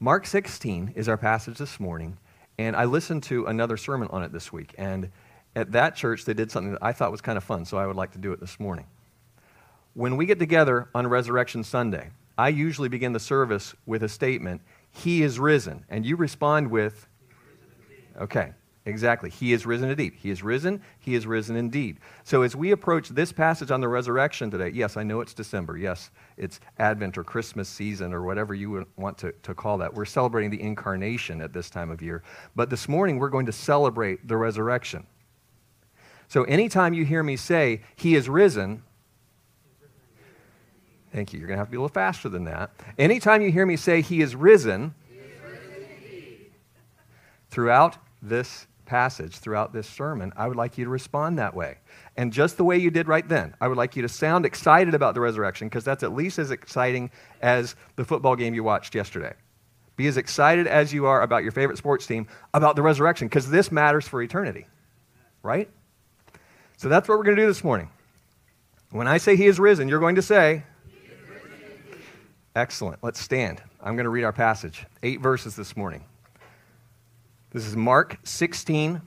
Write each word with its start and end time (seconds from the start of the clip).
Mark 0.00 0.26
16 0.26 0.92
is 0.94 1.08
our 1.08 1.16
passage 1.16 1.58
this 1.58 1.80
morning, 1.80 2.18
and 2.56 2.76
I 2.76 2.84
listened 2.84 3.24
to 3.24 3.46
another 3.46 3.76
sermon 3.76 4.06
on 4.12 4.22
it 4.22 4.30
this 4.30 4.52
week. 4.52 4.72
And 4.78 5.10
at 5.56 5.72
that 5.72 5.96
church, 5.96 6.24
they 6.24 6.34
did 6.34 6.52
something 6.52 6.70
that 6.70 6.82
I 6.82 6.92
thought 6.92 7.10
was 7.10 7.20
kind 7.20 7.36
of 7.36 7.42
fun, 7.42 7.64
so 7.64 7.78
I 7.78 7.86
would 7.86 7.96
like 7.96 8.12
to 8.12 8.18
do 8.18 8.32
it 8.32 8.38
this 8.38 8.60
morning. 8.60 8.86
When 9.94 10.16
we 10.16 10.24
get 10.24 10.38
together 10.38 10.88
on 10.94 11.08
Resurrection 11.08 11.64
Sunday, 11.64 12.10
I 12.36 12.50
usually 12.50 12.88
begin 12.88 13.12
the 13.12 13.18
service 13.18 13.74
with 13.86 14.04
a 14.04 14.08
statement, 14.08 14.60
He 14.92 15.24
is 15.24 15.40
risen. 15.40 15.84
And 15.88 16.06
you 16.06 16.14
respond 16.14 16.70
with, 16.70 17.08
Okay, 18.20 18.52
exactly. 18.88 19.30
He 19.30 19.52
is 19.52 19.66
risen 19.66 19.90
indeed. 19.90 20.14
He 20.16 20.30
is 20.30 20.42
risen. 20.42 20.82
He 20.98 21.14
is 21.14 21.26
risen 21.26 21.56
indeed. 21.56 21.98
So 22.24 22.42
as 22.42 22.56
we 22.56 22.72
approach 22.72 23.08
this 23.10 23.32
passage 23.32 23.70
on 23.70 23.80
the 23.80 23.88
resurrection 23.88 24.50
today, 24.50 24.70
yes, 24.70 24.96
I 24.96 25.02
know 25.02 25.20
it's 25.20 25.34
December. 25.34 25.76
Yes, 25.76 26.10
it's 26.36 26.60
Advent 26.78 27.18
or 27.18 27.24
Christmas 27.24 27.68
season 27.68 28.12
or 28.12 28.22
whatever 28.22 28.54
you 28.54 28.86
want 28.96 29.18
to, 29.18 29.32
to 29.42 29.54
call 29.54 29.78
that. 29.78 29.92
We're 29.92 30.04
celebrating 30.04 30.50
the 30.50 30.60
incarnation 30.60 31.40
at 31.40 31.52
this 31.52 31.70
time 31.70 31.90
of 31.90 32.02
year. 32.02 32.22
But 32.56 32.70
this 32.70 32.88
morning, 32.88 33.18
we're 33.18 33.28
going 33.28 33.46
to 33.46 33.52
celebrate 33.52 34.26
the 34.26 34.36
resurrection. 34.36 35.06
So 36.28 36.44
anytime 36.44 36.94
you 36.94 37.04
hear 37.04 37.22
me 37.22 37.36
say, 37.36 37.82
He 37.96 38.14
is 38.14 38.28
risen, 38.28 38.82
thank 41.12 41.32
you. 41.32 41.38
You're 41.38 41.48
going 41.48 41.56
to 41.56 41.60
have 41.60 41.68
to 41.68 41.70
be 41.70 41.76
a 41.78 41.80
little 41.80 41.92
faster 41.92 42.28
than 42.28 42.44
that. 42.44 42.70
Anytime 42.98 43.42
you 43.42 43.50
hear 43.50 43.66
me 43.66 43.76
say, 43.76 44.02
He 44.02 44.20
is 44.20 44.36
risen, 44.36 44.94
he 45.10 45.18
is 45.18 45.30
risen 45.42 46.50
throughout 47.50 47.96
this 48.22 48.67
passage, 48.88 49.36
throughout 49.36 49.72
this 49.72 49.86
sermon, 49.86 50.32
I 50.36 50.48
would 50.48 50.56
like 50.56 50.76
you 50.76 50.84
to 50.84 50.90
respond 50.90 51.38
that 51.38 51.54
way. 51.54 51.78
And 52.16 52.32
just 52.32 52.56
the 52.56 52.64
way 52.64 52.76
you 52.76 52.90
did 52.90 53.06
right 53.06 53.28
then, 53.28 53.54
I 53.60 53.68
would 53.68 53.76
like 53.76 53.94
you 53.94 54.02
to 54.02 54.08
sound 54.08 54.44
excited 54.44 54.94
about 54.94 55.14
the 55.14 55.20
resurrection 55.20 55.68
because 55.68 55.84
that's 55.84 56.02
at 56.02 56.12
least 56.12 56.38
as 56.38 56.50
exciting 56.50 57.10
as 57.40 57.76
the 57.94 58.04
football 58.04 58.34
game 58.34 58.54
you 58.54 58.64
watched 58.64 58.94
yesterday. 58.94 59.34
Be 59.96 60.06
as 60.08 60.16
excited 60.16 60.66
as 60.66 60.92
you 60.92 61.06
are 61.06 61.22
about 61.22 61.42
your 61.44 61.52
favorite 61.52 61.78
sports 61.78 62.06
team 62.06 62.26
about 62.54 62.74
the 62.74 62.82
resurrection 62.82 63.28
because 63.28 63.48
this 63.48 63.70
matters 63.70 64.08
for 64.08 64.22
eternity, 64.22 64.66
right? 65.42 65.68
So 66.76 66.88
that's 66.88 67.08
what 67.08 67.18
we're 67.18 67.24
going 67.24 67.36
to 67.36 67.42
do 67.42 67.48
this 67.48 67.62
morning. 67.62 67.90
When 68.90 69.06
I 69.06 69.18
say 69.18 69.36
he 69.36 69.46
is 69.46 69.60
risen, 69.60 69.88
you're 69.88 70.00
going 70.00 70.16
to 70.16 70.22
say, 70.22 70.64
Excellent. 72.58 72.98
Let's 73.04 73.20
stand. 73.20 73.62
I'm 73.80 73.94
going 73.94 74.04
to 74.04 74.10
read 74.10 74.24
our 74.24 74.32
passage. 74.32 74.84
Eight 75.04 75.20
verses 75.20 75.54
this 75.54 75.76
morning. 75.76 76.04
This 77.50 77.64
is 77.64 77.74
Mark 77.74 78.18
16, 78.24 79.00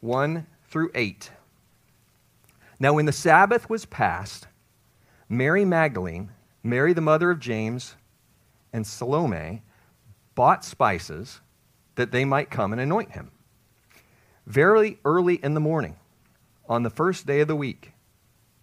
1 0.00 0.46
through 0.68 0.90
8. 0.94 1.30
Now, 2.78 2.92
when 2.92 3.06
the 3.06 3.12
Sabbath 3.12 3.70
was 3.70 3.86
past, 3.86 4.46
Mary 5.26 5.64
Magdalene, 5.64 6.32
Mary 6.62 6.92
the 6.92 7.00
mother 7.00 7.30
of 7.30 7.40
James, 7.40 7.94
and 8.74 8.86
Salome 8.86 9.62
bought 10.34 10.66
spices 10.66 11.40
that 11.94 12.12
they 12.12 12.26
might 12.26 12.50
come 12.50 12.72
and 12.72 12.80
anoint 12.80 13.12
him. 13.12 13.30
Very 14.46 14.98
early 15.06 15.36
in 15.36 15.54
the 15.54 15.60
morning, 15.60 15.96
on 16.68 16.82
the 16.82 16.90
first 16.90 17.26
day 17.26 17.40
of 17.40 17.48
the 17.48 17.56
week, 17.56 17.92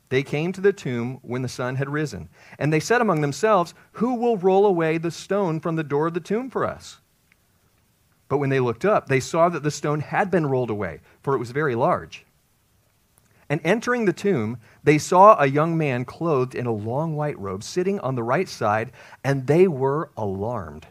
they 0.10 0.22
came 0.22 0.52
to 0.52 0.62
the 0.62 0.72
tomb 0.72 1.18
when 1.24 1.42
the 1.42 1.50
sun 1.50 1.78
had 1.78 1.90
risen. 1.90 2.30
And 2.60 2.72
they 2.72 2.80
said 2.80 3.02
among 3.02 3.22
themselves, 3.22 3.74
Who 3.94 4.14
will 4.14 4.38
roll 4.38 4.68
away 4.68 5.00
the 5.00 5.10
stone 5.10 5.60
from 5.60 5.78
the 5.78 5.84
door 5.84 6.06
of 6.06 6.14
the 6.14 6.20
tomb 6.20 6.52
for 6.52 6.64
us? 6.64 7.00
But 8.34 8.40
when 8.40 8.50
they 8.50 8.60
looked 8.60 8.84
up, 8.84 9.10
they 9.10 9.20
saw 9.20 9.48
that 9.50 9.62
the 9.62 9.70
stone 9.70 10.00
had 10.00 10.32
been 10.32 10.48
rolled 10.48 10.72
away, 10.72 11.02
for 11.22 11.36
it 11.36 11.38
was 11.38 11.52
very 11.52 11.76
large. 11.76 12.26
And 13.48 13.62
entering 13.64 14.06
the 14.06 14.12
tomb, 14.12 14.58
they 14.84 14.98
saw 14.98 15.40
a 15.40 15.46
young 15.46 15.78
man 15.78 16.04
clothed 16.04 16.56
in 16.56 16.66
a 16.66 16.72
long 16.72 17.16
white 17.16 17.38
robe 17.38 17.62
sitting 17.62 18.00
on 18.00 18.16
the 18.16 18.24
right 18.24 18.50
side, 18.50 18.92
and 19.24 19.46
they 19.46 19.68
were 19.68 20.10
alarmed. 20.18 20.88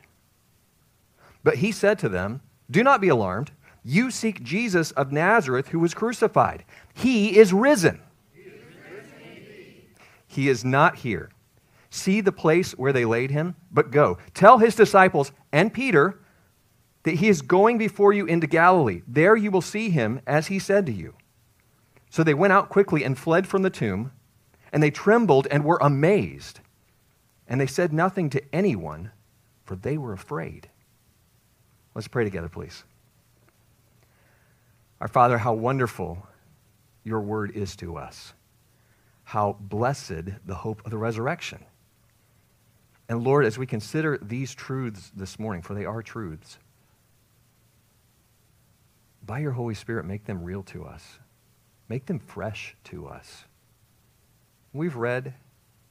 But 1.42 1.56
he 1.56 1.72
said 1.72 1.98
to 1.98 2.08
them, 2.08 2.42
Do 2.70 2.84
not 2.84 3.00
be 3.00 3.08
alarmed. 3.08 3.50
You 3.82 4.12
seek 4.12 4.44
Jesus 4.44 4.92
of 4.92 5.10
Nazareth 5.10 5.66
who 5.66 5.80
was 5.80 5.94
crucified. 5.94 6.64
He 6.94 7.36
is 7.38 7.52
risen. 7.52 8.00
He 10.28 10.48
is, 10.48 10.64
not 10.64 10.94
here. 10.94 11.30
See 11.90 12.20
the 12.20 12.30
place 12.30 12.78
where 12.78 12.92
they 12.92 13.04
laid 13.04 13.32
him? 13.32 13.56
But 13.72 13.90
go. 13.90 14.18
Tell 14.32 14.58
his 14.58 14.76
disciples 14.76 15.32
and 15.50 15.74
Peter 15.74 16.20
that 17.04 17.16
he 17.16 17.28
is 17.28 17.42
going 17.42 17.78
before 17.78 18.12
you 18.12 18.26
into 18.26 18.46
Galilee. 18.46 19.02
There 19.06 19.36
you 19.36 19.50
will 19.50 19.62
see 19.62 19.90
him 19.90 20.20
as 20.26 20.46
he 20.46 20.58
said 20.58 20.86
to 20.86 20.92
you. 20.92 21.14
So 22.10 22.22
they 22.22 22.34
went 22.34 22.52
out 22.52 22.68
quickly 22.68 23.04
and 23.04 23.18
fled 23.18 23.46
from 23.46 23.62
the 23.62 23.70
tomb, 23.70 24.12
and 24.72 24.82
they 24.82 24.90
trembled 24.90 25.46
and 25.50 25.64
were 25.64 25.78
amazed. 25.80 26.60
And 27.48 27.60
they 27.60 27.66
said 27.66 27.92
nothing 27.92 28.30
to 28.30 28.54
anyone, 28.54 29.10
for 29.64 29.76
they 29.76 29.98
were 29.98 30.12
afraid. 30.12 30.68
Let's 31.94 32.08
pray 32.08 32.24
together, 32.24 32.48
please. 32.48 32.84
Our 35.00 35.08
Father, 35.08 35.38
how 35.38 35.52
wonderful 35.52 36.26
your 37.04 37.20
word 37.20 37.50
is 37.56 37.74
to 37.76 37.96
us. 37.96 38.34
How 39.24 39.56
blessed 39.58 40.46
the 40.46 40.54
hope 40.54 40.82
of 40.84 40.90
the 40.90 40.98
resurrection. 40.98 41.64
And 43.08 43.24
Lord, 43.24 43.44
as 43.44 43.58
we 43.58 43.66
consider 43.66 44.18
these 44.22 44.54
truths 44.54 45.10
this 45.14 45.38
morning, 45.38 45.62
for 45.62 45.74
they 45.74 45.84
are 45.84 46.02
truths, 46.02 46.58
by 49.24 49.38
your 49.38 49.52
Holy 49.52 49.74
Spirit, 49.74 50.04
make 50.04 50.24
them 50.24 50.42
real 50.42 50.62
to 50.64 50.84
us. 50.84 51.18
Make 51.88 52.06
them 52.06 52.18
fresh 52.18 52.76
to 52.84 53.06
us. 53.06 53.44
We've 54.72 54.96
read, 54.96 55.34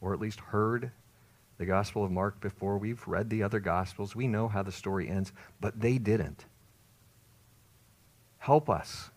or 0.01 0.13
at 0.13 0.19
least 0.19 0.39
heard, 0.39 0.91
the 1.57 1.65
Gospel 1.65 2.03
of 2.03 2.11
Mark 2.11 2.41
before. 2.41 2.77
We've 2.77 3.07
read 3.07 3.29
the 3.29 3.43
other 3.43 3.59
Gospels. 3.59 4.15
We 4.15 4.27
know 4.27 4.47
how 4.47 4.63
the 4.63 4.71
story 4.71 5.07
ends, 5.07 5.31
but 5.59 5.79
they 5.79 5.97
didn't. 5.97 6.45
Help 8.39 8.69
us, 8.69 9.11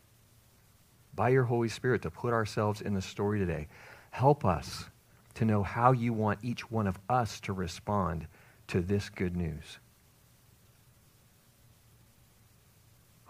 by 1.14 1.30
your 1.30 1.44
Holy 1.44 1.68
Spirit, 1.70 2.02
to 2.02 2.10
put 2.10 2.34
ourselves 2.34 2.82
in 2.82 2.92
the 2.92 3.00
story 3.00 3.38
today. 3.38 3.68
Help 4.10 4.44
us 4.44 4.90
to 5.34 5.44
know 5.44 5.62
how 5.62 5.92
you 5.92 6.12
want 6.12 6.38
each 6.42 6.70
one 6.70 6.86
of 6.86 6.98
us 7.08 7.40
to 7.40 7.52
respond 7.52 8.26
to 8.68 8.80
this 8.80 9.08
good 9.08 9.34
news. 9.36 9.78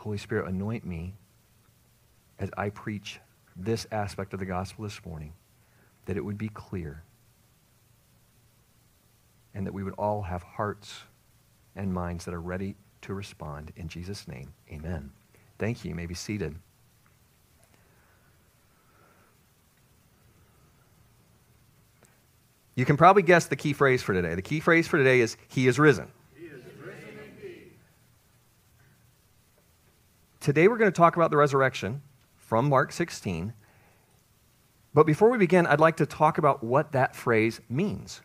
Holy 0.04 0.18
Spirit, 0.18 0.46
anoint 0.46 0.84
me 0.84 1.14
as 2.38 2.50
I 2.58 2.68
preach 2.68 3.20
this 3.56 3.86
aspect 3.90 4.34
of 4.34 4.38
the 4.38 4.44
gospel 4.44 4.84
this 4.84 5.02
morning, 5.06 5.32
that 6.04 6.18
it 6.18 6.20
would 6.22 6.36
be 6.36 6.50
clear, 6.50 7.02
and 9.54 9.66
that 9.66 9.72
we 9.72 9.82
would 9.82 9.94
all 9.94 10.20
have 10.20 10.42
hearts 10.42 11.04
and 11.74 11.90
minds 11.90 12.26
that 12.26 12.34
are 12.34 12.40
ready 12.40 12.76
to 13.00 13.14
respond. 13.14 13.72
In 13.76 13.88
Jesus' 13.88 14.28
name, 14.28 14.52
amen. 14.70 15.10
Thank 15.58 15.82
you. 15.84 15.88
You 15.88 15.94
may 15.94 16.04
be 16.04 16.14
seated. 16.14 16.54
You 22.74 22.84
can 22.84 22.98
probably 22.98 23.22
guess 23.22 23.46
the 23.46 23.56
key 23.56 23.72
phrase 23.72 24.02
for 24.02 24.12
today. 24.12 24.34
The 24.34 24.42
key 24.42 24.60
phrase 24.60 24.86
for 24.86 24.98
today 24.98 25.20
is 25.20 25.38
He 25.48 25.66
is 25.66 25.78
risen. 25.78 26.10
Today 30.44 30.68
we're 30.68 30.76
going 30.76 30.92
to 30.92 30.96
talk 30.96 31.16
about 31.16 31.30
the 31.30 31.38
resurrection 31.38 32.02
from 32.36 32.68
Mark 32.68 32.92
16. 32.92 33.54
But 34.92 35.06
before 35.06 35.30
we 35.30 35.38
begin, 35.38 35.66
I'd 35.66 35.80
like 35.80 35.96
to 35.96 36.04
talk 36.04 36.36
about 36.36 36.62
what 36.62 36.92
that 36.92 37.16
phrase 37.16 37.62
means. 37.70 38.20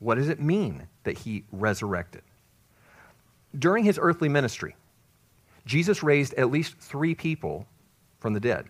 What 0.00 0.16
does 0.16 0.28
it 0.28 0.40
mean 0.40 0.88
that 1.04 1.18
he 1.18 1.44
resurrected? 1.52 2.22
During 3.56 3.84
his 3.84 3.96
earthly 4.02 4.28
ministry, 4.28 4.74
Jesus 5.66 6.02
raised 6.02 6.34
at 6.34 6.50
least 6.50 6.76
three 6.78 7.14
people 7.14 7.64
from 8.18 8.32
the 8.32 8.40
dead. 8.40 8.66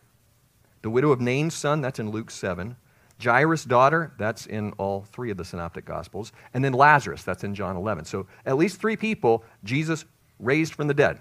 The 0.83 0.91
widow 0.91 1.13
of 1.13 1.21
Nain's 1.23 1.55
son, 1.55 1.81
that's 1.81 1.99
in 1.99 2.11
Luke 2.11 2.31
7. 2.31 2.77
Jairus' 3.25 3.65
daughter, 3.65 4.13
that's 4.19 4.45
in 4.45 4.73
all 4.73 5.07
three 5.13 5.31
of 5.31 5.39
the 5.39 5.47
synoptic 5.47 5.87
gospels. 5.87 6.33
And 6.53 6.63
then 6.63 6.75
Lazarus, 6.75 7.23
that's 7.23 7.43
in 7.43 7.55
John 7.55 7.75
11. 7.75 8.05
So 8.05 8.27
at 8.45 8.59
least 8.59 8.79
three 8.79 8.99
people 8.99 9.45
Jesus 9.65 10.05
raised 10.41 10.75
from 10.75 10.89
the 10.89 10.95
dead. 10.95 11.21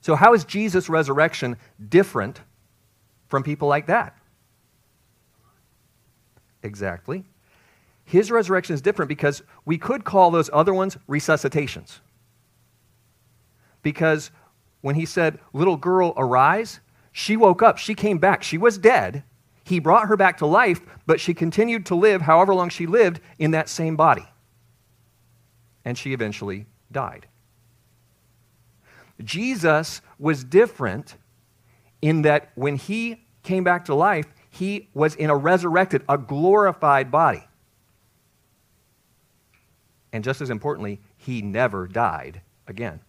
So, 0.00 0.14
how 0.14 0.32
is 0.34 0.44
Jesus' 0.44 0.88
resurrection 0.88 1.56
different 1.88 2.40
from 3.28 3.42
people 3.42 3.68
like 3.68 3.86
that? 3.86 4.16
Exactly. 6.62 7.24
His 8.04 8.30
resurrection 8.30 8.74
is 8.74 8.80
different 8.80 9.08
because 9.08 9.42
we 9.64 9.78
could 9.78 10.04
call 10.04 10.30
those 10.30 10.50
other 10.52 10.74
ones 10.74 10.96
resuscitations. 11.08 12.00
Because 13.82 14.30
when 14.80 14.94
he 14.94 15.06
said, 15.06 15.38
Little 15.52 15.76
girl, 15.76 16.12
arise, 16.16 16.80
she 17.12 17.36
woke 17.36 17.62
up. 17.62 17.78
She 17.78 17.94
came 17.94 18.18
back. 18.18 18.42
She 18.42 18.58
was 18.58 18.78
dead. 18.78 19.22
He 19.64 19.78
brought 19.78 20.08
her 20.08 20.16
back 20.16 20.38
to 20.38 20.46
life, 20.46 20.80
but 21.06 21.20
she 21.20 21.34
continued 21.34 21.86
to 21.86 21.94
live 21.94 22.22
however 22.22 22.54
long 22.54 22.70
she 22.70 22.86
lived 22.86 23.20
in 23.38 23.52
that 23.52 23.68
same 23.68 23.94
body. 23.94 24.26
And 25.84 25.96
she 25.96 26.12
eventually 26.12 26.66
died. 26.90 27.26
Jesus 29.22 30.00
was 30.18 30.44
different 30.44 31.16
in 32.00 32.22
that 32.22 32.50
when 32.54 32.76
he 32.76 33.22
came 33.42 33.64
back 33.64 33.84
to 33.86 33.94
life, 33.94 34.26
he 34.50 34.88
was 34.94 35.14
in 35.14 35.30
a 35.30 35.36
resurrected, 35.36 36.02
a 36.08 36.18
glorified 36.18 37.10
body. 37.10 37.44
And 40.12 40.24
just 40.24 40.40
as 40.40 40.50
importantly, 40.50 41.00
he 41.16 41.42
never 41.42 41.86
died 41.86 42.40
again. 42.66 43.00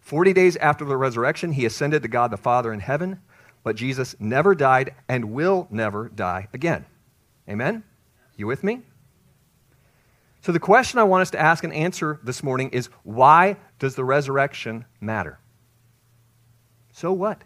Forty 0.00 0.32
days 0.32 0.56
after 0.56 0.84
the 0.84 0.96
resurrection, 0.96 1.52
he 1.52 1.66
ascended 1.66 2.02
to 2.02 2.08
God 2.08 2.30
the 2.30 2.36
Father 2.36 2.72
in 2.72 2.80
heaven, 2.80 3.20
but 3.64 3.74
Jesus 3.74 4.14
never 4.20 4.54
died 4.54 4.94
and 5.08 5.32
will 5.32 5.66
never 5.70 6.08
die 6.08 6.48
again. 6.54 6.86
Amen? 7.48 7.82
You 8.36 8.46
with 8.46 8.62
me? 8.62 8.82
So, 10.46 10.52
the 10.52 10.60
question 10.60 11.00
I 11.00 11.02
want 11.02 11.22
us 11.22 11.30
to 11.30 11.40
ask 11.40 11.64
and 11.64 11.72
answer 11.72 12.20
this 12.22 12.40
morning 12.44 12.70
is 12.70 12.88
why 13.02 13.56
does 13.80 13.96
the 13.96 14.04
resurrection 14.04 14.84
matter? 15.00 15.40
So 16.92 17.12
what? 17.12 17.42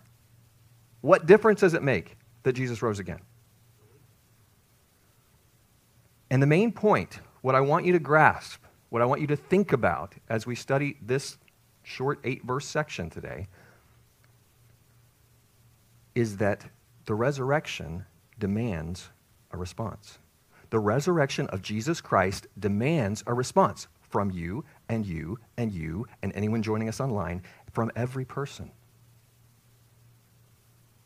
What 1.01 1.25
difference 1.25 1.61
does 1.61 1.73
it 1.73 1.83
make 1.83 2.19
that 2.43 2.53
Jesus 2.53 2.83
rose 2.83 2.99
again? 2.99 3.21
And 6.29 6.43
the 6.43 6.47
main 6.47 6.73
point, 6.73 7.21
what 7.41 7.55
I 7.55 7.63
want 7.63 7.87
you 7.87 7.95
to 7.95 7.99
grasp, 7.99 8.63
what 8.91 9.01
I 9.01 9.07
want 9.07 9.23
you 9.23 9.27
to 9.29 9.37
think 9.37 9.73
about 9.73 10.15
as 10.29 10.47
we 10.47 10.55
study 10.55 10.99
this 11.01 11.39
short 11.83 12.21
eight 12.23 12.45
verse 12.45 12.67
section 12.67 13.09
today, 13.09 13.49
is 16.15 16.37
that 16.37 16.67
the 17.07 17.15
resurrection 17.15 18.05
demands 18.39 19.09
a 19.53 19.57
response. 19.57 20.19
The 20.71 20.79
resurrection 20.79 21.47
of 21.49 21.63
Jesus 21.63 22.01
Christ 22.01 22.47
demands 22.59 23.23
a 23.27 23.35
response 23.35 23.89
from 24.09 24.31
you 24.31 24.65
and 24.89 25.05
you 25.05 25.39
and 25.57 25.71
you 25.71 26.07
and 26.23 26.33
anyone 26.35 26.63
joining 26.63 26.89
us 26.89 27.01
online, 27.01 27.43
from 27.73 27.91
every 27.95 28.25
person. 28.25 28.71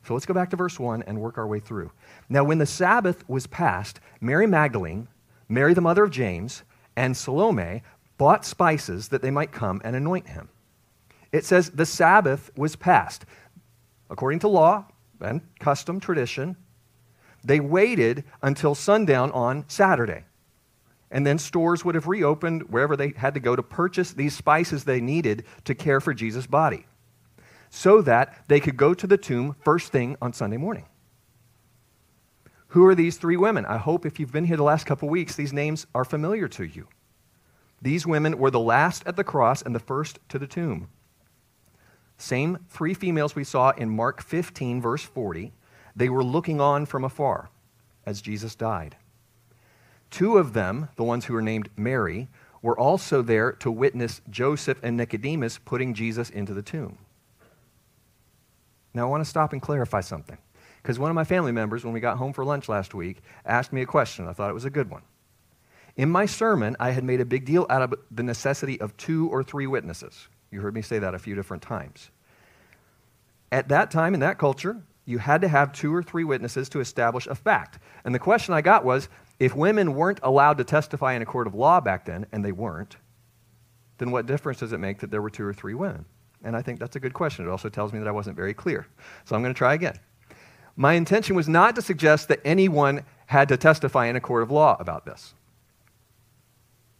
So 0.06 0.14
let's 0.14 0.26
go 0.26 0.34
back 0.34 0.50
to 0.50 0.56
verse 0.56 0.78
1 0.78 1.02
and 1.02 1.20
work 1.20 1.38
our 1.38 1.46
way 1.46 1.60
through. 1.60 1.90
Now, 2.28 2.44
when 2.44 2.58
the 2.58 2.66
Sabbath 2.66 3.26
was 3.28 3.46
past, 3.46 4.00
Mary 4.20 4.46
Magdalene, 4.46 5.08
Mary 5.48 5.74
the 5.74 5.80
mother 5.80 6.04
of 6.04 6.10
James, 6.10 6.62
and 6.96 7.16
Salome 7.16 7.82
bought 8.18 8.44
spices 8.44 9.08
that 9.08 9.22
they 9.22 9.30
might 9.30 9.52
come 9.52 9.80
and 9.84 9.96
anoint 9.96 10.28
him. 10.28 10.48
It 11.32 11.44
says 11.44 11.70
the 11.70 11.86
Sabbath 11.86 12.50
was 12.56 12.76
past. 12.76 13.24
According 14.10 14.40
to 14.40 14.48
law 14.48 14.86
and 15.20 15.40
custom, 15.58 16.00
tradition, 16.00 16.56
they 17.44 17.60
waited 17.60 18.24
until 18.42 18.74
sundown 18.74 19.30
on 19.32 19.64
Saturday. 19.68 20.24
And 21.10 21.26
then 21.26 21.38
stores 21.38 21.84
would 21.84 21.94
have 21.94 22.08
reopened 22.08 22.70
wherever 22.70 22.96
they 22.96 23.12
had 23.16 23.34
to 23.34 23.40
go 23.40 23.54
to 23.54 23.62
purchase 23.62 24.12
these 24.12 24.34
spices 24.34 24.84
they 24.84 25.00
needed 25.00 25.44
to 25.64 25.74
care 25.74 26.00
for 26.00 26.12
Jesus' 26.12 26.46
body 26.46 26.86
so 27.70 28.00
that 28.02 28.44
they 28.48 28.60
could 28.60 28.76
go 28.76 28.94
to 28.94 29.06
the 29.06 29.18
tomb 29.18 29.56
first 29.64 29.92
thing 29.92 30.16
on 30.22 30.32
Sunday 30.32 30.56
morning. 30.56 30.86
Who 32.68 32.86
are 32.86 32.94
these 32.94 33.16
three 33.16 33.36
women? 33.36 33.66
I 33.66 33.78
hope 33.78 34.04
if 34.04 34.18
you've 34.18 34.32
been 34.32 34.44
here 34.44 34.56
the 34.56 34.64
last 34.64 34.86
couple 34.86 35.08
weeks, 35.08 35.36
these 35.36 35.52
names 35.52 35.86
are 35.94 36.04
familiar 36.04 36.48
to 36.48 36.64
you. 36.64 36.88
These 37.82 38.06
women 38.06 38.38
were 38.38 38.50
the 38.50 38.60
last 38.60 39.04
at 39.06 39.16
the 39.16 39.24
cross 39.24 39.60
and 39.62 39.74
the 39.74 39.80
first 39.80 40.18
to 40.30 40.38
the 40.38 40.46
tomb. 40.46 40.88
Same 42.16 42.58
three 42.68 42.94
females 42.94 43.36
we 43.36 43.44
saw 43.44 43.70
in 43.70 43.90
Mark 43.90 44.22
15, 44.22 44.80
verse 44.80 45.02
40. 45.02 45.52
They 45.96 46.08
were 46.08 46.24
looking 46.24 46.60
on 46.60 46.86
from 46.86 47.04
afar 47.04 47.50
as 48.06 48.20
Jesus 48.20 48.54
died. 48.54 48.96
Two 50.10 50.38
of 50.38 50.52
them, 50.52 50.88
the 50.96 51.04
ones 51.04 51.24
who 51.24 51.34
were 51.34 51.42
named 51.42 51.68
Mary, 51.76 52.28
were 52.62 52.78
also 52.78 53.20
there 53.20 53.52
to 53.52 53.70
witness 53.70 54.20
Joseph 54.30 54.78
and 54.82 54.96
Nicodemus 54.96 55.58
putting 55.58 55.94
Jesus 55.94 56.30
into 56.30 56.54
the 56.54 56.62
tomb. 56.62 56.98
Now, 58.94 59.06
I 59.06 59.10
want 59.10 59.22
to 59.22 59.28
stop 59.28 59.52
and 59.52 59.60
clarify 59.60 60.00
something. 60.00 60.38
Because 60.82 60.98
one 60.98 61.10
of 61.10 61.14
my 61.14 61.24
family 61.24 61.50
members, 61.50 61.84
when 61.84 61.94
we 61.94 62.00
got 62.00 62.18
home 62.18 62.32
for 62.32 62.44
lunch 62.44 62.68
last 62.68 62.94
week, 62.94 63.22
asked 63.44 63.72
me 63.72 63.82
a 63.82 63.86
question. 63.86 64.28
I 64.28 64.32
thought 64.32 64.50
it 64.50 64.54
was 64.54 64.66
a 64.66 64.70
good 64.70 64.90
one. 64.90 65.02
In 65.96 66.10
my 66.10 66.26
sermon, 66.26 66.76
I 66.78 66.90
had 66.90 67.04
made 67.04 67.20
a 67.20 67.24
big 67.24 67.44
deal 67.44 67.66
out 67.70 67.82
of 67.82 67.94
the 68.10 68.22
necessity 68.22 68.80
of 68.80 68.96
two 68.96 69.28
or 69.30 69.42
three 69.42 69.66
witnesses. 69.66 70.28
You 70.50 70.60
heard 70.60 70.74
me 70.74 70.82
say 70.82 70.98
that 70.98 71.14
a 71.14 71.18
few 71.18 71.34
different 71.34 71.62
times. 71.62 72.10
At 73.50 73.68
that 73.68 73.90
time, 73.90 74.14
in 74.14 74.20
that 74.20 74.38
culture, 74.38 74.82
you 75.04 75.18
had 75.18 75.42
to 75.42 75.48
have 75.48 75.72
two 75.72 75.94
or 75.94 76.02
three 76.02 76.24
witnesses 76.24 76.68
to 76.70 76.80
establish 76.80 77.26
a 77.26 77.34
fact. 77.34 77.78
And 78.04 78.14
the 78.14 78.18
question 78.18 78.54
I 78.54 78.62
got 78.62 78.84
was 78.84 79.08
if 79.38 79.54
women 79.54 79.94
weren't 79.94 80.20
allowed 80.22 80.58
to 80.58 80.64
testify 80.64 81.14
in 81.14 81.22
a 81.22 81.26
court 81.26 81.46
of 81.46 81.54
law 81.54 81.80
back 81.80 82.06
then, 82.06 82.26
and 82.32 82.44
they 82.44 82.52
weren't, 82.52 82.96
then 83.98 84.10
what 84.10 84.26
difference 84.26 84.60
does 84.60 84.72
it 84.72 84.78
make 84.78 85.00
that 85.00 85.10
there 85.10 85.22
were 85.22 85.30
two 85.30 85.44
or 85.44 85.52
three 85.52 85.74
women? 85.74 86.04
And 86.42 86.56
I 86.56 86.62
think 86.62 86.78
that's 86.78 86.96
a 86.96 87.00
good 87.00 87.14
question. 87.14 87.46
It 87.46 87.50
also 87.50 87.68
tells 87.68 87.92
me 87.92 87.98
that 87.98 88.08
I 88.08 88.12
wasn't 88.12 88.36
very 88.36 88.54
clear. 88.54 88.86
So 89.24 89.34
I'm 89.34 89.42
going 89.42 89.54
to 89.54 89.58
try 89.58 89.74
again. 89.74 89.98
My 90.76 90.94
intention 90.94 91.36
was 91.36 91.48
not 91.48 91.74
to 91.76 91.82
suggest 91.82 92.28
that 92.28 92.40
anyone 92.44 93.04
had 93.26 93.48
to 93.48 93.56
testify 93.56 94.06
in 94.06 94.16
a 94.16 94.20
court 94.20 94.42
of 94.42 94.50
law 94.50 94.76
about 94.80 95.06
this, 95.06 95.34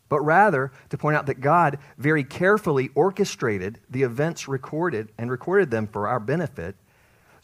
but 0.09 0.21
rather 0.21 0.73
to 0.91 0.99
point 0.99 1.17
out 1.17 1.27
that 1.27 1.41
God 1.41 1.79
very 1.99 2.25
carefully 2.25 2.91
orchestrated 2.95 3.81
the 3.91 4.05
events 4.05 4.47
recorded 4.47 5.11
and 5.19 5.31
recorded 5.31 5.71
them 5.71 5.89
for 5.89 6.07
our 6.07 6.21
benefit 6.21 6.77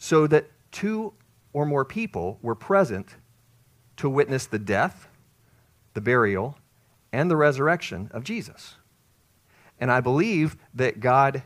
so 0.03 0.25
that 0.25 0.49
two 0.71 1.13
or 1.53 1.63
more 1.63 1.85
people 1.85 2.39
were 2.41 2.55
present 2.55 3.17
to 3.95 4.09
witness 4.09 4.47
the 4.47 4.57
death, 4.57 5.07
the 5.93 6.01
burial, 6.01 6.57
and 7.13 7.29
the 7.29 7.35
resurrection 7.37 8.09
of 8.11 8.23
Jesus. 8.23 8.77
And 9.79 9.91
I 9.91 10.01
believe 10.01 10.57
that 10.73 11.01
God 11.01 11.43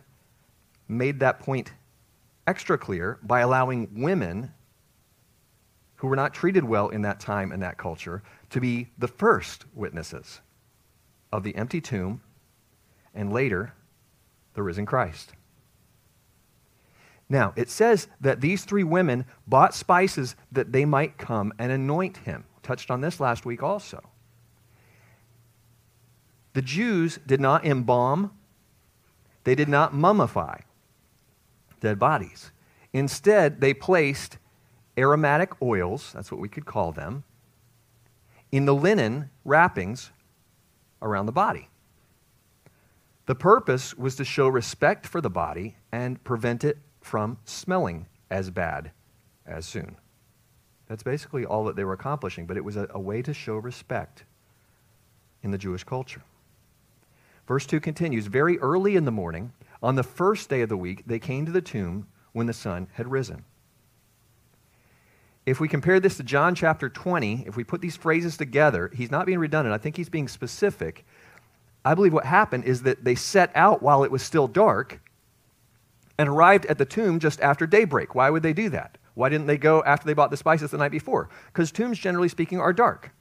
made 0.88 1.20
that 1.20 1.42
point 1.42 1.74
extra 2.48 2.78
clear 2.78 3.20
by 3.22 3.42
allowing 3.42 3.90
women 3.94 4.54
who 5.98 6.08
were 6.08 6.16
not 6.16 6.34
treated 6.34 6.64
well 6.64 6.88
in 6.88 7.02
that 7.02 7.20
time 7.20 7.52
and 7.52 7.62
that 7.62 7.78
culture 7.78 8.24
to 8.52 8.62
be 8.62 8.88
the 8.98 9.10
first 9.10 9.66
witnesses 9.74 10.40
of 11.34 11.44
the 11.44 11.56
empty 11.58 11.82
tomb 11.82 12.22
and 13.14 13.34
later 13.34 13.74
the 14.54 14.64
risen 14.64 14.86
Christ. 14.86 15.34
Now, 17.28 17.54
it 17.56 17.70
says 17.70 18.08
that 18.22 18.42
these 18.42 18.66
three 18.66 18.84
women 18.84 19.26
bought 19.48 19.74
spices 19.74 20.36
that 20.52 20.72
they 20.72 20.86
might 20.86 21.18
come 21.18 21.54
and 21.58 21.72
anoint 21.72 22.18
him. 22.18 22.46
Touched 22.62 22.92
on 22.92 23.02
this 23.02 23.20
last 23.20 23.46
week 23.46 23.64
also. 23.64 24.02
The 26.54 26.62
Jews 26.62 27.20
did 27.26 27.42
not 27.42 27.66
embalm, 27.66 28.32
they 29.44 29.56
did 29.56 29.68
not 29.68 29.94
mummify 29.94 30.62
dead 31.82 32.00
bodies. 32.00 32.52
Instead, 32.94 33.62
they 33.62 33.74
placed 33.74 34.38
aromatic 34.98 35.62
oils, 35.62 36.12
that's 36.14 36.32
what 36.32 36.40
we 36.40 36.50
could 36.50 36.66
call 36.66 36.92
them, 36.92 37.24
in 38.52 38.66
the 38.66 38.74
linen 38.74 39.30
wrappings 39.44 40.12
around 41.02 41.26
the 41.26 41.32
body. 41.32 41.70
The 43.26 43.36
purpose 43.36 43.96
was 43.96 44.16
to 44.16 44.26
show 44.26 44.48
respect 44.48 45.06
for 45.06 45.20
the 45.20 45.30
body 45.30 45.76
and 45.92 46.24
prevent 46.24 46.64
it 46.64 46.78
from 47.06 47.38
smelling 47.46 48.08
as 48.32 48.50
bad 48.50 48.90
as 49.46 49.64
soon. 49.64 49.96
That's 50.88 51.04
basically 51.04 51.46
all 51.46 51.64
that 51.66 51.76
they 51.76 51.84
were 51.84 51.94
accomplishing, 51.94 52.48
but 52.48 52.58
it 52.58 52.64
was 52.64 52.76
a, 52.78 52.88
a, 52.90 53.00
way 53.00 53.22
to 53.22 53.32
show 53.32 53.58
respect 53.58 54.24
in 55.44 55.52
the 55.52 55.58
Jewish 55.60 55.84
culture. 55.84 56.24
Verse 57.48 57.68
2 57.68 57.80
continues 57.80 58.26
Very 58.26 58.58
early 58.58 58.96
in 58.96 59.06
the 59.06 59.12
morning, 59.12 59.54
on 59.84 59.94
the 59.94 60.04
first 60.04 60.50
day 60.50 60.62
of 60.62 60.70
the 60.70 60.78
week, 60.78 61.04
they 61.06 61.20
came 61.20 61.46
to 61.46 61.52
the 61.52 61.62
tomb 61.62 62.08
when 62.34 62.48
the 62.48 62.54
sun 62.54 62.88
had 62.94 63.12
risen. 63.12 63.46
If 65.46 65.60
we 65.60 65.68
compare 65.68 66.00
this 66.00 66.18
to 66.18 66.24
John 66.24 66.56
chapter 66.56 66.90
20, 66.90 67.44
if 67.46 67.56
we 67.56 67.64
put 67.64 67.82
these 67.82 67.96
phrases 67.96 68.36
together, 68.36 68.90
he's 68.96 69.12
not 69.12 69.28
being 69.28 69.38
redundant. 69.38 69.76
I 69.76 69.78
think 69.78 69.96
he's 69.96 70.10
being 70.10 70.28
specific. 70.28 71.06
I 71.86 71.94
believe 71.94 72.14
what 72.14 72.26
happened 72.26 72.64
is 72.64 72.82
that 72.82 73.04
they 73.04 73.14
set 73.14 73.52
out 73.54 73.84
while 73.84 74.04
it 74.04 74.10
was 74.10 74.24
still 74.24 74.48
dark 74.48 75.02
and 76.18 76.30
arrived 76.30 76.66
at 76.68 76.78
the 76.78 76.86
tomb 76.86 77.20
just 77.20 77.42
after 77.42 77.68
daybreak. 77.68 78.16
Why 78.16 78.30
would 78.30 78.44
they 78.44 78.54
do 78.54 78.70
that? 78.70 78.98
Why 79.16 79.30
didn't 79.30 79.48
they 79.48 79.58
go 79.58 79.84
after 79.84 80.06
they 80.06 80.14
bought 80.14 80.32
the 80.32 80.38
spices 80.38 80.72
the 80.72 80.78
night 80.78 80.92
before? 80.92 81.30
Because 81.48 81.72
tombs, 81.72 81.98
generally 81.98 82.30
speaking, 82.30 82.60
are 82.60 82.74
dark. 82.74 83.12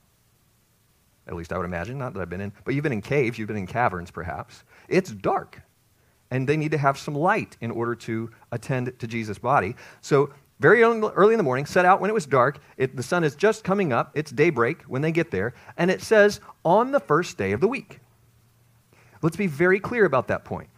At 1.26 1.34
least 1.34 1.52
I 1.52 1.56
would 1.56 1.64
imagine, 1.64 1.98
not 1.98 2.12
that 2.14 2.20
I've 2.20 2.28
been 2.28 2.40
in, 2.40 2.52
but 2.64 2.74
you've 2.74 2.82
been 2.82 2.92
in 2.92 3.00
caves, 3.00 3.38
you've 3.38 3.48
been 3.48 3.56
in 3.56 3.66
caverns 3.66 4.10
perhaps. 4.10 4.64
It's 4.88 5.10
dark. 5.10 5.62
And 6.30 6.48
they 6.48 6.56
need 6.56 6.72
to 6.72 6.78
have 6.78 6.98
some 6.98 7.14
light 7.14 7.56
in 7.60 7.70
order 7.70 7.94
to 7.94 8.30
attend 8.50 8.98
to 8.98 9.06
Jesus' 9.06 9.38
body. 9.38 9.76
So, 10.00 10.32
very 10.60 10.82
early 10.82 11.34
in 11.34 11.38
the 11.38 11.44
morning, 11.44 11.66
set 11.66 11.84
out 11.84 12.00
when 12.00 12.10
it 12.10 12.14
was 12.14 12.26
dark. 12.26 12.60
It, 12.76 12.96
the 12.96 13.02
sun 13.02 13.24
is 13.24 13.34
just 13.34 13.64
coming 13.64 13.92
up. 13.92 14.12
It's 14.14 14.30
daybreak 14.30 14.82
when 14.82 15.02
they 15.02 15.10
get 15.10 15.30
there. 15.30 15.52
And 15.76 15.90
it 15.90 16.00
says, 16.00 16.40
on 16.64 16.92
the 16.92 17.00
first 17.00 17.36
day 17.36 17.52
of 17.52 17.60
the 17.60 17.66
week. 17.66 17.98
Let's 19.20 19.36
be 19.36 19.48
very 19.48 19.80
clear 19.80 20.04
about 20.04 20.28
that 20.28 20.44
point. 20.44 20.68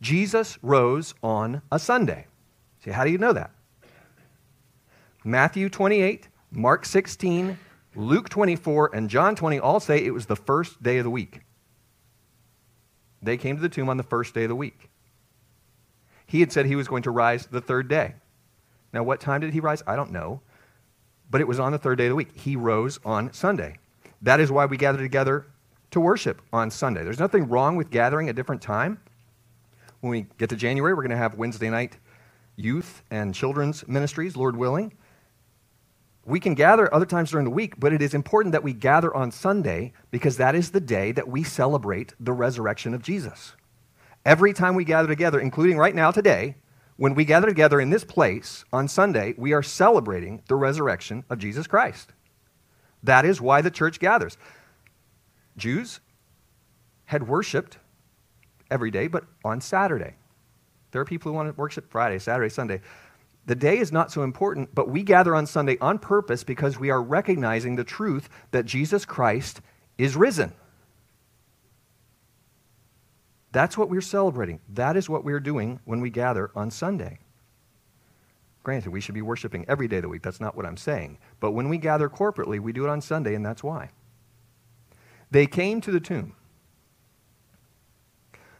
Jesus 0.00 0.58
rose 0.62 1.14
on 1.22 1.62
a 1.72 1.78
Sunday. 1.78 2.26
See, 2.84 2.90
how 2.90 3.04
do 3.04 3.10
you 3.10 3.18
know 3.18 3.32
that? 3.32 3.50
Matthew 5.24 5.68
28, 5.68 6.28
Mark 6.52 6.84
16, 6.84 7.58
Luke 7.96 8.28
24, 8.28 8.94
and 8.94 9.10
John 9.10 9.34
20 9.34 9.58
all 9.58 9.80
say 9.80 10.04
it 10.04 10.14
was 10.14 10.26
the 10.26 10.36
first 10.36 10.82
day 10.82 10.98
of 10.98 11.04
the 11.04 11.10
week. 11.10 11.40
They 13.22 13.36
came 13.36 13.56
to 13.56 13.62
the 13.62 13.68
tomb 13.68 13.88
on 13.88 13.96
the 13.96 14.02
first 14.02 14.34
day 14.34 14.44
of 14.44 14.48
the 14.48 14.54
week. 14.54 14.88
He 16.26 16.40
had 16.40 16.52
said 16.52 16.66
he 16.66 16.76
was 16.76 16.88
going 16.88 17.02
to 17.04 17.10
rise 17.10 17.46
the 17.46 17.60
third 17.60 17.88
day. 17.88 18.14
Now, 18.92 19.02
what 19.02 19.20
time 19.20 19.40
did 19.40 19.52
he 19.52 19.60
rise? 19.60 19.82
I 19.86 19.96
don't 19.96 20.12
know. 20.12 20.40
But 21.30 21.40
it 21.40 21.48
was 21.48 21.58
on 21.58 21.72
the 21.72 21.78
third 21.78 21.98
day 21.98 22.06
of 22.06 22.10
the 22.10 22.16
week. 22.16 22.36
He 22.38 22.54
rose 22.54 23.00
on 23.04 23.32
Sunday. 23.32 23.78
That 24.22 24.40
is 24.40 24.52
why 24.52 24.66
we 24.66 24.76
gather 24.76 24.98
together 24.98 25.46
to 25.90 26.00
worship 26.00 26.40
on 26.52 26.70
Sunday. 26.70 27.02
There's 27.02 27.18
nothing 27.18 27.48
wrong 27.48 27.76
with 27.76 27.90
gathering 27.90 28.28
a 28.28 28.32
different 28.32 28.62
time. 28.62 29.00
When 30.00 30.10
we 30.10 30.26
get 30.38 30.50
to 30.50 30.56
January, 30.56 30.94
we're 30.94 31.02
going 31.02 31.10
to 31.10 31.16
have 31.16 31.36
Wednesday 31.36 31.70
night 31.70 31.96
youth 32.56 33.02
and 33.10 33.34
children's 33.34 33.86
ministries, 33.86 34.36
Lord 34.36 34.56
willing. 34.56 34.94
We 36.24 36.40
can 36.40 36.54
gather 36.54 36.92
other 36.92 37.06
times 37.06 37.30
during 37.30 37.44
the 37.44 37.50
week, 37.50 37.78
but 37.78 37.92
it 37.92 38.02
is 38.02 38.14
important 38.14 38.52
that 38.52 38.64
we 38.64 38.72
gather 38.72 39.14
on 39.14 39.30
Sunday 39.30 39.92
because 40.10 40.38
that 40.38 40.54
is 40.54 40.70
the 40.70 40.80
day 40.80 41.12
that 41.12 41.28
we 41.28 41.44
celebrate 41.44 42.14
the 42.18 42.32
resurrection 42.32 42.94
of 42.94 43.02
Jesus. 43.02 43.54
Every 44.24 44.52
time 44.52 44.74
we 44.74 44.84
gather 44.84 45.06
together, 45.06 45.38
including 45.38 45.78
right 45.78 45.94
now 45.94 46.10
today, 46.10 46.56
when 46.96 47.14
we 47.14 47.24
gather 47.24 47.46
together 47.46 47.80
in 47.80 47.90
this 47.90 48.04
place 48.04 48.64
on 48.72 48.88
Sunday, 48.88 49.34
we 49.36 49.52
are 49.52 49.62
celebrating 49.62 50.42
the 50.48 50.56
resurrection 50.56 51.24
of 51.30 51.38
Jesus 51.38 51.66
Christ. 51.66 52.12
That 53.02 53.24
is 53.24 53.40
why 53.40 53.60
the 53.60 53.70
church 53.70 54.00
gathers. 54.00 54.36
Jews 55.56 56.00
had 57.04 57.28
worshiped 57.28 57.78
every 58.70 58.90
day, 58.90 59.06
but 59.06 59.24
on 59.44 59.60
Saturday. 59.60 60.14
There 60.92 61.00
are 61.00 61.04
people 61.04 61.30
who 61.30 61.36
want 61.36 61.48
to 61.48 61.58
worship 61.58 61.90
Friday, 61.90 62.18
Saturday, 62.18 62.48
Sunday. 62.48 62.80
The 63.46 63.54
day 63.54 63.78
is 63.78 63.92
not 63.92 64.10
so 64.10 64.22
important, 64.22 64.74
but 64.74 64.88
we 64.88 65.02
gather 65.02 65.34
on 65.34 65.46
Sunday 65.46 65.78
on 65.80 65.98
purpose 65.98 66.42
because 66.42 66.78
we 66.78 66.90
are 66.90 67.02
recognizing 67.02 67.76
the 67.76 67.84
truth 67.84 68.28
that 68.50 68.64
Jesus 68.64 69.04
Christ 69.04 69.60
is 69.98 70.16
risen. 70.16 70.52
That's 73.52 73.78
what 73.78 73.88
we're 73.88 74.00
celebrating. 74.00 74.60
That 74.74 74.96
is 74.96 75.08
what 75.08 75.24
we're 75.24 75.40
doing 75.40 75.80
when 75.84 76.00
we 76.00 76.10
gather 76.10 76.50
on 76.54 76.70
Sunday. 76.70 77.20
Granted, 78.62 78.90
we 78.90 79.00
should 79.00 79.14
be 79.14 79.22
worshiping 79.22 79.64
every 79.68 79.86
day 79.86 79.96
of 79.96 80.02
the 80.02 80.08
week. 80.08 80.22
That's 80.22 80.40
not 80.40 80.56
what 80.56 80.66
I'm 80.66 80.76
saying. 80.76 81.18
But 81.38 81.52
when 81.52 81.68
we 81.68 81.78
gather 81.78 82.08
corporately, 82.08 82.58
we 82.58 82.72
do 82.72 82.84
it 82.84 82.90
on 82.90 83.00
Sunday, 83.00 83.34
and 83.34 83.46
that's 83.46 83.62
why. 83.62 83.90
They 85.30 85.46
came 85.46 85.80
to 85.82 85.92
the 85.92 86.00
tomb. 86.00 86.34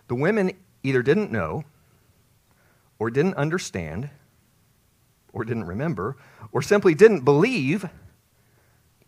The 0.09 0.15
women 0.15 0.53
either 0.83 1.03
didn't 1.03 1.33
know, 1.33 1.65
or 2.99 3.11
didn't 3.11 3.35
understand, 3.35 4.09
or 5.33 5.45
didn't 5.45 5.65
remember, 5.65 6.17
or 6.53 6.63
simply 6.63 6.95
didn't 6.95 7.25
believe 7.25 7.89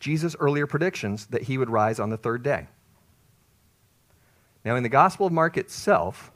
Jesus' 0.00 0.36
earlier 0.38 0.66
predictions 0.66 1.26
that 1.26 1.42
he 1.42 1.58
would 1.58 1.70
rise 1.70 1.98
on 1.98 2.10
the 2.10 2.16
third 2.16 2.42
day. 2.42 2.68
Now, 4.64 4.76
in 4.76 4.82
the 4.82 4.88
Gospel 4.88 5.26
of 5.26 5.32
Mark 5.32 5.56
itself, 5.56 6.30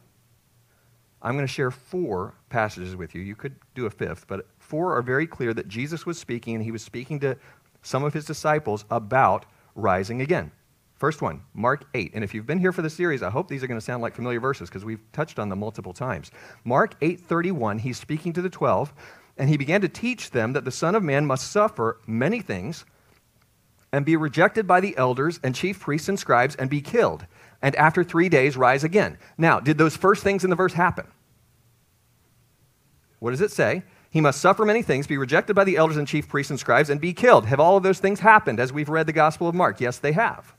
I'm 1.20 1.34
going 1.34 1.46
to 1.46 1.52
share 1.52 1.70
four 1.70 2.34
passages 2.48 2.96
with 2.96 3.14
you. 3.14 3.22
You 3.22 3.36
could 3.36 3.54
do 3.74 3.86
a 3.86 3.90
fifth, 3.90 4.26
but 4.26 4.46
four 4.58 4.96
are 4.96 5.02
very 5.02 5.26
clear 5.26 5.52
that 5.54 5.68
Jesus 5.68 6.06
was 6.06 6.18
speaking, 6.18 6.54
and 6.54 6.64
he 6.64 6.72
was 6.72 6.82
speaking 6.82 7.20
to 7.20 7.36
some 7.82 8.02
of 8.04 8.14
his 8.14 8.24
disciples 8.24 8.84
about 8.90 9.46
rising 9.74 10.20
again. 10.20 10.50
First 11.02 11.20
one, 11.20 11.42
Mark 11.52 11.86
8. 11.94 12.12
And 12.14 12.22
if 12.22 12.32
you've 12.32 12.46
been 12.46 12.60
here 12.60 12.70
for 12.70 12.82
the 12.82 12.88
series, 12.88 13.24
I 13.24 13.30
hope 13.30 13.48
these 13.48 13.64
are 13.64 13.66
going 13.66 13.80
to 13.80 13.84
sound 13.84 14.02
like 14.02 14.14
familiar 14.14 14.38
verses 14.38 14.68
because 14.68 14.84
we've 14.84 15.02
touched 15.10 15.40
on 15.40 15.48
them 15.48 15.58
multiple 15.58 15.92
times. 15.92 16.30
Mark 16.62 16.94
8:31, 17.00 17.80
he's 17.80 17.98
speaking 17.98 18.32
to 18.34 18.40
the 18.40 18.48
12, 18.48 18.94
and 19.36 19.48
he 19.48 19.56
began 19.56 19.80
to 19.80 19.88
teach 19.88 20.30
them 20.30 20.52
that 20.52 20.64
the 20.64 20.70
Son 20.70 20.94
of 20.94 21.02
Man 21.02 21.26
must 21.26 21.50
suffer 21.50 21.98
many 22.06 22.40
things 22.40 22.84
and 23.92 24.06
be 24.06 24.14
rejected 24.14 24.68
by 24.68 24.78
the 24.78 24.96
elders 24.96 25.40
and 25.42 25.56
chief 25.56 25.80
priests 25.80 26.08
and 26.08 26.20
scribes 26.20 26.54
and 26.54 26.70
be 26.70 26.80
killed, 26.80 27.26
and 27.60 27.74
after 27.74 28.04
3 28.04 28.28
days 28.28 28.56
rise 28.56 28.84
again. 28.84 29.18
Now, 29.36 29.58
did 29.58 29.78
those 29.78 29.96
first 29.96 30.22
things 30.22 30.44
in 30.44 30.50
the 30.50 30.54
verse 30.54 30.74
happen? 30.74 31.08
What 33.18 33.32
does 33.32 33.40
it 33.40 33.50
say? 33.50 33.82
He 34.08 34.20
must 34.20 34.40
suffer 34.40 34.64
many 34.64 34.82
things, 34.82 35.08
be 35.08 35.18
rejected 35.18 35.54
by 35.54 35.64
the 35.64 35.78
elders 35.78 35.96
and 35.96 36.06
chief 36.06 36.28
priests 36.28 36.50
and 36.50 36.60
scribes, 36.60 36.88
and 36.90 37.00
be 37.00 37.12
killed. 37.12 37.46
Have 37.46 37.58
all 37.58 37.76
of 37.76 37.82
those 37.82 37.98
things 37.98 38.20
happened 38.20 38.60
as 38.60 38.72
we've 38.72 38.88
read 38.88 39.08
the 39.08 39.12
Gospel 39.12 39.48
of 39.48 39.56
Mark? 39.56 39.80
Yes, 39.80 39.98
they 39.98 40.12
have 40.12 40.54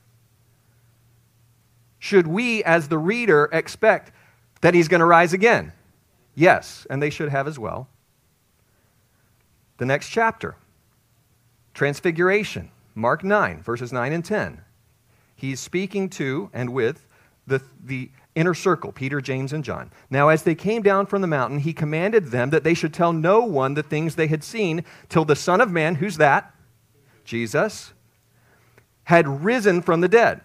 should 2.04 2.26
we, 2.26 2.62
as 2.64 2.88
the 2.88 2.98
reader, 2.98 3.48
expect 3.50 4.12
that 4.60 4.74
he's 4.74 4.88
going 4.88 4.98
to 5.00 5.06
rise 5.06 5.32
again? 5.32 5.72
Yes, 6.34 6.86
and 6.90 7.02
they 7.02 7.08
should 7.08 7.30
have 7.30 7.48
as 7.48 7.58
well. 7.58 7.88
The 9.78 9.86
next 9.86 10.10
chapter 10.10 10.54
Transfiguration, 11.72 12.70
Mark 12.94 13.24
9, 13.24 13.62
verses 13.62 13.90
9 13.90 14.12
and 14.12 14.22
10. 14.22 14.60
He's 15.34 15.60
speaking 15.60 16.10
to 16.10 16.50
and 16.52 16.74
with 16.74 17.06
the, 17.46 17.62
the 17.82 18.10
inner 18.34 18.52
circle, 18.52 18.92
Peter, 18.92 19.22
James, 19.22 19.54
and 19.54 19.64
John. 19.64 19.90
Now, 20.10 20.28
as 20.28 20.42
they 20.42 20.54
came 20.54 20.82
down 20.82 21.06
from 21.06 21.22
the 21.22 21.26
mountain, 21.26 21.60
he 21.60 21.72
commanded 21.72 22.26
them 22.26 22.50
that 22.50 22.64
they 22.64 22.74
should 22.74 22.92
tell 22.92 23.14
no 23.14 23.40
one 23.40 23.72
the 23.72 23.82
things 23.82 24.16
they 24.16 24.26
had 24.26 24.44
seen 24.44 24.84
till 25.08 25.24
the 25.24 25.34
Son 25.34 25.62
of 25.62 25.70
Man, 25.70 25.94
who's 25.94 26.18
that? 26.18 26.54
Jesus, 27.24 27.94
had 29.04 29.42
risen 29.42 29.80
from 29.80 30.02
the 30.02 30.08
dead. 30.08 30.42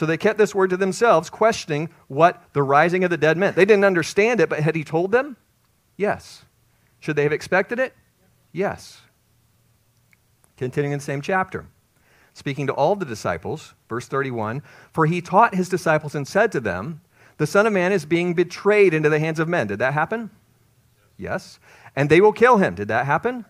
So 0.00 0.06
they 0.06 0.16
kept 0.16 0.38
this 0.38 0.54
word 0.54 0.70
to 0.70 0.78
themselves, 0.78 1.28
questioning 1.28 1.90
what 2.08 2.42
the 2.54 2.62
rising 2.62 3.04
of 3.04 3.10
the 3.10 3.18
dead 3.18 3.36
meant. 3.36 3.54
They 3.54 3.66
didn't 3.66 3.84
understand 3.84 4.40
it, 4.40 4.48
but 4.48 4.60
had 4.60 4.74
he 4.74 4.82
told 4.82 5.12
them? 5.12 5.36
Yes. 5.98 6.46
Should 7.00 7.16
they 7.16 7.24
have 7.24 7.34
expected 7.34 7.78
it? 7.78 7.92
Yes. 8.50 9.02
Continuing 10.56 10.92
in 10.94 11.00
the 11.00 11.04
same 11.04 11.20
chapter. 11.20 11.66
Speaking 12.32 12.66
to 12.68 12.72
all 12.72 12.96
the 12.96 13.04
disciples, 13.04 13.74
verse 13.90 14.08
31 14.08 14.62
For 14.90 15.04
he 15.04 15.20
taught 15.20 15.54
his 15.54 15.68
disciples 15.68 16.14
and 16.14 16.26
said 16.26 16.50
to 16.52 16.60
them, 16.60 17.02
The 17.36 17.46
Son 17.46 17.66
of 17.66 17.74
Man 17.74 17.92
is 17.92 18.06
being 18.06 18.32
betrayed 18.32 18.94
into 18.94 19.10
the 19.10 19.20
hands 19.20 19.38
of 19.38 19.48
men. 19.48 19.66
Did 19.66 19.80
that 19.80 19.92
happen? 19.92 20.30
Yes. 21.18 21.60
And 21.94 22.08
they 22.08 22.22
will 22.22 22.32
kill 22.32 22.56
him. 22.56 22.74
Did 22.74 22.88
that 22.88 23.04
happen? 23.04 23.44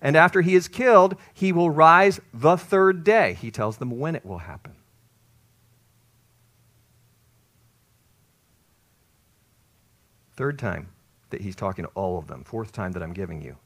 And 0.00 0.16
after 0.16 0.40
he 0.40 0.54
is 0.54 0.68
killed, 0.68 1.16
he 1.34 1.52
will 1.52 1.68
rise 1.68 2.18
the 2.32 2.56
third 2.56 3.04
day. 3.04 3.36
He 3.38 3.50
tells 3.50 3.76
them 3.76 3.98
when 3.98 4.16
it 4.16 4.24
will 4.24 4.38
happen. 4.38 4.72
Third 10.34 10.58
time 10.58 10.88
that 11.30 11.40
he's 11.40 11.56
talking 11.56 11.84
to 11.84 11.90
all 11.94 12.18
of 12.18 12.26
them. 12.26 12.44
Fourth 12.44 12.72
time 12.72 12.92
that 12.92 13.02
I'm 13.02 13.12
giving 13.12 13.42
you. 13.42 13.56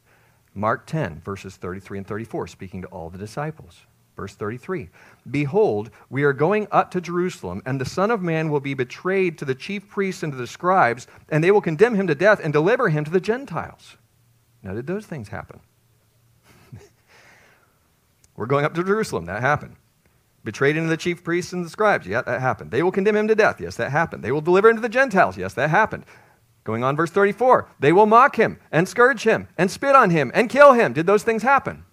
Mark 0.54 0.87
10, 0.87 1.20
verses 1.20 1.56
33 1.56 1.99
and 1.99 2.06
34, 2.06 2.46
speaking 2.46 2.82
to 2.82 2.88
all 2.88 3.11
the 3.11 3.18
disciples. 3.18 3.82
Verse 4.16 4.35
33 4.35 4.88
Behold, 5.30 5.90
we 6.08 6.25
are 6.25 6.32
going 6.32 6.66
up 6.73 6.90
to 6.92 7.00
Jerusalem, 7.00 7.62
and 7.66 7.78
the 7.78 7.85
Son 7.85 8.11
of 8.11 8.23
Man 8.23 8.50
will 8.50 8.61
be 8.61 8.73
betrayed 8.73 9.37
to 9.38 9.44
the 9.44 9.54
chief 9.54 9.88
priests 9.88 10.23
and 10.23 10.32
to 10.32 10.38
the 10.38 10.46
scribes, 10.46 11.06
and 11.28 11.44
they 11.44 11.50
will 11.50 11.61
condemn 11.61 11.94
him 11.94 12.06
to 12.06 12.14
death 12.14 12.40
and 12.42 12.52
deliver 12.52 12.88
him 12.88 13.04
to 13.04 13.11
the 13.11 13.20
Gentiles. 13.20 13.96
Now, 14.62 14.73
did 14.73 14.87
those 14.87 15.04
things 15.04 15.28
happen? 15.28 15.61
We're 18.37 18.46
going 18.46 18.64
up 18.64 18.75
to 18.75 18.82
Jerusalem. 18.82 19.26
That 19.26 19.42
happened. 19.42 19.76
Betrayed 20.42 20.76
into 20.76 20.88
the 20.88 20.96
chief 20.96 21.23
priests 21.23 21.52
and 21.52 21.64
the 21.64 21.70
scribes. 21.70 22.06
Yeah, 22.06 22.23
that 22.23 22.40
happened. 22.40 22.70
They 22.70 22.82
will 22.82 22.92
condemn 22.92 23.16
him 23.16 23.28
to 23.28 23.35
death. 23.35 23.61
Yes, 23.61 23.76
that 23.76 23.90
happened. 23.90 24.25
They 24.25 24.32
will 24.32 24.40
deliver 24.40 24.70
him 24.70 24.76
to 24.76 24.82
the 24.82 24.88
Gentiles. 24.88 25.37
Yes, 25.37 25.54
that 25.54 25.68
happened. 25.68 26.04
Going 26.66 26.82
on, 26.82 26.96
verse 26.96 27.12
34 27.12 27.68
they 27.78 27.92
will 27.92 28.06
mock 28.06 28.35
him 28.35 28.58
and 28.73 28.88
scourge 28.88 29.23
him 29.23 29.46
and 29.56 29.70
spit 29.70 29.94
on 29.94 30.11
him 30.11 30.32
and 30.35 30.50
kill 30.50 30.73
him. 30.73 30.92
Did 30.92 31.06
those 31.06 31.23
things 31.23 31.44
happen? 31.44 31.85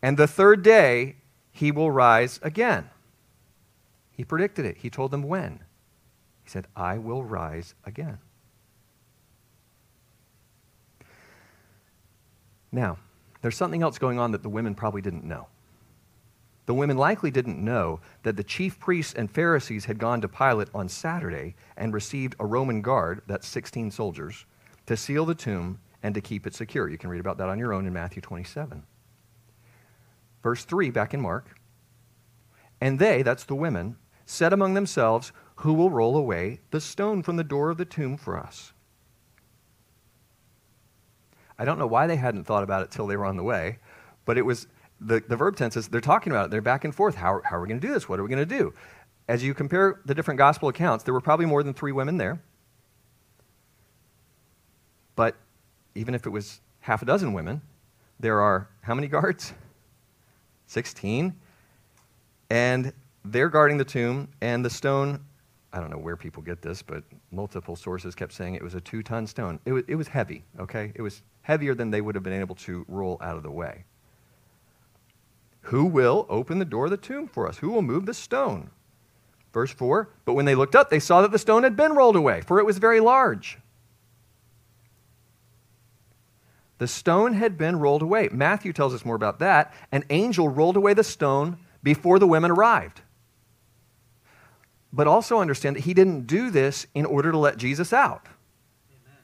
And 0.00 0.16
the 0.16 0.26
third 0.26 0.62
day, 0.62 1.16
he 1.50 1.70
will 1.70 1.90
rise 1.90 2.40
again. 2.42 2.88
He 4.12 4.24
predicted 4.24 4.64
it. 4.64 4.78
He 4.78 4.88
told 4.88 5.10
them 5.10 5.24
when. 5.24 5.60
He 6.42 6.48
said, 6.48 6.66
I 6.74 6.96
will 6.96 7.22
rise 7.22 7.74
again. 7.84 8.18
Now, 12.72 12.96
there's 13.42 13.56
something 13.56 13.82
else 13.82 13.98
going 13.98 14.18
on 14.18 14.30
that 14.32 14.42
the 14.42 14.48
women 14.48 14.74
probably 14.74 15.02
didn't 15.02 15.24
know. 15.24 15.48
The 16.66 16.74
women 16.74 16.96
likely 16.96 17.30
didn't 17.30 17.64
know 17.64 18.00
that 18.24 18.36
the 18.36 18.42
chief 18.44 18.78
priests 18.78 19.14
and 19.14 19.30
Pharisees 19.30 19.84
had 19.84 19.98
gone 19.98 20.20
to 20.20 20.28
Pilate 20.28 20.68
on 20.74 20.88
Saturday 20.88 21.54
and 21.76 21.94
received 21.94 22.34
a 22.40 22.46
Roman 22.46 22.82
guard, 22.82 23.22
that's 23.26 23.46
16 23.46 23.92
soldiers, 23.92 24.44
to 24.86 24.96
seal 24.96 25.24
the 25.24 25.34
tomb 25.34 25.78
and 26.02 26.14
to 26.14 26.20
keep 26.20 26.46
it 26.46 26.54
secure. 26.54 26.88
You 26.88 26.98
can 26.98 27.08
read 27.08 27.20
about 27.20 27.38
that 27.38 27.48
on 27.48 27.58
your 27.58 27.72
own 27.72 27.86
in 27.86 27.92
Matthew 27.92 28.20
27. 28.20 28.82
Verse 30.42 30.64
3, 30.64 30.90
back 30.90 31.14
in 31.14 31.20
Mark. 31.20 31.58
And 32.80 32.98
they, 32.98 33.22
that's 33.22 33.44
the 33.44 33.54
women, 33.54 33.96
said 34.24 34.52
among 34.52 34.74
themselves, 34.74 35.32
Who 35.56 35.72
will 35.72 35.90
roll 35.90 36.16
away 36.16 36.60
the 36.72 36.80
stone 36.80 37.22
from 37.22 37.36
the 37.36 37.44
door 37.44 37.70
of 37.70 37.78
the 37.78 37.84
tomb 37.84 38.16
for 38.16 38.36
us? 38.36 38.72
I 41.58 41.64
don't 41.64 41.78
know 41.78 41.86
why 41.86 42.06
they 42.06 42.16
hadn't 42.16 42.44
thought 42.44 42.64
about 42.64 42.82
it 42.82 42.90
till 42.90 43.06
they 43.06 43.16
were 43.16 43.24
on 43.24 43.36
the 43.36 43.42
way, 43.42 43.78
but 44.24 44.36
it 44.36 44.42
was 44.42 44.66
the, 45.00 45.22
the 45.26 45.36
verb 45.36 45.56
tenses, 45.56 45.88
they're 45.88 46.00
talking 46.00 46.32
about 46.32 46.46
it. 46.46 46.50
They're 46.50 46.60
back 46.60 46.84
and 46.84 46.94
forth. 46.94 47.14
How, 47.14 47.40
how 47.44 47.56
are 47.56 47.60
we 47.60 47.68
going 47.68 47.80
to 47.80 47.86
do 47.86 47.92
this? 47.92 48.08
What 48.08 48.18
are 48.18 48.22
we 48.22 48.28
going 48.28 48.46
to 48.46 48.58
do? 48.58 48.72
As 49.28 49.42
you 49.42 49.54
compare 49.54 50.00
the 50.04 50.14
different 50.14 50.38
gospel 50.38 50.68
accounts, 50.68 51.04
there 51.04 51.12
were 51.12 51.20
probably 51.20 51.46
more 51.46 51.62
than 51.62 51.74
three 51.74 51.92
women 51.92 52.16
there. 52.16 52.40
But 55.16 55.36
even 55.94 56.14
if 56.14 56.26
it 56.26 56.30
was 56.30 56.60
half 56.80 57.02
a 57.02 57.04
dozen 57.04 57.32
women, 57.32 57.60
there 58.20 58.40
are 58.40 58.68
how 58.82 58.94
many 58.94 59.08
guards? 59.08 59.52
16. 60.66 61.34
And 62.50 62.92
they're 63.24 63.48
guarding 63.48 63.76
the 63.76 63.84
tomb, 63.84 64.28
and 64.40 64.64
the 64.64 64.70
stone, 64.70 65.20
I 65.72 65.80
don't 65.80 65.90
know 65.90 65.98
where 65.98 66.16
people 66.16 66.42
get 66.42 66.62
this, 66.62 66.80
but 66.80 67.02
multiple 67.32 67.74
sources 67.74 68.14
kept 68.14 68.32
saying 68.32 68.54
it 68.54 68.62
was 68.62 68.74
a 68.74 68.80
two 68.80 69.02
ton 69.02 69.26
stone. 69.26 69.58
It 69.64 69.72
was, 69.72 69.84
it 69.88 69.96
was 69.96 70.06
heavy, 70.08 70.44
okay? 70.60 70.92
It 70.94 71.02
was 71.02 71.22
heavier 71.42 71.74
than 71.74 71.90
they 71.90 72.00
would 72.00 72.14
have 72.14 72.24
been 72.24 72.40
able 72.40 72.54
to 72.56 72.84
roll 72.88 73.18
out 73.20 73.36
of 73.36 73.42
the 73.42 73.50
way. 73.50 73.84
Who 75.66 75.84
will 75.84 76.26
open 76.28 76.60
the 76.60 76.64
door 76.64 76.84
of 76.84 76.92
the 76.92 76.96
tomb 76.96 77.26
for 77.26 77.48
us? 77.48 77.58
Who 77.58 77.70
will 77.70 77.82
move 77.82 78.06
the 78.06 78.14
stone? 78.14 78.70
Verse 79.52 79.72
4 79.72 80.08
But 80.24 80.34
when 80.34 80.44
they 80.44 80.54
looked 80.54 80.76
up, 80.76 80.90
they 80.90 81.00
saw 81.00 81.22
that 81.22 81.32
the 81.32 81.40
stone 81.40 81.64
had 81.64 81.76
been 81.76 81.92
rolled 81.92 82.14
away, 82.14 82.40
for 82.40 82.60
it 82.60 82.66
was 82.66 82.78
very 82.78 83.00
large. 83.00 83.58
The 86.78 86.86
stone 86.86 87.32
had 87.32 87.58
been 87.58 87.80
rolled 87.80 88.02
away. 88.02 88.28
Matthew 88.30 88.72
tells 88.72 88.94
us 88.94 89.04
more 89.04 89.16
about 89.16 89.40
that. 89.40 89.74
An 89.90 90.04
angel 90.10 90.48
rolled 90.48 90.76
away 90.76 90.94
the 90.94 91.02
stone 91.02 91.56
before 91.82 92.20
the 92.20 92.28
women 92.28 92.50
arrived. 92.52 93.00
But 94.92 95.08
also 95.08 95.40
understand 95.40 95.76
that 95.76 95.84
he 95.84 95.94
didn't 95.94 96.28
do 96.28 96.50
this 96.50 96.86
in 96.94 97.06
order 97.06 97.32
to 97.32 97.38
let 97.38 97.56
Jesus 97.56 97.92
out. 97.92 98.26
Amen. 98.90 99.18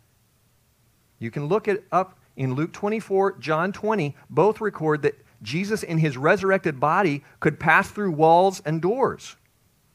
You 1.21 1.31
can 1.31 1.47
look 1.47 1.69
it 1.69 1.85
up 1.93 2.19
in 2.37 2.55
Luke 2.55 2.73
24, 2.73 3.39
John 3.39 3.71
20. 3.71 4.17
Both 4.29 4.61
record 4.61 5.03
that 5.03 5.15
Jesus, 5.43 5.83
in 5.83 5.99
his 5.99 6.17
resurrected 6.17 6.79
body, 6.79 7.25
could 7.41 7.61
pass 7.61 7.91
through 7.91 8.13
walls 8.13 8.63
and 8.65 8.81
doors. 8.81 9.37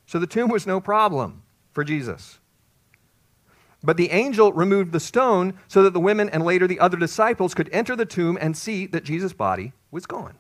So 0.05 0.19
the 0.19 0.27
tomb 0.27 0.49
was 0.49 0.67
no 0.67 0.79
problem 0.79 1.43
for 1.71 1.83
Jesus. 1.83 2.39
But 3.83 3.97
the 3.97 4.11
angel 4.11 4.51
removed 4.53 4.91
the 4.91 4.99
stone 4.99 5.53
so 5.67 5.83
that 5.83 5.93
the 5.93 5.99
women 5.99 6.29
and 6.29 6.43
later 6.43 6.67
the 6.67 6.79
other 6.79 6.97
disciples 6.97 7.53
could 7.53 7.69
enter 7.71 7.95
the 7.95 8.05
tomb 8.05 8.37
and 8.39 8.57
see 8.57 8.87
that 8.87 9.03
Jesus' 9.03 9.33
body 9.33 9.73
was 9.91 10.05
gone. 10.05 10.35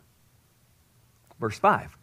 Verse 1.39 1.59
5 1.59 1.95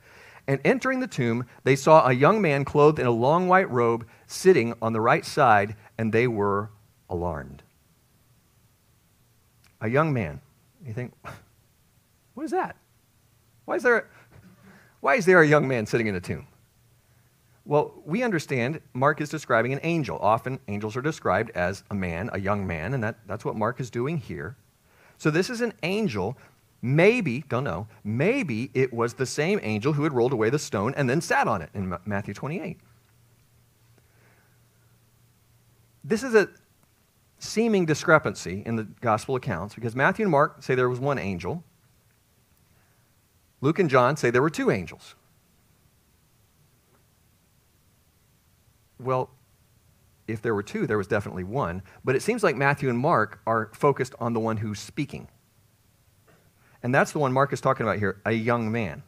And 0.47 0.61
entering 0.65 1.01
the 1.01 1.07
tomb, 1.07 1.47
they 1.65 1.77
saw 1.77 2.07
a 2.07 2.13
young 2.13 2.41
man 2.41 2.65
clothed 2.65 2.99
in 2.99 3.07
a 3.07 3.11
long 3.11 3.49
white 3.49 3.71
robe 3.71 4.07
sitting 4.27 4.75
on 4.81 4.93
the 4.93 5.01
right 5.01 5.25
side, 5.25 5.75
and 5.99 6.13
they 6.13 6.27
were 6.27 6.71
alarmed. 7.11 7.63
A 9.81 9.89
young 9.89 10.13
man. 10.13 10.41
You 10.87 10.95
think, 10.95 11.13
what 12.35 12.45
is 12.45 12.53
that? 12.53 12.77
Why 13.65 13.77
is 13.77 13.83
there, 13.83 14.09
why 15.01 15.15
is 15.15 15.27
there 15.27 15.41
a 15.41 15.47
young 15.47 15.67
man 15.67 15.87
sitting 15.87 16.07
in 16.07 16.15
a 16.15 16.21
tomb? 16.21 16.47
Well, 17.67 17.95
we 18.05 18.23
understand 18.23 18.81
Mark 18.93 19.21
is 19.21 19.31
describing 19.31 19.73
an 19.73 19.81
angel. 19.83 20.19
Often 20.19 20.61
angels 20.69 20.97
are 20.97 21.03
described 21.03 21.51
as 21.55 21.83
a 21.91 21.95
man, 21.95 22.29
a 22.33 22.39
young 22.39 22.67
man, 22.67 22.93
and 22.93 23.03
that, 23.03 23.19
that's 23.27 23.45
what 23.45 23.57
Mark 23.57 23.81
is 23.81 23.91
doing 23.91 24.19
here. 24.19 24.57
So 25.17 25.31
this 25.31 25.49
is 25.49 25.63
an 25.63 25.73
angel. 25.83 26.37
Maybe, 26.83 27.45
don't 27.49 27.65
know, 27.65 27.87
maybe 28.03 28.71
it 28.75 28.93
was 28.93 29.15
the 29.15 29.25
same 29.25 29.59
angel 29.63 29.95
who 29.95 30.03
had 30.03 30.13
rolled 30.13 30.35
away 30.35 30.51
the 30.51 30.59
stone 30.59 30.93
and 30.97 31.09
then 31.09 31.23
sat 31.23 31.49
on 31.49 31.63
it 31.63 31.71
in 31.73 31.97
Matthew 32.05 32.35
28. 32.35 32.79
This 36.07 36.23
is 36.23 36.35
a 36.35 36.51
seeming 37.39 37.87
discrepancy 37.87 38.63
in 38.67 38.77
the 38.77 38.85
gospel 39.01 39.37
accounts 39.37 39.75
because 39.75 39.97
Matthew 39.97 40.25
and 40.25 40.31
Mark 40.31 40.63
say 40.63 40.75
there 40.75 40.91
was 40.91 41.01
one 41.01 41.19
angel. 41.19 41.65
Luke 43.65 43.79
and 43.79 43.89
John 43.89 44.15
say 44.19 44.29
there 44.29 44.43
were 44.43 44.51
two 44.51 44.71
angels. 44.71 45.15
Well, 49.01 49.31
if 50.29 50.43
there 50.43 50.55
were 50.55 50.63
two, 50.63 50.87
there 50.87 50.99
was 50.99 51.07
definitely 51.07 51.45
one. 51.45 51.81
But 52.05 52.15
it 52.15 52.21
seems 52.21 52.43
like 52.43 52.57
Matthew 52.57 52.91
and 52.91 52.99
Mark 52.99 53.41
are 53.47 53.71
focused 53.73 54.15
on 54.21 54.35
the 54.35 54.39
one 54.39 54.59
who's 54.59 54.79
speaking. 54.79 55.29
And 56.83 56.95
that's 56.95 57.13
the 57.13 57.19
one 57.19 57.33
Mark 57.33 57.55
is 57.55 57.63
talking 57.63 57.87
about 57.87 57.99
here 57.99 58.21
a 58.27 58.33
young 58.33 58.71
man. 58.71 59.03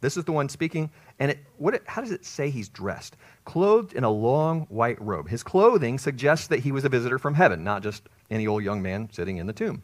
This 0.00 0.16
is 0.16 0.24
the 0.24 0.32
one 0.32 0.48
speaking. 0.48 0.90
And 1.20 1.30
it, 1.30 1.38
what 1.56 1.72
it, 1.72 1.84
how 1.86 2.00
does 2.00 2.10
it 2.10 2.24
say 2.24 2.50
he's 2.50 2.68
dressed? 2.68 3.16
Clothed 3.44 3.92
in 3.92 4.02
a 4.02 4.10
long 4.10 4.62
white 4.62 5.00
robe. 5.00 5.28
His 5.28 5.44
clothing 5.44 6.00
suggests 6.00 6.48
that 6.48 6.58
he 6.58 6.72
was 6.72 6.84
a 6.84 6.88
visitor 6.88 7.20
from 7.20 7.34
heaven, 7.34 7.62
not 7.62 7.84
just 7.84 8.08
any 8.28 8.48
old 8.48 8.64
young 8.64 8.82
man 8.82 9.08
sitting 9.12 9.36
in 9.36 9.46
the 9.46 9.52
tomb. 9.52 9.82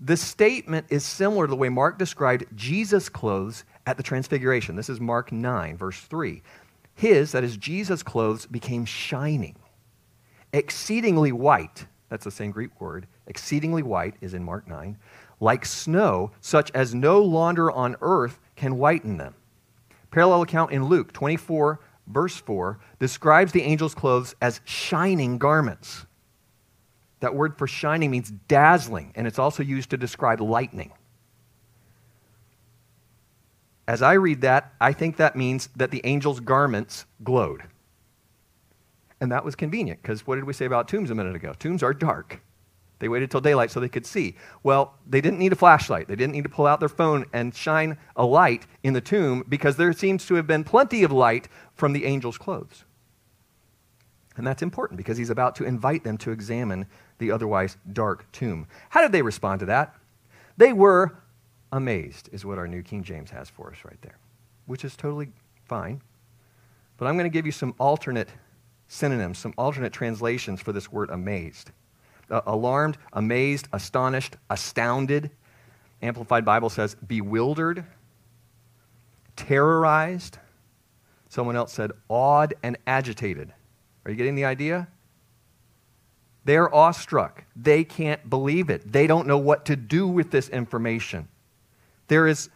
The 0.00 0.16
statement 0.16 0.86
is 0.90 1.04
similar 1.04 1.46
to 1.46 1.50
the 1.50 1.56
way 1.56 1.68
Mark 1.68 1.98
described 1.98 2.44
Jesus' 2.54 3.08
clothes 3.08 3.64
at 3.84 3.96
the 3.96 4.02
Transfiguration. 4.02 4.76
This 4.76 4.88
is 4.88 5.00
Mark 5.00 5.32
9, 5.32 5.76
verse 5.76 6.00
3. 6.00 6.40
His, 6.94 7.32
that 7.32 7.42
is 7.42 7.56
Jesus' 7.56 8.02
clothes, 8.02 8.46
became 8.46 8.84
shining, 8.84 9.56
exceedingly 10.52 11.32
white. 11.32 11.86
That's 12.10 12.24
the 12.24 12.30
same 12.30 12.52
Greek 12.52 12.80
word. 12.80 13.06
Exceedingly 13.26 13.82
white 13.82 14.14
is 14.20 14.34
in 14.34 14.44
Mark 14.44 14.68
9. 14.68 14.96
Like 15.40 15.64
snow, 15.64 16.30
such 16.40 16.70
as 16.72 16.94
no 16.94 17.20
launder 17.20 17.70
on 17.70 17.96
earth 18.00 18.38
can 18.54 18.78
whiten 18.78 19.16
them. 19.16 19.34
Parallel 20.10 20.42
account 20.42 20.72
in 20.72 20.86
Luke 20.86 21.12
24, 21.12 21.80
verse 22.06 22.36
4, 22.36 22.78
describes 22.98 23.52
the 23.52 23.64
angel's 23.64 23.94
clothes 23.94 24.34
as 24.40 24.60
shining 24.64 25.38
garments. 25.38 26.06
That 27.20 27.34
word 27.34 27.58
for 27.58 27.66
shining 27.66 28.10
means 28.10 28.30
dazzling, 28.30 29.12
and 29.14 29.26
it's 29.26 29.38
also 29.38 29.62
used 29.62 29.90
to 29.90 29.96
describe 29.96 30.40
lightning. 30.40 30.92
As 33.88 34.02
I 34.02 34.12
read 34.14 34.42
that, 34.42 34.74
I 34.80 34.92
think 34.92 35.16
that 35.16 35.34
means 35.34 35.70
that 35.76 35.90
the 35.90 36.04
angel's 36.04 36.40
garments 36.40 37.06
glowed. 37.24 37.62
And 39.20 39.32
that 39.32 39.44
was 39.44 39.56
convenient 39.56 40.02
because 40.02 40.26
what 40.26 40.36
did 40.36 40.44
we 40.44 40.52
say 40.52 40.66
about 40.66 40.88
tombs 40.88 41.10
a 41.10 41.14
minute 41.14 41.34
ago? 41.34 41.54
Tombs 41.58 41.82
are 41.82 41.94
dark. 41.94 42.40
They 42.98 43.08
waited 43.08 43.30
till 43.30 43.40
daylight 43.40 43.70
so 43.70 43.80
they 43.80 43.88
could 43.88 44.06
see. 44.06 44.36
Well, 44.62 44.94
they 45.06 45.20
didn't 45.20 45.38
need 45.38 45.52
a 45.52 45.56
flashlight. 45.56 46.08
They 46.08 46.16
didn't 46.16 46.32
need 46.32 46.42
to 46.42 46.48
pull 46.48 46.66
out 46.66 46.80
their 46.80 46.88
phone 46.88 47.24
and 47.32 47.54
shine 47.54 47.96
a 48.16 48.24
light 48.24 48.66
in 48.82 48.92
the 48.92 49.00
tomb 49.00 49.44
because 49.48 49.76
there 49.76 49.92
seems 49.92 50.26
to 50.26 50.34
have 50.34 50.46
been 50.46 50.64
plenty 50.64 51.02
of 51.02 51.12
light 51.12 51.48
from 51.74 51.92
the 51.92 52.04
angel's 52.06 52.38
clothes. 52.38 52.84
And 54.36 54.46
that's 54.46 54.62
important 54.62 54.98
because 54.98 55.16
he's 55.16 55.30
about 55.30 55.56
to 55.56 55.64
invite 55.64 56.04
them 56.04 56.18
to 56.18 56.30
examine 56.30 56.86
the 57.18 57.30
otherwise 57.30 57.76
dark 57.92 58.30
tomb. 58.32 58.66
How 58.90 59.02
did 59.02 59.12
they 59.12 59.22
respond 59.22 59.60
to 59.60 59.66
that? 59.66 59.94
They 60.56 60.72
were 60.72 61.16
amazed, 61.72 62.28
is 62.32 62.44
what 62.44 62.58
our 62.58 62.66
New 62.66 62.82
King 62.82 63.02
James 63.02 63.30
has 63.30 63.48
for 63.48 63.70
us 63.70 63.78
right 63.84 64.00
there, 64.02 64.18
which 64.66 64.84
is 64.84 64.96
totally 64.96 65.28
fine. 65.64 66.00
But 66.96 67.06
I'm 67.06 67.14
going 67.14 67.30
to 67.30 67.34
give 67.34 67.46
you 67.46 67.52
some 67.52 67.74
alternate 67.78 68.28
synonyms, 68.88 69.38
some 69.38 69.54
alternate 69.56 69.92
translations 69.92 70.60
for 70.60 70.72
this 70.72 70.90
word 70.90 71.10
amazed. 71.10 71.70
Uh, 72.30 72.40
alarmed, 72.46 72.98
amazed, 73.12 73.68
astonished, 73.72 74.36
astounded. 74.50 75.30
Amplified 76.02 76.44
Bible 76.44 76.68
says 76.68 76.94
bewildered, 76.94 77.84
terrorized. 79.36 80.38
Someone 81.28 81.56
else 81.56 81.72
said 81.72 81.92
awed 82.08 82.54
and 82.62 82.76
agitated. 82.86 83.52
Are 84.04 84.10
you 84.10 84.16
getting 84.16 84.34
the 84.34 84.44
idea? 84.44 84.88
They're 86.48 86.74
awestruck. 86.74 87.44
They 87.54 87.84
can't 87.84 88.30
believe 88.30 88.70
it. 88.70 88.90
They 88.90 89.06
don't 89.06 89.26
know 89.26 89.36
what 89.36 89.66
to 89.66 89.76
do 89.76 90.08
with 90.08 90.30
this 90.30 90.48
information. 90.48 91.28
There 92.06 92.26
is 92.26 92.48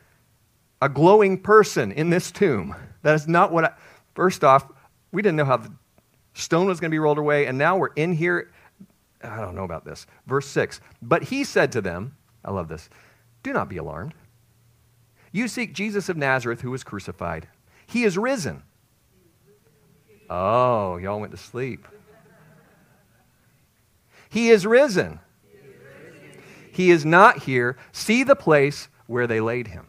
a 0.80 0.88
glowing 0.88 1.36
person 1.36 1.92
in 1.92 2.08
this 2.08 2.30
tomb. 2.30 2.74
That 3.02 3.14
is 3.16 3.28
not 3.28 3.52
what 3.52 3.64
I, 3.66 3.72
first 4.14 4.44
off, 4.44 4.64
we 5.12 5.20
didn't 5.20 5.36
know 5.36 5.44
how 5.44 5.58
the 5.58 5.70
stone 6.32 6.68
was 6.68 6.80
going 6.80 6.90
to 6.90 6.94
be 6.94 6.98
rolled 6.98 7.18
away, 7.18 7.44
and 7.44 7.58
now 7.58 7.76
we're 7.76 7.92
in 7.94 8.14
here. 8.14 8.50
I 9.22 9.42
don't 9.42 9.54
know 9.54 9.64
about 9.64 9.84
this. 9.84 10.06
Verse 10.26 10.46
6. 10.46 10.80
But 11.02 11.24
he 11.24 11.44
said 11.44 11.70
to 11.72 11.82
them, 11.82 12.16
I 12.42 12.50
love 12.50 12.68
this, 12.68 12.88
do 13.42 13.52
not 13.52 13.68
be 13.68 13.76
alarmed. 13.76 14.14
You 15.32 15.48
seek 15.48 15.74
Jesus 15.74 16.08
of 16.08 16.16
Nazareth 16.16 16.62
who 16.62 16.70
was 16.70 16.82
crucified. 16.82 17.46
He 17.86 18.04
is 18.04 18.16
risen. 18.16 18.62
Oh, 20.30 20.96
y'all 20.96 21.20
went 21.20 21.32
to 21.32 21.36
sleep. 21.36 21.86
He 24.32 24.48
is 24.48 24.66
risen. 24.66 25.20
He 26.72 26.90
is 26.90 27.04
not 27.04 27.40
here. 27.40 27.76
See 27.92 28.24
the 28.24 28.34
place 28.34 28.88
where 29.06 29.26
they 29.26 29.40
laid 29.40 29.66
him. 29.66 29.88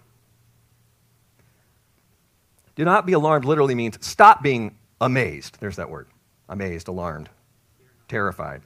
Do 2.75 2.84
not 2.84 3.06
be 3.06 3.13
alarmed 3.13 3.45
literally 3.45 3.73
means 3.73 3.97
stop 4.06 4.43
being 4.43 4.77
amazed. 4.99 5.62
There's 5.62 5.77
that 5.77 5.89
word. 5.89 6.08
Amazed, 6.49 6.89
alarmed, 6.89 7.29
terrified. 8.10 8.63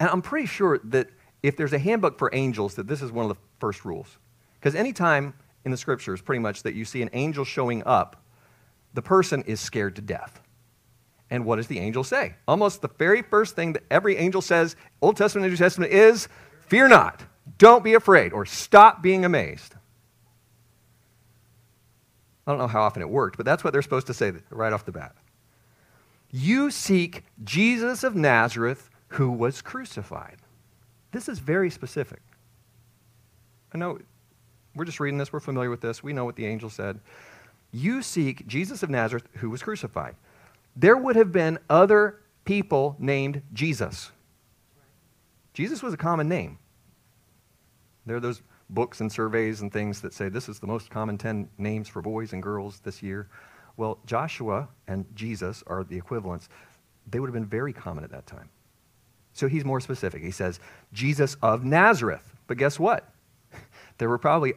And 0.00 0.10
I'm 0.10 0.20
pretty 0.20 0.46
sure 0.46 0.80
that 0.82 1.08
if 1.44 1.56
there's 1.56 1.72
a 1.72 1.78
handbook 1.78 2.18
for 2.18 2.28
angels, 2.32 2.74
that 2.74 2.88
this 2.88 3.02
is 3.02 3.12
one 3.12 3.30
of 3.30 3.36
the 3.36 3.40
first 3.60 3.84
rules. 3.84 4.18
Because 4.58 4.74
anytime 4.74 5.32
in 5.64 5.70
the 5.70 5.76
scriptures, 5.76 6.20
pretty 6.20 6.40
much, 6.40 6.64
that 6.64 6.74
you 6.74 6.84
see 6.84 7.02
an 7.02 7.10
angel 7.12 7.44
showing 7.44 7.84
up, 7.86 8.20
the 8.94 9.02
person 9.02 9.44
is 9.46 9.60
scared 9.60 9.94
to 9.94 10.02
death. 10.02 10.42
And 11.32 11.46
what 11.46 11.56
does 11.56 11.66
the 11.66 11.78
angel 11.78 12.04
say? 12.04 12.34
Almost 12.46 12.82
the 12.82 12.90
very 12.98 13.22
first 13.22 13.56
thing 13.56 13.72
that 13.72 13.84
every 13.90 14.18
angel 14.18 14.42
says, 14.42 14.76
Old 15.00 15.16
Testament 15.16 15.46
and 15.46 15.52
New 15.52 15.56
Testament, 15.56 15.90
is 15.90 16.28
fear 16.66 16.88
not. 16.88 17.22
Don't 17.56 17.82
be 17.82 17.94
afraid 17.94 18.34
or 18.34 18.44
stop 18.44 19.02
being 19.02 19.24
amazed. 19.24 19.74
I 22.46 22.50
don't 22.50 22.58
know 22.58 22.66
how 22.66 22.82
often 22.82 23.00
it 23.00 23.08
worked, 23.08 23.38
but 23.38 23.46
that's 23.46 23.64
what 23.64 23.72
they're 23.72 23.80
supposed 23.80 24.08
to 24.08 24.14
say 24.14 24.34
right 24.50 24.74
off 24.74 24.84
the 24.84 24.92
bat. 24.92 25.16
You 26.30 26.70
seek 26.70 27.24
Jesus 27.42 28.04
of 28.04 28.14
Nazareth 28.14 28.90
who 29.08 29.30
was 29.30 29.62
crucified. 29.62 30.36
This 31.12 31.30
is 31.30 31.38
very 31.38 31.70
specific. 31.70 32.20
I 33.72 33.78
know 33.78 33.98
we're 34.74 34.84
just 34.84 35.00
reading 35.00 35.16
this, 35.16 35.32
we're 35.32 35.40
familiar 35.40 35.70
with 35.70 35.80
this, 35.80 36.02
we 36.02 36.12
know 36.12 36.26
what 36.26 36.36
the 36.36 36.44
angel 36.44 36.68
said. 36.68 37.00
You 37.72 38.02
seek 38.02 38.46
Jesus 38.46 38.82
of 38.82 38.90
Nazareth 38.90 39.26
who 39.36 39.48
was 39.48 39.62
crucified. 39.62 40.14
There 40.76 40.96
would 40.96 41.16
have 41.16 41.32
been 41.32 41.58
other 41.68 42.20
people 42.44 42.96
named 42.98 43.42
Jesus. 43.52 44.10
Jesus 45.54 45.82
was 45.82 45.92
a 45.92 45.98
common 45.98 46.28
name. 46.28 46.58
There 48.06 48.16
are 48.16 48.20
those 48.20 48.42
books 48.70 49.00
and 49.00 49.12
surveys 49.12 49.60
and 49.60 49.72
things 49.72 50.00
that 50.00 50.14
say 50.14 50.28
this 50.28 50.48
is 50.48 50.58
the 50.58 50.66
most 50.66 50.90
common 50.90 51.18
10 51.18 51.48
names 51.58 51.88
for 51.88 52.00
boys 52.00 52.32
and 52.32 52.42
girls 52.42 52.80
this 52.80 53.02
year. 53.02 53.28
Well, 53.76 53.98
Joshua 54.06 54.68
and 54.88 55.04
Jesus 55.14 55.62
are 55.66 55.84
the 55.84 55.96
equivalents. 55.96 56.48
They 57.10 57.20
would 57.20 57.28
have 57.28 57.34
been 57.34 57.46
very 57.46 57.72
common 57.72 58.04
at 58.04 58.10
that 58.10 58.26
time. 58.26 58.48
So 59.34 59.48
he's 59.48 59.64
more 59.64 59.80
specific. 59.80 60.22
He 60.22 60.30
says, 60.30 60.60
Jesus 60.92 61.36
of 61.42 61.64
Nazareth. 61.64 62.34
But 62.46 62.58
guess 62.58 62.78
what? 62.78 63.08
There 63.98 64.08
were 64.08 64.18
probably 64.18 64.54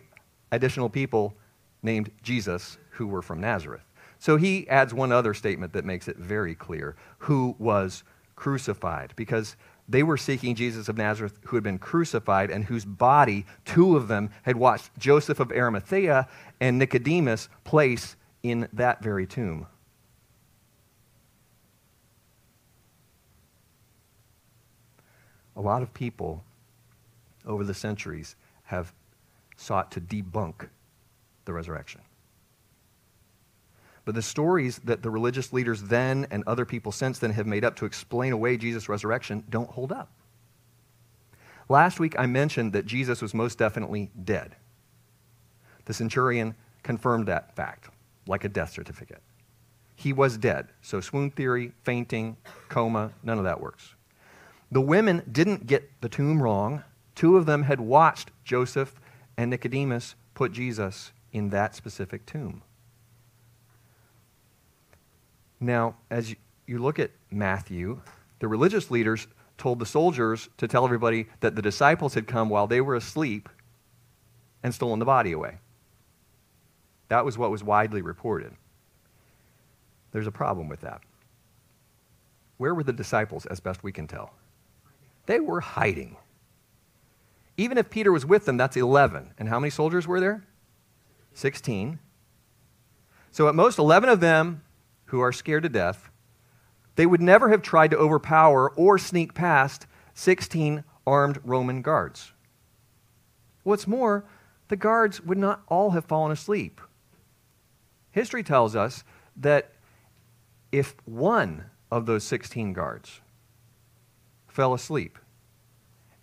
additional 0.52 0.90
people 0.90 1.36
named 1.84 2.10
Jesus 2.24 2.80
who 2.90 3.06
were 3.06 3.22
from 3.22 3.42
Nazareth. 3.42 3.85
So 4.20 4.38
he 4.38 4.68
adds 4.70 4.94
one 4.94 5.12
other 5.12 5.34
statement 5.34 5.74
that 5.74 5.86
makes 5.86 6.08
it 6.08 6.18
very 6.18 6.56
clear 6.56 6.96
who 7.20 7.56
was 7.60 8.04
crucified, 8.36 9.14
because 9.16 9.56
they 9.88 10.04
were 10.04 10.18
seeking 10.18 10.56
Jesus 10.56 10.90
of 10.90 10.98
Nazareth 10.98 11.38
who 11.46 11.56
had 11.56 11.64
been 11.64 11.78
crucified 11.78 12.50
and 12.50 12.66
whose 12.66 12.86
body, 12.86 13.46
two 13.66 13.96
of 13.96 14.08
them, 14.08 14.30
had 14.42 14.56
watched 14.56 14.90
Joseph 14.98 15.40
of 15.40 15.52
Arimathea 15.52 16.28
and 16.60 16.80
Nicodemus 16.80 17.50
place 17.64 18.16
in 18.42 18.68
that 18.74 19.04
very 19.04 19.28
tomb. 19.28 19.68
A 25.56 25.62
lot 25.62 25.82
of 25.82 25.94
people 25.94 26.44
over 27.46 27.64
the 27.64 27.74
centuries 27.74 28.36
have 28.64 28.92
sought 29.56 29.92
to 29.92 30.02
debunk 30.02 30.68
the 31.46 31.54
resurrection. 31.54 32.02
But 34.06 34.16
the 34.16 34.22
stories 34.22 34.80
that 34.84 35.02
the 35.02 35.10
religious 35.10 35.52
leaders 35.52 35.82
then 35.84 36.28
and 36.30 36.44
other 36.46 36.64
people 36.64 36.92
since 36.92 37.18
then 37.20 37.32
have 37.32 37.48
made 37.48 37.66
up 37.66 37.76
to 37.78 37.86
explain 37.86 38.34
away 38.34 38.56
Jesus' 38.56 38.88
resurrection 38.88 39.44
don't 39.50 39.70
hold 39.70 39.92
up. 39.92 40.10
Last 41.68 42.00
week 42.00 42.16
I 42.18 42.28
mentioned 42.28 42.74
that 42.74 42.86
Jesus 42.86 43.22
was 43.22 43.34
most 43.34 43.58
definitely 43.58 44.12
dead. 44.24 44.56
The 45.86 45.94
centurion 45.94 46.56
confirmed 46.84 47.28
that 47.28 47.56
fact, 47.56 47.90
like 48.28 48.44
a 48.44 48.50
death 48.50 48.72
certificate. 48.72 49.22
He 49.96 50.14
was 50.14 50.38
dead. 50.38 50.68
So, 50.82 51.00
swoon 51.00 51.32
theory, 51.32 51.72
fainting, 51.84 52.38
coma, 52.70 53.12
none 53.24 53.38
of 53.40 53.46
that 53.46 53.62
works. 53.62 53.96
The 54.72 54.82
women 54.82 55.24
didn't 55.32 55.68
get 55.68 55.90
the 56.02 56.10
tomb 56.10 56.42
wrong. 56.42 56.84
Two 57.16 57.38
of 57.38 57.46
them 57.46 57.64
had 57.64 57.80
watched 57.80 58.30
Joseph 58.44 59.00
and 59.38 59.50
Nicodemus 59.50 60.16
put 60.34 60.52
Jesus 60.52 61.12
in 61.32 61.50
that 61.50 61.76
specific 61.76 62.26
tomb. 62.26 62.62
Now, 65.60 65.96
as 66.10 66.36
you 66.68 66.80
look 66.80 67.00
at 67.00 67.12
Matthew, 67.32 68.02
the 68.40 68.48
religious 68.48 68.92
leaders 68.92 69.28
told 69.58 69.80
the 69.80 69.86
soldiers 69.86 70.50
to 70.58 70.68
tell 70.68 70.84
everybody 70.86 71.28
that 71.40 71.56
the 71.56 71.62
disciples 71.62 72.14
had 72.14 72.28
come 72.28 72.50
while 72.50 72.68
they 72.68 72.82
were 72.82 72.96
asleep 72.96 73.50
and 74.64 74.74
stolen 74.74 75.00
the 75.00 75.06
body 75.06 75.32
away. 75.32 75.60
That 77.08 77.24
was 77.24 77.38
what 77.38 77.52
was 77.52 77.64
widely 77.64 78.02
reported. 78.02 78.54
There's 80.12 80.28
a 80.28 80.32
problem 80.32 80.68
with 80.68 80.82
that. 80.82 81.02
Where 82.58 82.74
were 82.74 82.84
the 82.84 82.94
disciples, 82.94 83.46
as 83.46 83.60
best 83.60 83.84
we 83.84 83.92
can 83.92 84.08
tell? 84.08 84.34
They 85.26 85.40
were 85.40 85.60
hiding. 85.60 86.18
Even 87.58 87.78
if 87.78 87.90
Peter 87.90 88.12
was 88.12 88.26
with 88.26 88.46
them, 88.46 88.58
that's 88.58 88.76
11. 88.76 89.32
And 89.38 89.50
how 89.50 89.60
many 89.60 89.70
soldiers 89.70 90.08
were 90.08 90.20
there? 90.20 90.44
16. 91.34 92.00
So 93.32 93.48
at 93.48 93.56
most, 93.56 93.78
11 93.78 94.10
of 94.10 94.20
them 94.20 94.64
who 95.06 95.20
are 95.20 95.32
scared 95.32 95.64
to 95.64 95.70
death, 95.70 96.10
they 96.96 97.06
would 97.06 97.22
never 97.22 97.50
have 97.50 97.62
tried 97.62 97.92
to 97.92 97.98
overpower 97.98 98.72
or 98.72 98.98
sneak 98.98 99.34
past 99.34 99.86
16 100.14 100.84
armed 101.06 101.40
Roman 101.44 101.82
guards. 101.82 102.32
What's 103.64 103.88
more, 103.88 104.26
the 104.68 104.76
guards 104.76 105.22
would 105.22 105.38
not 105.38 105.64
all 105.68 105.92
have 105.92 106.06
fallen 106.06 106.32
asleep. 106.32 106.82
History 108.12 108.44
tells 108.44 108.76
us 108.76 109.04
that 109.36 109.74
if 110.72 110.96
one 111.06 111.66
of 111.92 112.06
those 112.06 112.24
16 112.24 112.74
guards 112.74 113.22
fell 114.48 114.74
asleep 114.74 115.20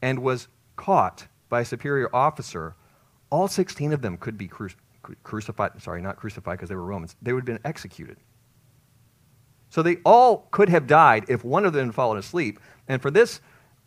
and 0.00 0.20
was 0.20 0.48
caught 0.76 1.28
by 1.48 1.60
a 1.60 1.64
superior 1.64 2.08
officer, 2.14 2.74
all 3.30 3.46
16 3.46 3.92
of 3.92 4.02
them 4.02 4.16
could 4.16 4.38
be 4.38 4.48
cru- 4.48 4.70
crucified. 5.22 5.82
Sorry, 5.82 6.00
not 6.00 6.16
crucified 6.16 6.58
because 6.58 6.68
they 6.68 6.74
were 6.74 6.84
Romans. 6.84 7.14
They 7.20 7.32
would 7.32 7.40
have 7.40 7.46
been 7.46 7.66
executed. 7.66 8.16
So 9.72 9.82
they 9.82 9.96
all 10.04 10.48
could 10.50 10.68
have 10.68 10.86
died 10.86 11.24
if 11.28 11.44
one 11.44 11.64
of 11.64 11.72
them 11.72 11.86
had 11.86 11.94
fallen 11.94 12.18
asleep. 12.18 12.60
And 12.88 13.00
for 13.00 13.10
this 13.10 13.40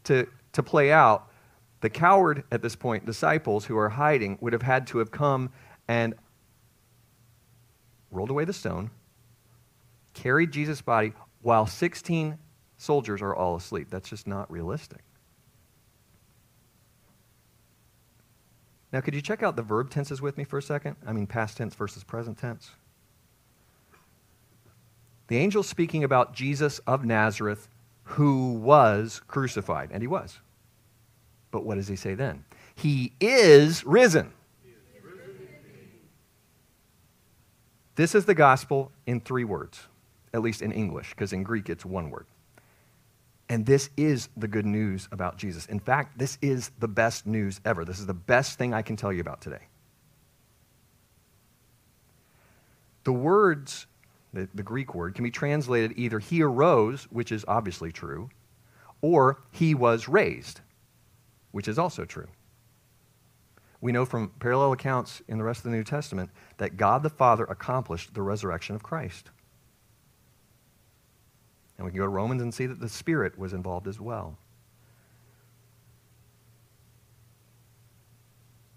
to, 0.05 0.27
to 0.53 0.63
play 0.63 0.91
out, 0.91 1.29
the 1.81 1.91
coward 1.91 2.43
at 2.51 2.63
this 2.63 2.75
point, 2.75 3.05
disciples 3.05 3.65
who 3.65 3.77
are 3.77 3.89
hiding, 3.89 4.39
would 4.41 4.51
have 4.51 4.63
had 4.63 4.87
to 4.87 4.97
have 4.97 5.11
come 5.11 5.51
and 5.87 6.15
rolled 8.09 8.31
away 8.31 8.45
the 8.45 8.51
stone, 8.51 8.89
carried 10.15 10.49
Jesus' 10.49 10.81
body 10.81 11.13
while 11.43 11.67
16 11.67 12.39
soldiers 12.77 13.21
are 13.21 13.35
all 13.35 13.55
asleep. 13.55 13.89
That's 13.91 14.09
just 14.09 14.25
not 14.25 14.49
realistic. 14.49 15.01
Now, 18.91 19.01
could 19.01 19.13
you 19.13 19.21
check 19.21 19.43
out 19.43 19.55
the 19.55 19.61
verb 19.61 19.91
tenses 19.91 20.19
with 20.19 20.35
me 20.35 20.45
for 20.45 20.57
a 20.57 20.63
second? 20.63 20.95
I 21.05 21.13
mean, 21.13 21.27
past 21.27 21.57
tense 21.57 21.75
versus 21.75 22.03
present 22.03 22.39
tense. 22.39 22.71
The 25.27 25.37
angel 25.37 25.63
speaking 25.63 26.03
about 26.03 26.33
Jesus 26.33 26.79
of 26.79 27.03
Nazareth 27.03 27.67
who 28.03 28.53
was 28.53 29.21
crucified, 29.27 29.89
and 29.91 30.01
he 30.01 30.07
was. 30.07 30.39
But 31.51 31.65
what 31.65 31.75
does 31.75 31.87
he 31.87 31.95
say 31.95 32.13
then? 32.13 32.45
He 32.75 33.13
is 33.19 33.83
risen. 33.85 34.31
This 37.95 38.13
is 38.13 38.25
the 38.25 38.35
gospel 38.35 38.91
in 39.07 39.21
three 39.21 39.45
words, 39.45 39.87
at 40.33 40.41
least 40.41 40.61
in 40.61 40.71
English, 40.71 41.11
because 41.11 41.31
in 41.31 41.43
Greek 41.43 41.69
it's 41.69 41.85
one 41.85 42.09
word. 42.09 42.25
And 43.47 43.65
this 43.65 43.89
is 43.95 44.27
the 44.35 44.47
good 44.47 44.65
news 44.65 45.07
about 45.11 45.37
Jesus. 45.37 45.65
In 45.67 45.79
fact, 45.79 46.17
this 46.17 46.37
is 46.41 46.71
the 46.79 46.87
best 46.87 47.25
news 47.25 47.61
ever. 47.63 47.85
This 47.85 47.99
is 47.99 48.05
the 48.05 48.13
best 48.13 48.57
thing 48.57 48.73
I 48.73 48.81
can 48.81 48.95
tell 48.95 49.13
you 49.13 49.21
about 49.21 49.39
today. 49.39 49.61
The 53.05 53.13
words 53.13 53.85
the, 54.35 54.49
the 54.53 54.63
Greek 54.63 54.93
word, 54.93 55.15
can 55.15 55.23
be 55.23 55.31
translated 55.31 55.93
either 55.95 56.19
he 56.19 56.43
arose, 56.43 57.05
which 57.05 57.31
is 57.31 57.45
obviously 57.47 57.91
true, 57.91 58.29
or 59.01 59.41
he 59.51 59.73
was 59.73 60.07
raised, 60.07 60.59
which 61.51 61.67
is 61.67 61.79
also 61.79 62.05
true. 62.05 62.27
We 63.79 63.91
know 63.91 64.05
from 64.05 64.31
parallel 64.39 64.73
accounts 64.73 65.21
in 65.27 65.37
the 65.37 65.43
rest 65.43 65.59
of 65.59 65.71
the 65.71 65.77
New 65.77 65.83
Testament 65.83 66.29
that 66.57 66.75
God 66.75 67.01
the 67.01 67.09
Father 67.09 67.45
accomplished 67.45 68.13
the 68.13 68.21
resurrection 68.21 68.75
of 68.75 68.83
Christ. 68.83 69.29
And 71.77 71.85
we 71.85 71.91
can 71.91 71.99
go 71.99 72.05
to 72.05 72.09
Romans 72.09 72.41
and 72.41 72.53
see 72.53 72.65
that 72.65 72.79
the 72.79 72.89
Spirit 72.89 73.37
was 73.37 73.53
involved 73.53 73.87
as 73.87 73.99
well. 73.99 74.37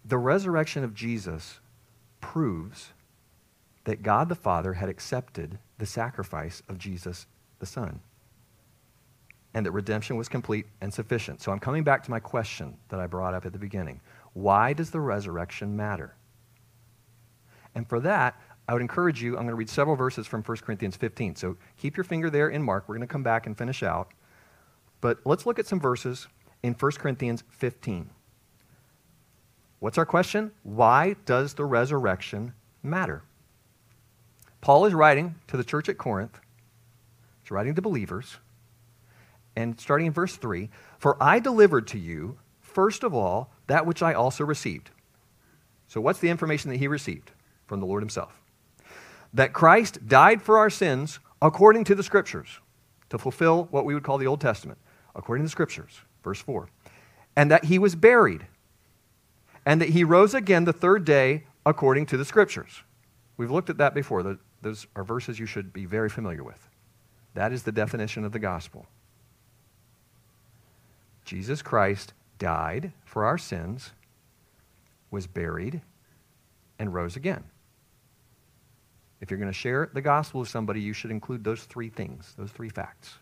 The 0.04 0.18
resurrection 0.18 0.84
of 0.84 0.94
Jesus 0.94 1.58
proves 2.20 2.92
that 3.84 4.02
God 4.02 4.28
the 4.28 4.34
Father 4.34 4.74
had 4.74 4.88
accepted 4.88 5.58
the 5.78 5.86
sacrifice 5.86 6.62
of 6.68 6.78
Jesus 6.78 7.26
the 7.58 7.66
Son 7.66 8.00
and 9.54 9.64
that 9.66 9.72
redemption 9.72 10.16
was 10.16 10.28
complete 10.28 10.66
and 10.80 10.92
sufficient. 10.92 11.40
So 11.40 11.52
I'm 11.52 11.58
coming 11.58 11.82
back 11.82 12.04
to 12.04 12.10
my 12.10 12.20
question 12.20 12.76
that 12.90 13.00
I 13.00 13.06
brought 13.06 13.34
up 13.34 13.46
at 13.46 13.52
the 13.52 13.58
beginning. 13.58 14.00
Why 14.34 14.72
does 14.72 14.90
the 14.90 15.00
resurrection 15.00 15.76
matter? 15.76 16.14
And 17.74 17.88
for 17.88 18.00
that, 18.00 18.40
I 18.68 18.72
would 18.72 18.82
encourage 18.82 19.22
you, 19.22 19.30
I'm 19.30 19.44
going 19.44 19.48
to 19.48 19.54
read 19.54 19.70
several 19.70 19.96
verses 19.96 20.26
from 20.26 20.42
1 20.42 20.58
Corinthians 20.58 20.96
15. 20.96 21.36
So 21.36 21.56
keep 21.76 21.96
your 21.96 22.04
finger 22.04 22.28
there 22.28 22.50
in 22.50 22.62
Mark. 22.62 22.84
We're 22.86 22.96
going 22.96 23.08
to 23.08 23.12
come 23.12 23.22
back 23.22 23.46
and 23.46 23.56
finish 23.56 23.82
out. 23.82 24.12
But 25.00 25.18
let's 25.24 25.46
look 25.46 25.58
at 25.58 25.66
some 25.66 25.80
verses 25.80 26.28
in 26.62 26.74
1 26.74 26.92
Corinthians 26.92 27.42
15. 27.50 28.10
What's 29.78 29.96
our 29.96 30.06
question? 30.06 30.52
Why 30.64 31.16
does 31.24 31.54
the 31.54 31.64
resurrection 31.64 32.52
matter? 32.82 33.22
Paul 34.60 34.86
is 34.86 34.94
writing 34.94 35.36
to 35.48 35.56
the 35.56 35.64
church 35.64 35.88
at 35.88 35.98
Corinth, 35.98 36.38
he's 37.42 37.50
writing 37.50 37.74
to 37.74 37.82
believers, 37.82 38.36
and 39.56 39.78
starting 39.80 40.06
in 40.06 40.12
verse 40.12 40.36
3 40.36 40.68
For 40.98 41.16
I 41.22 41.38
delivered 41.38 41.86
to 41.88 41.98
you, 41.98 42.38
first 42.60 43.02
of 43.02 43.14
all, 43.14 43.52
that 43.66 43.86
which 43.86 44.02
I 44.02 44.14
also 44.14 44.44
received. 44.44 44.90
So, 45.86 46.00
what's 46.00 46.20
the 46.20 46.28
information 46.28 46.70
that 46.70 46.76
he 46.76 46.88
received 46.88 47.32
from 47.66 47.80
the 47.80 47.86
Lord 47.86 48.02
himself? 48.02 48.40
That 49.32 49.52
Christ 49.52 50.06
died 50.06 50.42
for 50.42 50.58
our 50.58 50.70
sins 50.70 51.18
according 51.40 51.84
to 51.84 51.94
the 51.94 52.02
Scriptures, 52.02 52.60
to 53.10 53.18
fulfill 53.18 53.64
what 53.70 53.84
we 53.84 53.94
would 53.94 54.02
call 54.02 54.18
the 54.18 54.26
Old 54.26 54.40
Testament, 54.40 54.78
according 55.14 55.44
to 55.44 55.46
the 55.46 55.50
Scriptures, 55.50 56.00
verse 56.22 56.40
4. 56.40 56.68
And 57.36 57.50
that 57.50 57.64
he 57.64 57.78
was 57.78 57.94
buried, 57.94 58.46
and 59.64 59.80
that 59.80 59.90
he 59.90 60.04
rose 60.04 60.34
again 60.34 60.64
the 60.64 60.72
third 60.72 61.04
day 61.04 61.44
according 61.64 62.06
to 62.06 62.16
the 62.16 62.24
Scriptures. 62.24 62.82
We've 63.36 63.50
looked 63.50 63.70
at 63.70 63.78
that 63.78 63.94
before. 63.94 64.38
Those 64.62 64.86
are 64.96 65.04
verses 65.04 65.38
you 65.38 65.46
should 65.46 65.72
be 65.72 65.84
very 65.84 66.08
familiar 66.08 66.42
with. 66.42 66.68
That 67.34 67.52
is 67.52 67.62
the 67.62 67.72
definition 67.72 68.24
of 68.24 68.32
the 68.32 68.38
gospel. 68.38 68.86
Jesus 71.24 71.62
Christ 71.62 72.14
died 72.38 72.92
for 73.04 73.24
our 73.24 73.38
sins, 73.38 73.92
was 75.10 75.26
buried, 75.26 75.82
and 76.78 76.92
rose 76.92 77.16
again. 77.16 77.44
If 79.20 79.30
you're 79.30 79.38
going 79.38 79.50
to 79.50 79.58
share 79.58 79.90
the 79.92 80.00
gospel 80.00 80.40
with 80.40 80.48
somebody, 80.48 80.80
you 80.80 80.92
should 80.92 81.10
include 81.10 81.44
those 81.44 81.64
three 81.64 81.88
things, 81.88 82.34
those 82.38 82.50
three 82.50 82.68
facts. 82.68 83.14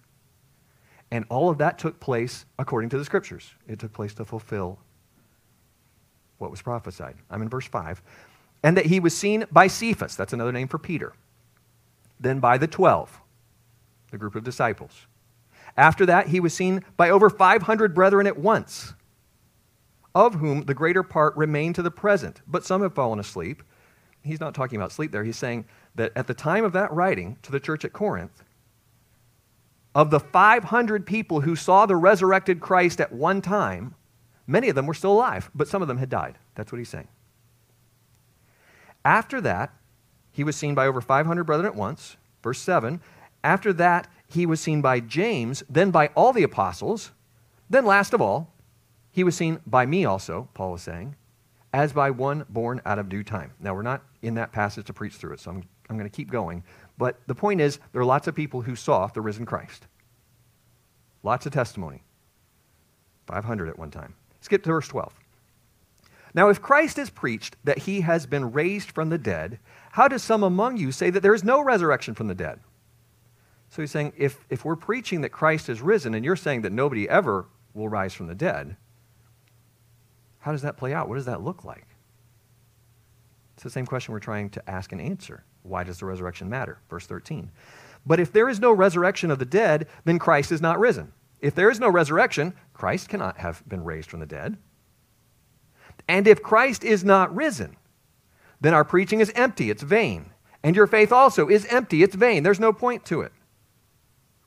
And 1.10 1.24
all 1.28 1.48
of 1.48 1.58
that 1.58 1.78
took 1.78 2.00
place 2.00 2.44
according 2.58 2.90
to 2.90 2.98
the 2.98 3.04
scriptures. 3.04 3.54
It 3.68 3.78
took 3.78 3.92
place 3.92 4.14
to 4.14 4.24
fulfill 4.24 4.78
what 6.38 6.50
was 6.50 6.60
prophesied. 6.60 7.16
I'm 7.30 7.42
in 7.42 7.48
verse 7.48 7.66
5. 7.66 8.02
And 8.62 8.76
that 8.76 8.86
he 8.86 9.00
was 9.00 9.16
seen 9.16 9.44
by 9.50 9.68
Cephas, 9.68 10.16
that's 10.16 10.32
another 10.32 10.52
name 10.52 10.68
for 10.68 10.78
Peter, 10.78 11.12
then 12.18 12.40
by 12.40 12.58
the 12.58 12.66
12, 12.66 13.20
the 14.10 14.18
group 14.18 14.34
of 14.34 14.44
disciples. 14.44 15.06
After 15.76 16.06
that, 16.06 16.28
he 16.28 16.40
was 16.40 16.54
seen 16.54 16.84
by 16.96 17.10
over 17.10 17.28
500 17.28 17.94
brethren 17.94 18.26
at 18.26 18.38
once, 18.38 18.94
of 20.14 20.36
whom 20.36 20.62
the 20.62 20.74
greater 20.74 21.02
part 21.02 21.36
remain 21.36 21.72
to 21.74 21.82
the 21.82 21.90
present, 21.90 22.40
but 22.46 22.64
some 22.64 22.82
have 22.82 22.94
fallen 22.94 23.20
asleep. 23.20 23.62
He's 24.22 24.40
not 24.40 24.54
talking 24.54 24.76
about 24.76 24.92
sleep 24.92 25.12
there. 25.12 25.24
He's 25.24 25.36
saying 25.36 25.66
that 25.94 26.12
at 26.16 26.26
the 26.26 26.34
time 26.34 26.64
of 26.64 26.72
that 26.72 26.92
writing 26.92 27.36
to 27.42 27.52
the 27.52 27.60
church 27.60 27.84
at 27.84 27.92
Corinth, 27.92 28.42
of 29.94 30.10
the 30.10 30.20
500 30.20 31.06
people 31.06 31.40
who 31.40 31.56
saw 31.56 31.86
the 31.86 31.96
resurrected 31.96 32.60
Christ 32.60 33.00
at 33.00 33.12
one 33.12 33.40
time, 33.40 33.94
many 34.46 34.68
of 34.68 34.74
them 34.74 34.86
were 34.86 34.94
still 34.94 35.12
alive, 35.12 35.50
but 35.54 35.68
some 35.68 35.82
of 35.82 35.88
them 35.88 35.98
had 35.98 36.10
died. 36.10 36.38
That's 36.54 36.72
what 36.72 36.78
he's 36.78 36.88
saying. 36.88 37.08
After 39.04 39.40
that, 39.42 39.72
he 40.36 40.44
was 40.44 40.54
seen 40.54 40.74
by 40.74 40.86
over 40.86 41.00
500 41.00 41.44
brethren 41.44 41.64
at 41.64 41.74
once. 41.74 42.18
Verse 42.42 42.60
7. 42.60 43.00
After 43.42 43.72
that, 43.72 44.06
he 44.28 44.44
was 44.44 44.60
seen 44.60 44.82
by 44.82 45.00
James, 45.00 45.64
then 45.66 45.90
by 45.90 46.08
all 46.08 46.34
the 46.34 46.42
apostles. 46.42 47.12
Then, 47.70 47.86
last 47.86 48.12
of 48.12 48.20
all, 48.20 48.52
he 49.10 49.24
was 49.24 49.34
seen 49.34 49.60
by 49.66 49.86
me 49.86 50.04
also, 50.04 50.50
Paul 50.52 50.74
is 50.74 50.82
saying, 50.82 51.16
as 51.72 51.94
by 51.94 52.10
one 52.10 52.44
born 52.50 52.82
out 52.84 52.98
of 52.98 53.08
due 53.08 53.22
time. 53.22 53.52
Now, 53.60 53.74
we're 53.74 53.80
not 53.80 54.02
in 54.20 54.34
that 54.34 54.52
passage 54.52 54.84
to 54.88 54.92
preach 54.92 55.14
through 55.14 55.32
it, 55.32 55.40
so 55.40 55.52
I'm, 55.52 55.62
I'm 55.88 55.96
going 55.96 56.10
to 56.10 56.14
keep 56.14 56.30
going. 56.30 56.62
But 56.98 57.18
the 57.26 57.34
point 57.34 57.62
is, 57.62 57.78
there 57.92 58.02
are 58.02 58.04
lots 58.04 58.28
of 58.28 58.34
people 58.34 58.60
who 58.60 58.76
saw 58.76 59.06
the 59.06 59.22
risen 59.22 59.46
Christ. 59.46 59.86
Lots 61.22 61.46
of 61.46 61.52
testimony. 61.54 62.02
500 63.26 63.70
at 63.70 63.78
one 63.78 63.90
time. 63.90 64.14
Skip 64.42 64.62
to 64.64 64.68
verse 64.68 64.88
12. 64.88 65.14
Now, 66.36 66.50
if 66.50 66.60
Christ 66.60 66.98
is 66.98 67.08
preached 67.08 67.56
that 67.64 67.78
he 67.78 68.02
has 68.02 68.26
been 68.26 68.52
raised 68.52 68.90
from 68.90 69.08
the 69.08 69.16
dead, 69.16 69.58
how 69.92 70.06
do 70.06 70.18
some 70.18 70.42
among 70.42 70.76
you 70.76 70.92
say 70.92 71.08
that 71.08 71.20
there 71.20 71.34
is 71.34 71.42
no 71.42 71.62
resurrection 71.62 72.14
from 72.14 72.28
the 72.28 72.34
dead? 72.34 72.60
So 73.70 73.80
he's 73.80 73.90
saying, 73.90 74.12
if, 74.18 74.44
if 74.50 74.62
we're 74.62 74.76
preaching 74.76 75.22
that 75.22 75.30
Christ 75.30 75.70
is 75.70 75.80
risen 75.80 76.14
and 76.14 76.24
you're 76.24 76.36
saying 76.36 76.60
that 76.62 76.72
nobody 76.72 77.08
ever 77.08 77.46
will 77.72 77.88
rise 77.88 78.12
from 78.12 78.26
the 78.26 78.34
dead, 78.34 78.76
how 80.40 80.52
does 80.52 80.60
that 80.62 80.76
play 80.76 80.92
out? 80.92 81.08
What 81.08 81.16
does 81.16 81.24
that 81.24 81.42
look 81.42 81.64
like? 81.64 81.86
It's 83.54 83.64
the 83.64 83.70
same 83.70 83.86
question 83.86 84.12
we're 84.12 84.20
trying 84.20 84.50
to 84.50 84.70
ask 84.70 84.92
and 84.92 85.00
answer. 85.00 85.42
Why 85.62 85.84
does 85.84 85.98
the 85.98 86.06
resurrection 86.06 86.50
matter? 86.50 86.78
Verse 86.90 87.06
13. 87.06 87.50
But 88.04 88.20
if 88.20 88.30
there 88.30 88.50
is 88.50 88.60
no 88.60 88.72
resurrection 88.72 89.30
of 89.30 89.38
the 89.38 89.46
dead, 89.46 89.88
then 90.04 90.18
Christ 90.18 90.52
is 90.52 90.60
not 90.60 90.78
risen. 90.78 91.12
If 91.40 91.54
there 91.54 91.70
is 91.70 91.80
no 91.80 91.88
resurrection, 91.88 92.52
Christ 92.74 93.08
cannot 93.08 93.38
have 93.38 93.66
been 93.66 93.82
raised 93.82 94.10
from 94.10 94.20
the 94.20 94.26
dead. 94.26 94.58
And 96.08 96.28
if 96.28 96.42
Christ 96.42 96.84
is 96.84 97.04
not 97.04 97.34
risen, 97.34 97.76
then 98.60 98.74
our 98.74 98.84
preaching 98.84 99.20
is 99.20 99.32
empty, 99.34 99.70
it's 99.70 99.82
vain. 99.82 100.30
And 100.62 100.74
your 100.74 100.86
faith 100.86 101.12
also 101.12 101.48
is 101.48 101.66
empty, 101.66 102.02
it's 102.02 102.14
vain. 102.14 102.42
There's 102.42 102.60
no 102.60 102.72
point 102.72 103.04
to 103.06 103.20
it. 103.22 103.32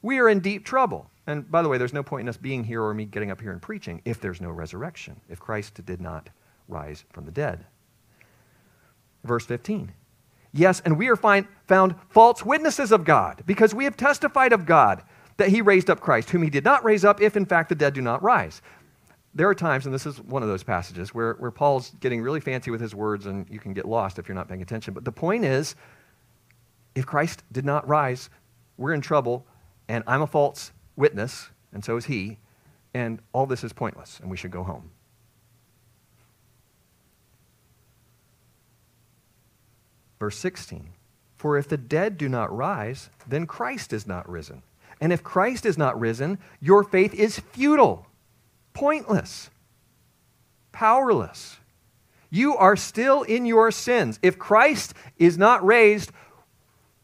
We 0.02 0.20
are 0.20 0.30
in 0.30 0.40
deep 0.40 0.66
trouble. 0.66 1.10
And 1.28 1.50
by 1.50 1.62
the 1.62 1.70
way, 1.70 1.78
there's 1.78 1.94
no 1.94 2.04
point 2.04 2.22
in 2.22 2.30
us 2.30 2.38
being 2.38 2.64
here 2.64 2.82
or 2.82 2.94
me 2.94 3.06
getting 3.06 3.30
up 3.30 3.40
here 3.40 3.52
and 3.52 3.62
preaching 3.62 4.02
if 4.04 4.20
there's 4.20 4.42
no 4.42 4.50
resurrection, 4.50 5.20
if 5.30 5.40
Christ 5.40 5.86
did 5.86 6.02
not 6.02 6.30
rise 6.68 7.06
from 7.12 7.26
the 7.26 7.32
dead. 7.32 7.66
Verse 9.24 9.46
15. 9.46 9.92
Yes, 10.52 10.82
and 10.84 10.98
we 10.98 11.08
are 11.10 11.16
find, 11.16 11.48
found 11.68 11.96
false 12.10 12.44
witnesses 12.44 12.92
of 12.92 13.04
God, 13.04 13.44
because 13.46 13.76
we 13.76 13.84
have 13.84 13.96
testified 13.96 14.54
of 14.54 14.66
God 14.66 15.04
that 15.38 15.50
he 15.50 15.62
raised 15.62 15.90
up 15.90 16.00
Christ, 16.00 16.32
whom 16.32 16.42
he 16.42 16.50
did 16.50 16.66
not 16.66 16.84
raise 16.84 17.06
up, 17.06 17.22
if 17.22 17.38
in 17.38 17.46
fact 17.46 17.70
the 17.70 17.76
dead 17.76 17.94
do 17.94 18.02
not 18.02 18.24
rise. 18.24 18.62
There 19.36 19.48
are 19.48 19.56
times, 19.56 19.86
and 19.86 19.94
this 19.94 20.06
is 20.06 20.20
one 20.20 20.42
of 20.42 20.50
those 20.50 20.64
passages, 20.64 21.14
where, 21.14 21.34
where 21.36 21.52
Paul's 21.52 21.92
getting 22.00 22.22
really 22.22 22.40
fancy 22.40 22.72
with 22.72 22.82
his 22.82 22.96
words, 22.96 23.26
and 23.26 23.48
you 23.50 23.60
can 23.60 23.74
get 23.74 23.86
lost 23.86 24.18
if 24.18 24.28
you're 24.28 24.36
not 24.36 24.48
paying 24.48 24.62
attention. 24.62 24.94
But 24.94 25.06
the 25.06 25.12
point 25.12 25.46
is, 25.46 25.76
if 26.96 27.06
Christ 27.06 27.44
did 27.52 27.64
not 27.64 27.88
rise, 27.88 28.30
we're 28.78 28.94
in 28.94 29.02
trouble, 29.02 29.46
and 29.88 30.04
I'm 30.08 30.22
a 30.22 30.28
false 30.28 30.72
witness, 30.96 31.50
and 31.72 31.86
so 31.86 31.96
is 31.98 32.06
he, 32.06 32.40
and 32.94 33.20
all 33.34 33.46
this 33.46 33.64
is 33.64 33.72
pointless, 33.72 34.20
and 34.20 34.32
we 34.32 34.38
should 34.38 34.52
go 34.52 34.64
home. 34.64 34.90
Verse 40.20 40.38
16 40.38 40.90
For 41.38 41.58
if 41.58 41.68
the 41.68 41.78
dead 41.78 42.18
do 42.18 42.28
not 42.28 42.56
rise, 42.56 43.10
then 43.28 43.46
Christ 43.46 43.94
is 43.94 44.08
not 44.08 44.28
risen. 44.28 44.64
And 45.02 45.14
if 45.14 45.24
Christ 45.24 45.66
is 45.66 45.78
not 45.78 45.98
risen, 46.00 46.40
your 46.60 46.84
faith 46.84 47.14
is 47.14 47.40
futile, 47.40 48.06
pointless, 48.80 49.50
powerless. 50.72 51.58
You 52.30 52.56
are 52.56 52.78
still 52.78 53.24
in 53.24 53.46
your 53.46 53.72
sins. 53.72 54.20
If 54.22 54.40
Christ 54.40 54.94
is 55.18 55.38
not 55.38 55.66
raised, 55.66 56.12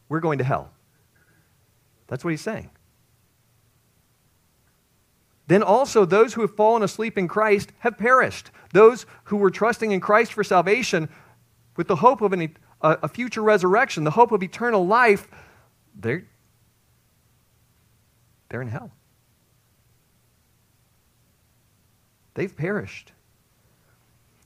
we're 0.08 0.22
going 0.22 0.38
to 0.38 0.44
hell. 0.46 0.72
That's 2.08 2.24
what 2.24 2.32
he's 2.32 2.42
saying. 2.42 2.70
Then 5.48 5.64
also 5.64 6.06
those 6.06 6.34
who 6.34 6.42
have 6.42 6.56
fallen 6.56 6.82
asleep 6.82 7.18
in 7.18 7.28
Christ 7.28 7.74
have 7.80 7.98
perished. 7.98 8.52
Those 8.72 9.06
who 9.26 9.38
were 9.38 9.52
trusting 9.52 9.92
in 9.92 10.00
Christ 10.00 10.32
for 10.32 10.44
salvation 10.44 11.10
with 11.76 11.88
the 11.88 11.98
hope 11.98 12.22
of 12.22 12.32
an 12.32 12.56
a, 12.82 12.98
a 13.04 13.08
future 13.10 13.42
resurrection, 13.42 14.06
the 14.06 14.12
hope 14.12 14.32
of 14.32 14.42
eternal 14.42 14.88
life, 14.88 15.28
they're, 15.94 16.26
they're 18.50 18.62
in 18.62 18.70
hell. 18.70 18.92
They've 22.36 22.56
perished. 22.56 23.12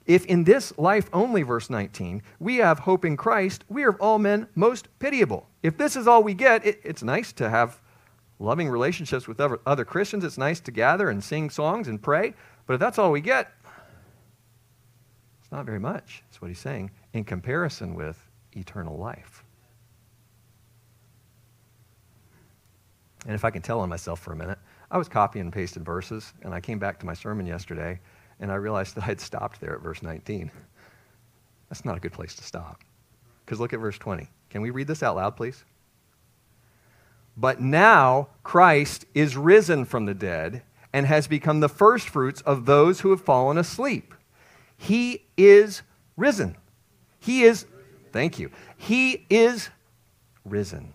If 0.05 0.25
in 0.25 0.43
this 0.43 0.75
life 0.77 1.09
only, 1.13 1.43
verse 1.43 1.69
19, 1.69 2.23
we 2.39 2.57
have 2.57 2.79
hope 2.79 3.05
in 3.05 3.15
Christ, 3.15 3.63
we 3.69 3.83
are 3.83 3.89
of 3.89 3.97
all 3.99 4.17
men 4.17 4.47
most 4.55 4.87
pitiable. 4.97 5.47
If 5.61 5.77
this 5.77 5.95
is 5.95 6.07
all 6.07 6.23
we 6.23 6.33
get, 6.33 6.65
it, 6.65 6.79
it's 6.83 7.03
nice 7.03 7.31
to 7.33 7.49
have 7.49 7.79
loving 8.39 8.69
relationships 8.69 9.27
with 9.27 9.39
other, 9.39 9.59
other 9.65 9.85
Christians. 9.85 10.23
It's 10.23 10.37
nice 10.37 10.59
to 10.61 10.71
gather 10.71 11.09
and 11.09 11.23
sing 11.23 11.49
songs 11.49 11.87
and 11.87 12.01
pray. 12.01 12.33
But 12.65 12.75
if 12.75 12.79
that's 12.79 12.97
all 12.97 13.11
we 13.11 13.21
get, 13.21 13.51
it's 15.41 15.51
not 15.51 15.65
very 15.65 15.79
much, 15.79 16.23
That's 16.27 16.41
what 16.41 16.47
he's 16.47 16.59
saying, 16.59 16.91
in 17.13 17.23
comparison 17.23 17.93
with 17.93 18.17
eternal 18.53 18.97
life. 18.97 19.43
And 23.25 23.35
if 23.35 23.43
I 23.43 23.51
can 23.51 23.61
tell 23.61 23.81
on 23.81 23.89
myself 23.89 24.19
for 24.19 24.31
a 24.33 24.35
minute, 24.35 24.57
I 24.91 24.97
was 24.97 25.07
copying 25.07 25.45
and 25.45 25.53
pasting 25.53 25.83
verses, 25.83 26.33
and 26.41 26.53
I 26.53 26.59
came 26.59 26.79
back 26.79 26.99
to 26.99 27.05
my 27.05 27.13
sermon 27.13 27.45
yesterday, 27.45 27.99
and 28.39 28.51
I 28.51 28.55
realized 28.55 28.95
that 28.95 29.03
I 29.03 29.07
had 29.07 29.21
stopped 29.21 29.61
there 29.61 29.75
at 29.75 29.81
verse 29.81 30.01
19. 30.01 30.51
That's 31.69 31.85
not 31.85 31.97
a 31.97 31.99
good 31.99 32.13
place 32.13 32.35
to 32.35 32.43
stop. 32.43 32.81
Because 33.45 33.59
look 33.59 33.73
at 33.73 33.79
verse 33.79 33.97
20. 33.97 34.27
Can 34.49 34.61
we 34.61 34.71
read 34.71 34.87
this 34.87 35.03
out 35.03 35.15
loud, 35.15 35.35
please? 35.35 35.63
But 37.37 37.61
now 37.61 38.29
Christ 38.43 39.05
is 39.13 39.37
risen 39.37 39.85
from 39.85 40.05
the 40.05 40.13
dead 40.13 40.63
and 40.91 41.05
has 41.05 41.27
become 41.27 41.59
the 41.59 41.69
firstfruits 41.69 42.41
of 42.41 42.65
those 42.65 43.01
who 43.01 43.11
have 43.11 43.21
fallen 43.21 43.57
asleep. 43.57 44.13
He 44.75 45.25
is 45.37 45.83
risen. 46.17 46.57
He 47.19 47.43
is 47.43 47.65
Thank 48.11 48.39
you. 48.39 48.51
He 48.77 49.25
is 49.29 49.69
risen. 50.45 50.93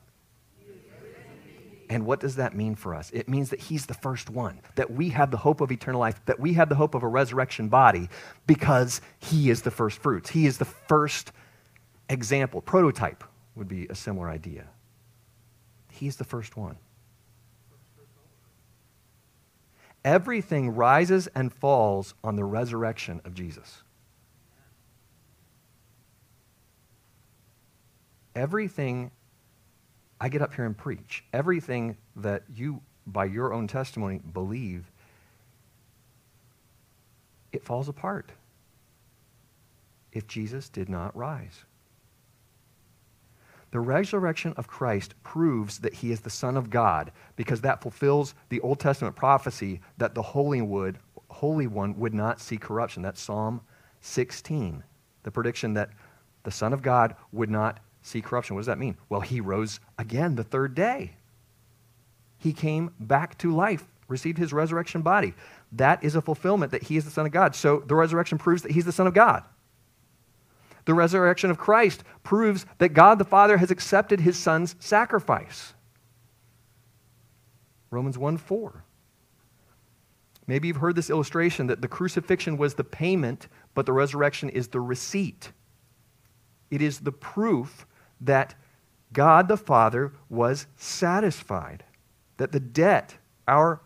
And 1.95 2.05
what 2.07 2.19
does 2.19 2.35
that 2.37 2.57
mean 2.57 2.75
for 2.75 2.93
us? 2.93 3.09
It 3.13 3.29
means 3.29 3.51
that 3.51 3.61
He's 3.61 3.87
the 3.87 3.95
first 3.95 4.29
one, 4.29 4.61
that 4.75 4.91
we 4.91 5.11
have 5.11 5.31
the 5.31 5.37
hope 5.37 5.61
of 5.61 5.71
eternal 5.71 6.01
life, 6.01 6.21
that 6.27 6.41
we 6.41 6.55
have 6.55 6.69
the 6.69 6.75
hope 6.75 6.97
of 6.97 7.05
a 7.05 7.07
resurrection 7.07 7.69
body 7.69 8.09
because 8.49 9.01
He 9.21 9.49
is 9.49 9.63
the 9.63 9.71
first 9.71 9.99
fruits. 9.99 10.29
He 10.29 10.47
is 10.47 10.59
the 10.59 10.65
first 10.65 11.31
example. 12.09 12.61
Prototype 12.61 13.23
would 13.55 13.69
be 13.69 13.87
a 13.87 13.95
similar 13.95 14.29
idea. 14.29 14.67
He's 15.93 16.17
the 16.17 16.25
first 16.25 16.57
one. 16.57 16.79
Everything 20.05 20.75
rises 20.75 21.29
and 21.29 21.53
falls 21.53 22.15
on 22.25 22.35
the 22.35 22.45
resurrection 22.45 23.21
of 23.25 23.35
Jesus. 23.35 23.85
everything 28.35 29.11
I 30.21 30.29
get 30.29 30.43
up 30.43 30.55
here 30.55 30.65
and 30.65 30.77
preach, 30.77 31.25
everything 31.33 31.97
that 32.17 32.45
you, 32.55 32.81
by 33.07 33.25
your 33.27 33.53
own 33.53 33.67
testimony, 33.67 34.21
believe, 34.33 34.91
it 37.53 37.65
falls 37.65 37.89
apart 37.89 38.33
if 40.13 40.27
Jesus 40.27 40.69
did 40.69 40.89
not 40.89 41.17
rise. 41.17 41.65
The 43.75 43.81
resurrection 43.81 44.55
of 44.57 44.69
Christ 44.69 45.15
proves 45.25 45.79
that 45.79 45.95
he 45.95 46.13
is 46.13 46.21
the 46.21 46.31
Son 46.31 46.57
of 46.57 46.71
God 46.71 47.11
because 47.35 47.61
that 47.63 47.83
fulfills 47.83 48.35
the 48.49 48.61
Old 48.61 48.79
Testament 48.79 49.17
prophecy 49.17 49.81
that 49.99 50.15
the 50.15 50.23
Holy, 50.23 50.63
would, 50.63 50.99
Holy 51.29 51.67
One 51.67 51.99
would 51.99 52.15
not 52.15 52.41
see 52.41 52.57
corruption. 52.57 53.03
That's 53.03 53.21
Psalm 53.21 53.61
16, 54.01 54.85
the 55.25 55.31
prediction 55.33 55.75
that 55.75 55.91
the 56.45 56.53
Son 56.53 56.73
of 56.73 56.83
God 56.83 57.17
would 57.33 57.51
not 57.51 57.81
see 58.05 58.21
corruption. 58.21 58.55
What 58.55 58.61
does 58.61 58.67
that 58.67 58.79
mean? 58.79 58.97
Well, 59.09 59.23
he 59.23 59.41
rose 59.41 59.81
again 59.99 60.37
the 60.37 60.45
third 60.45 60.75
day. 60.75 61.17
He 62.39 62.53
came 62.53 62.91
back 63.01 63.37
to 63.39 63.51
life, 63.51 63.85
received 64.07 64.39
his 64.39 64.53
resurrection 64.53 65.01
body. 65.01 65.33
That 65.73 66.05
is 66.05 66.15
a 66.15 66.21
fulfillment 66.21 66.71
that 66.73 66.85
he 66.85 66.97
is 66.97 67.07
the 67.07 67.11
Son 67.11 67.25
of 67.25 67.33
God. 67.33 67.57
So 67.57 67.83
the 67.87 67.95
resurrection 67.95 68.37
proves 68.37 68.63
that 68.63 68.73
he's 68.73 68.85
the 68.85 68.93
Son 68.93 69.07
of 69.07 69.15
God. 69.15 69.43
The 70.85 70.93
resurrection 70.93 71.51
of 71.51 71.57
Christ 71.57 72.05
proves 72.23 72.67
that 72.77 72.91
God 72.91 73.19
the 73.19 73.25
Father 73.25 73.57
has 73.57 73.71
accepted 73.71 74.21
his 74.21 74.39
Son's 74.39 74.77
sacrifice. 74.79 75.73
Romans 77.91 78.19
1 78.19 78.37
4. 78.37 78.85
Maybe 80.47 80.69
you've 80.69 80.77
heard 80.77 80.97
this 80.97 81.09
illustration 81.09 81.69
that 81.69 81.81
the 81.81 81.89
crucifixion 81.89 82.59
was 82.59 82.75
the 82.75 82.85
payment, 82.85 83.49
but 83.73 83.87
the 83.87 83.95
resurrection 83.95 84.51
is 84.51 84.69
the 84.69 84.81
receipt. 84.81 85.53
It 86.71 86.83
is 86.83 87.01
the 87.01 87.13
proof 87.13 87.87
that 88.25 88.55
God 89.13 89.49
the 89.49 89.57
Father 89.57 90.13
was 90.29 90.67
satisfied, 90.77 91.85
that 92.37 92.53
the 92.53 92.61
debt, 92.61 93.17
our 93.47 93.81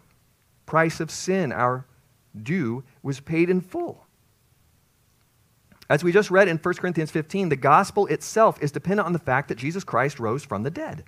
price 0.67 1.01
of 1.01 1.11
sin, 1.11 1.53
our 1.53 1.87
due, 2.41 2.85
was 3.03 3.21
paid 3.21 3.51
in 3.51 3.61
full. 3.61 4.07
As 5.91 6.05
we 6.05 6.13
just 6.13 6.31
read 6.31 6.49
in 6.49 6.59
1 6.59 6.75
Corinthians 6.75 7.11
15, 7.11 7.49
the 7.49 7.57
gospel 7.57 8.07
itself 8.09 8.63
is 8.63 8.73
dependent 8.73 9.07
on 9.07 9.13
the 9.13 9.19
fact 9.19 9.49
that 9.49 9.57
Jesus 9.57 9.85
Christ 9.85 10.21
rose 10.21 10.45
from 10.45 10.63
the 10.63 10.71
dead. 10.71 11.05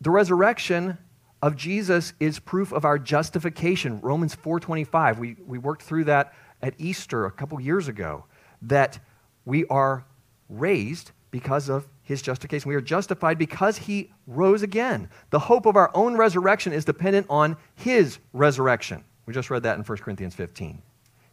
The 0.00 0.10
resurrection 0.10 0.98
of 1.40 1.56
Jesus 1.56 2.12
is 2.20 2.38
proof 2.38 2.72
of 2.72 2.84
our 2.84 2.98
justification. 2.98 4.00
Romans 4.00 4.34
4:25. 4.34 5.18
We, 5.18 5.36
we 5.46 5.58
worked 5.58 5.82
through 5.82 6.04
that 6.04 6.34
at 6.62 6.74
Easter 6.78 7.26
a 7.26 7.30
couple 7.30 7.60
years 7.60 7.88
ago, 7.88 8.24
that 8.62 8.98
we 9.44 9.64
are 9.66 10.04
raised 10.48 11.12
because 11.30 11.68
of 11.68 11.86
his 12.04 12.22
justification. 12.22 12.68
We 12.68 12.76
are 12.76 12.80
justified 12.80 13.38
because 13.38 13.78
he 13.78 14.12
rose 14.26 14.62
again. 14.62 15.08
The 15.30 15.38
hope 15.38 15.66
of 15.66 15.76
our 15.76 15.90
own 15.94 16.16
resurrection 16.16 16.72
is 16.72 16.84
dependent 16.84 17.26
on 17.28 17.56
his 17.74 18.18
resurrection. 18.32 19.02
We 19.26 19.34
just 19.34 19.50
read 19.50 19.62
that 19.64 19.78
in 19.78 19.84
1 19.84 19.98
Corinthians 19.98 20.34
15. 20.34 20.80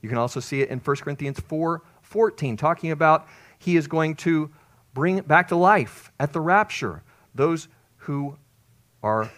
You 0.02 0.10
can 0.10 0.18
also 0.18 0.40
see 0.40 0.62
it 0.62 0.70
in 0.70 0.80
1 0.80 0.96
Corinthians 0.98 1.40
4 1.40 1.84
14, 2.02 2.58
talking 2.58 2.92
about 2.92 3.28
he 3.60 3.78
is 3.78 3.88
going 3.88 4.16
to 4.16 4.50
bring 4.94 5.22
back 5.22 5.48
to 5.50 5.56
life 5.56 6.12
at 6.20 6.34
the 6.34 6.42
rapture 6.42 7.04
those 7.34 7.68
who 7.98 8.36
are 9.04 9.32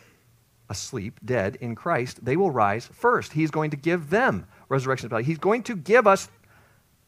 asleep, 0.70 1.20
dead 1.24 1.58
in 1.62 1.76
Christ. 1.76 2.24
They 2.24 2.36
will 2.36 2.50
rise 2.50 2.88
first. 2.88 3.34
He's 3.34 3.52
going 3.52 3.72
to 3.72 3.78
give 3.78 4.10
them 4.10 4.48
resurrection. 4.70 5.12
He's 5.24 5.38
going 5.38 5.64
to 5.64 5.76
give 5.76 6.08
us 6.08 6.30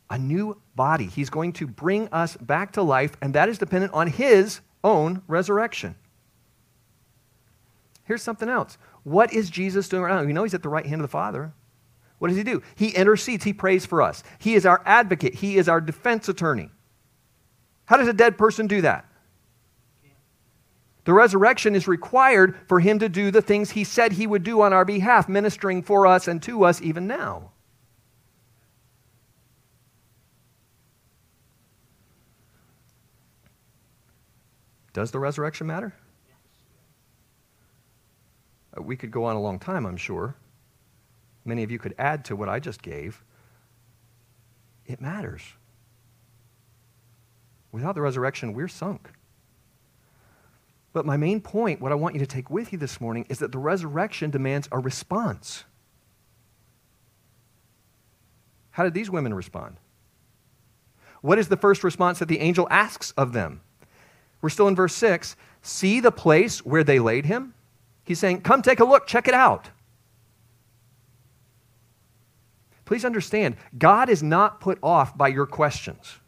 a 0.10 0.18
new 0.18 0.62
body. 0.76 1.06
He's 1.06 1.30
going 1.30 1.54
to 1.54 1.68
bring 1.68 2.08
us 2.10 2.38
back 2.38 2.74
to 2.74 2.82
life, 2.82 3.16
and 3.22 3.34
that 3.34 3.50
is 3.50 3.58
dependent 3.58 3.94
on 3.94 4.08
his 4.08 4.62
own 4.84 5.22
resurrection. 5.28 5.96
Here's 8.04 8.22
something 8.22 8.50
else. 8.50 8.78
What 9.04 9.34
is 9.34 9.50
Jesus 9.50 9.90
doing 9.90 10.04
right 10.04 10.16
now? 10.16 10.26
We 10.26 10.34
know 10.34 10.44
he's 10.44 10.54
at 10.54 10.64
the 10.64 10.70
right 10.70 10.86
hand 10.86 11.02
of 11.02 11.08
the 11.08 11.12
Father. 11.12 11.54
What 12.20 12.30
does 12.30 12.38
he 12.38 12.44
do? 12.44 12.62
He 12.76 12.90
intercedes, 12.90 13.44
he 13.44 13.54
prays 13.54 13.86
for 13.86 14.02
us. 14.02 14.24
He 14.40 14.56
is 14.56 14.66
our 14.66 14.82
advocate, 14.86 15.36
he 15.36 15.58
is 15.58 15.68
our 15.68 15.82
defense 15.82 16.30
attorney. 16.30 16.70
How 17.86 17.98
does 17.98 18.08
a 18.08 18.14
dead 18.14 18.38
person 18.38 18.68
do 18.68 18.82
that? 18.82 19.06
The 21.04 21.14
resurrection 21.14 21.76
is 21.76 21.88
required 21.88 22.58
for 22.68 22.80
him 22.80 22.98
to 23.00 23.10
do 23.10 23.30
the 23.30 23.42
things 23.42 23.72
he 23.72 23.84
said 23.84 24.12
he 24.12 24.26
would 24.26 24.44
do 24.44 24.62
on 24.62 24.74
our 24.74 24.86
behalf, 24.86 25.30
ministering 25.30 25.84
for 25.84 26.08
us 26.08 26.28
and 26.28 26.42
to 26.44 26.64
us 26.66 26.82
even 26.82 27.06
now. 27.06 27.52
Does 34.96 35.12
the 35.12 35.20
resurrection 35.20 35.68
matter? 35.68 35.94
Uh, 38.76 38.82
we 38.82 38.96
could 38.96 39.12
go 39.12 39.26
on 39.26 39.36
a 39.36 39.42
long 39.42 39.60
time, 39.60 39.86
I'm 39.86 39.98
sure. 39.98 40.38
Many 41.44 41.64
of 41.64 41.70
you 41.70 41.78
could 41.78 41.94
add 42.00 42.24
to 42.26 42.36
what 42.38 42.48
I 42.48 42.62
just 42.62 42.82
gave. 42.82 43.22
It 44.86 45.02
matters. 45.02 45.42
Without 47.74 47.96
the 47.96 48.00
resurrection, 48.00 48.54
we're 48.54 48.70
sunk. 48.70 49.10
But 50.94 51.06
my 51.06 51.18
main 51.18 51.42
point, 51.42 51.82
what 51.82 51.92
I 51.92 51.96
want 51.96 52.16
you 52.16 52.20
to 52.22 52.26
take 52.26 52.50
with 52.50 52.72
you 52.72 52.80
this 52.80 53.02
morning, 53.02 53.26
is 53.28 53.40
that 53.40 53.52
the 53.52 53.58
resurrection 53.58 54.30
demands 54.30 54.70
a 54.72 54.80
response. 54.80 55.66
How 58.72 58.86
did 58.86 58.94
these 58.94 59.10
women 59.10 59.34
respond? 59.34 59.76
What 61.20 61.38
is 61.38 61.50
the 61.50 61.58
first 61.58 61.84
response 61.84 62.20
that 62.20 62.30
the 62.30 62.40
angel 62.40 62.66
asks 62.72 63.12
of 63.18 63.34
them? 63.34 63.60
We're 64.46 64.50
still 64.50 64.68
in 64.68 64.76
verse 64.76 64.94
6. 64.94 65.36
See 65.64 66.02
the 66.02 66.12
place 66.12 66.64
where 66.64 66.84
they 66.84 67.00
laid 67.00 67.26
him? 67.26 67.56
He's 68.04 68.20
saying, 68.20 68.42
Come 68.42 68.62
take 68.62 68.80
a 68.80 68.86
look, 68.86 69.08
check 69.08 69.28
it 69.28 69.34
out. 69.34 69.72
Please 72.86 73.04
understand, 73.04 73.56
God 73.76 74.08
is 74.08 74.22
not 74.22 74.60
put 74.62 74.78
off 74.84 75.18
by 75.18 75.30
your 75.30 75.48
questions. 75.48 76.20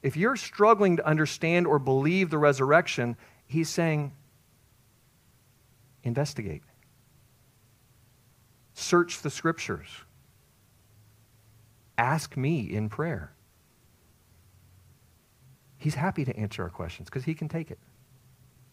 If 0.00 0.16
you're 0.16 0.36
struggling 0.36 0.98
to 0.98 1.04
understand 1.04 1.66
or 1.66 1.80
believe 1.80 2.30
the 2.30 2.38
resurrection, 2.38 3.16
He's 3.48 3.68
saying, 3.68 4.12
investigate, 6.04 6.62
search 8.74 9.22
the 9.22 9.30
scriptures, 9.30 9.88
ask 11.98 12.36
me 12.36 12.60
in 12.60 12.90
prayer. 12.90 13.32
He's 15.78 15.94
happy 15.94 16.24
to 16.24 16.36
answer 16.36 16.62
our 16.62 16.70
questions 16.70 17.08
because 17.08 17.24
he 17.24 17.34
can 17.34 17.48
take 17.48 17.70
it 17.70 17.78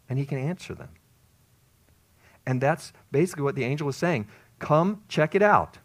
and 0.09 0.17
he 0.17 0.25
can 0.25 0.37
answer 0.37 0.73
them. 0.73 0.89
And 2.45 2.59
that's 2.59 2.93
basically 3.11 3.43
what 3.43 3.55
the 3.55 3.63
angel 3.63 3.87
is 3.89 3.95
saying. 3.95 4.27
Come 4.59 5.03
check 5.07 5.35
it 5.35 5.41
out. 5.41 5.77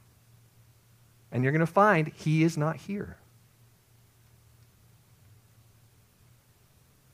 And 1.30 1.42
you're 1.42 1.52
going 1.52 1.60
to 1.60 1.66
find 1.66 2.08
he 2.08 2.42
is 2.42 2.56
not 2.56 2.76
here. 2.76 3.18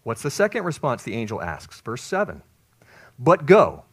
What's 0.03 0.23
the 0.23 0.31
second 0.31 0.65
response 0.65 1.03
the 1.03 1.15
angel 1.15 1.43
asks? 1.43 1.81
Verse 1.81 2.03
7. 2.03 2.43
But 3.19 3.47
go, 3.47 3.85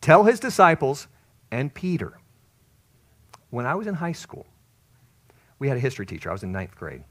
tell 0.00 0.24
his 0.24 0.40
disciples 0.40 1.06
and 1.50 1.72
Peter. 1.72 2.18
When 3.50 3.66
I 3.66 3.74
was 3.74 3.86
in 3.86 3.94
high 3.94 4.12
school, 4.12 4.46
we 5.58 5.68
had 5.68 5.76
a 5.76 5.80
history 5.80 6.06
teacher. 6.06 6.30
I 6.30 6.32
was 6.32 6.42
in 6.42 6.50
ninth 6.50 6.74
grade. 6.74 7.04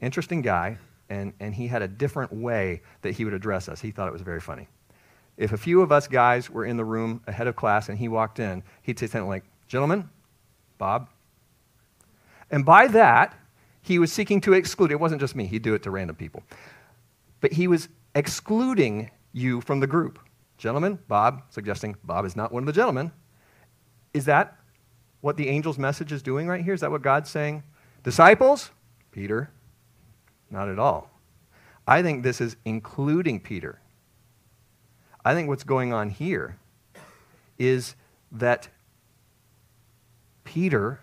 Interesting 0.00 0.42
guy, 0.42 0.78
and, 1.12 1.34
and 1.40 1.54
he 1.54 1.66
had 1.66 1.82
a 1.82 1.88
different 1.88 2.32
way 2.32 2.80
that 3.02 3.12
he 3.12 3.26
would 3.26 3.34
address 3.34 3.68
us. 3.68 3.82
He 3.82 3.90
thought 3.90 4.08
it 4.08 4.12
was 4.12 4.22
very 4.22 4.40
funny. 4.40 4.66
If 5.36 5.52
a 5.52 5.58
few 5.58 5.82
of 5.82 5.92
us 5.92 6.08
guys 6.08 6.48
were 6.48 6.64
in 6.64 6.78
the 6.78 6.84
room 6.84 7.22
ahead 7.26 7.46
of 7.46 7.54
class 7.54 7.90
and 7.90 7.98
he 7.98 8.08
walked 8.08 8.38
in, 8.38 8.62
he'd 8.80 8.98
say 8.98 9.06
something 9.06 9.28
like, 9.28 9.44
Gentlemen, 9.68 10.08
Bob. 10.78 11.10
And 12.50 12.64
by 12.64 12.86
that, 12.88 13.38
he 13.82 13.98
was 13.98 14.10
seeking 14.10 14.40
to 14.42 14.54
exclude, 14.54 14.90
it 14.90 15.00
wasn't 15.00 15.20
just 15.20 15.36
me, 15.36 15.46
he'd 15.46 15.62
do 15.62 15.74
it 15.74 15.82
to 15.82 15.90
random 15.90 16.16
people, 16.16 16.42
but 17.40 17.52
he 17.52 17.68
was 17.68 17.88
excluding 18.14 19.10
you 19.32 19.60
from 19.60 19.80
the 19.80 19.86
group. 19.86 20.18
Gentlemen, 20.56 20.98
Bob, 21.08 21.42
suggesting 21.50 21.96
Bob 22.04 22.24
is 22.24 22.36
not 22.36 22.52
one 22.52 22.62
of 22.62 22.66
the 22.66 22.72
gentlemen. 22.72 23.12
Is 24.14 24.26
that 24.26 24.58
what 25.20 25.36
the 25.36 25.48
angel's 25.48 25.78
message 25.78 26.12
is 26.12 26.22
doing 26.22 26.46
right 26.46 26.64
here? 26.64 26.74
Is 26.74 26.80
that 26.80 26.90
what 26.90 27.02
God's 27.02 27.30
saying? 27.30 27.62
Disciples, 28.02 28.70
Peter, 29.10 29.50
not 30.52 30.68
at 30.68 30.78
all. 30.78 31.10
I 31.86 32.02
think 32.02 32.22
this 32.22 32.40
is 32.40 32.56
including 32.64 33.40
Peter. 33.40 33.80
I 35.24 35.34
think 35.34 35.48
what's 35.48 35.64
going 35.64 35.92
on 35.92 36.10
here 36.10 36.58
is 37.58 37.96
that 38.30 38.68
Peter 40.44 41.00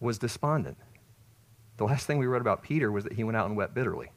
was 0.00 0.18
despondent. 0.18 0.76
The 1.76 1.84
last 1.84 2.06
thing 2.06 2.18
we 2.18 2.26
read 2.26 2.40
about 2.40 2.62
Peter 2.62 2.90
was 2.90 3.04
that 3.04 3.12
he 3.12 3.24
went 3.24 3.36
out 3.36 3.46
and 3.46 3.56
wept 3.56 3.74
bitterly. 3.74 4.10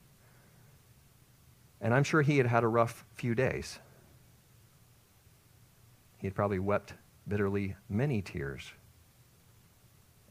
And 1.79 1.93
I'm 1.93 2.03
sure 2.03 2.21
he 2.21 2.37
had 2.37 2.47
had 2.47 2.63
a 2.63 2.67
rough 2.67 3.05
few 3.15 3.33
days. 3.33 3.79
He 6.17 6.27
had 6.27 6.35
probably 6.35 6.59
wept 6.59 6.93
bitterly 7.27 7.75
many 7.89 8.21
tears. 8.21 8.71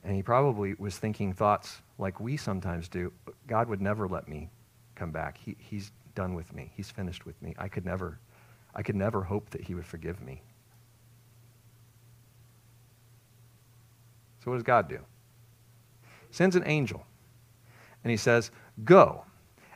And 0.05 0.15
he 0.15 0.23
probably 0.23 0.75
was 0.79 0.97
thinking 0.97 1.33
thoughts 1.33 1.83
like 2.01 2.19
we 2.19 2.37
sometimes 2.37 2.89
do 2.89 3.13
God 3.47 3.69
would 3.69 3.81
never 3.81 4.09
let 4.09 4.29
me 4.29 4.51
come 4.95 5.11
back. 5.11 5.39
He, 5.39 5.57
he's 5.59 5.93
done 6.15 6.35
with 6.35 6.53
me, 6.53 6.73
He's 6.75 6.91
finished 6.91 7.27
with 7.27 7.41
me. 7.43 7.55
I 7.59 7.69
could, 7.69 7.85
never, 7.85 8.19
I 8.75 8.83
could 8.83 8.97
never 8.97 9.23
hope 9.23 9.51
that 9.51 9.63
He 9.63 9.75
would 9.75 9.87
forgive 9.87 10.21
me. 10.21 10.43
So, 14.43 14.51
what 14.51 14.57
does 14.57 14.65
God 14.65 14.89
do? 14.89 15.01
Sends 16.31 16.57
an 16.57 16.63
angel. 16.67 17.05
And 18.03 18.11
he 18.11 18.17
says, 18.17 18.51
Go 18.85 19.25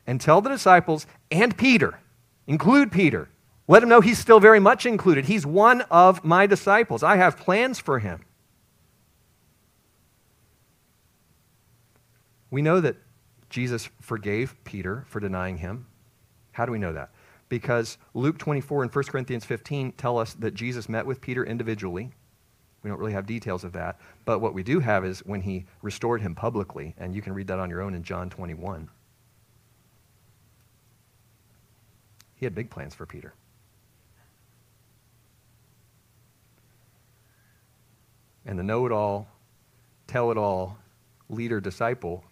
and 0.07 0.21
tell 0.21 0.41
the 0.41 0.49
disciples 0.49 1.07
and 1.31 1.57
Peter, 1.57 1.99
include 2.47 2.91
Peter. 2.91 3.29
Let 3.67 3.83
him 3.83 3.89
know 3.89 4.01
he's 4.01 4.19
still 4.19 4.41
very 4.41 4.61
much 4.61 4.85
included. 4.87 5.25
He's 5.25 5.47
one 5.47 5.83
of 5.83 6.25
my 6.25 6.47
disciples. 6.47 7.03
I 7.03 7.17
have 7.17 7.39
plans 7.39 7.79
for 7.79 7.99
him. 7.99 8.21
We 12.55 12.63
know 12.63 12.81
that 12.81 12.95
Jesus 13.51 13.89
forgave 14.01 14.55
Peter 14.63 15.05
for 15.09 15.19
denying 15.19 15.57
him. 15.57 15.89
How 16.53 16.65
do 16.65 16.71
we 16.71 16.79
know 16.79 16.93
that? 16.93 17.11
Because 17.49 17.99
Luke 18.15 18.39
24 18.39 18.85
and 18.85 18.95
1 18.95 19.05
Corinthians 19.07 19.45
15 19.45 19.91
tell 19.95 20.19
us 20.19 20.35
that 20.35 20.55
Jesus 20.55 20.89
met 20.89 21.05
with 21.05 21.21
Peter 21.21 21.45
individually. 21.45 22.13
We 22.85 22.91
don't 22.91 23.01
really 23.01 23.13
have 23.13 23.27
details 23.27 23.65
of 23.65 23.73
that. 23.73 23.99
But 24.25 24.39
what 24.39 24.55
we 24.55 24.63
do 24.63 24.79
have 24.79 25.05
is 25.05 25.19
when 25.27 25.41
he 25.41 25.67
restored 25.83 26.21
him 26.21 26.37
publicly, 26.37 26.95
and 26.97 27.13
you 27.13 27.23
can 27.23 27.33
read 27.33 27.49
that 27.49 27.59
on 27.59 27.71
your 27.71 27.83
own 27.83 27.93
in 27.93 28.05
John 28.05 28.31
21. 28.31 28.89
He 32.37 32.47
had 32.47 32.55
big 32.55 32.71
plans 32.71 32.95
for 32.95 33.05
Peter. 33.05 33.35
And 38.47 38.57
the 38.57 38.63
know 38.63 38.87
it 38.87 38.93
all, 38.93 39.27
tell 40.07 40.31
it 40.31 40.39
all 40.39 40.79
leader 41.29 41.61
disciple 41.61 42.23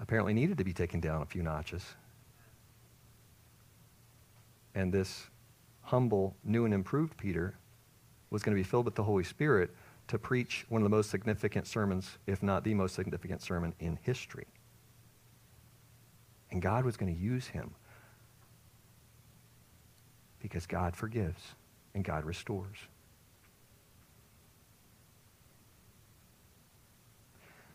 apparently 0.00 0.34
needed 0.34 0.58
to 0.58 0.64
be 0.64 0.72
taken 0.72 1.00
down 1.00 1.22
a 1.22 1.26
few 1.26 1.42
notches. 1.42 1.82
And 4.74 4.92
this 4.92 5.26
humble, 5.82 6.34
new, 6.44 6.64
and 6.64 6.74
improved 6.74 7.16
Peter 7.16 7.54
was 8.30 8.42
going 8.42 8.56
to 8.56 8.60
be 8.60 8.68
filled 8.68 8.84
with 8.84 8.94
the 8.94 9.02
Holy 9.04 9.24
Spirit 9.24 9.70
to 10.08 10.18
preach 10.18 10.66
one 10.68 10.82
of 10.82 10.84
the 10.84 10.94
most 10.94 11.10
significant 11.10 11.66
sermons, 11.66 12.18
if 12.26 12.42
not 12.42 12.64
the 12.64 12.74
most 12.74 12.94
significant 12.94 13.40
sermon 13.40 13.72
in 13.78 13.98
history. 14.02 14.46
And 16.50 16.60
God 16.60 16.84
was 16.84 16.96
going 16.96 17.14
to 17.14 17.20
use 17.20 17.46
him 17.46 17.74
because 20.40 20.66
God 20.66 20.94
forgives 20.94 21.40
and 21.94 22.04
God 22.04 22.24
restores. 22.24 22.76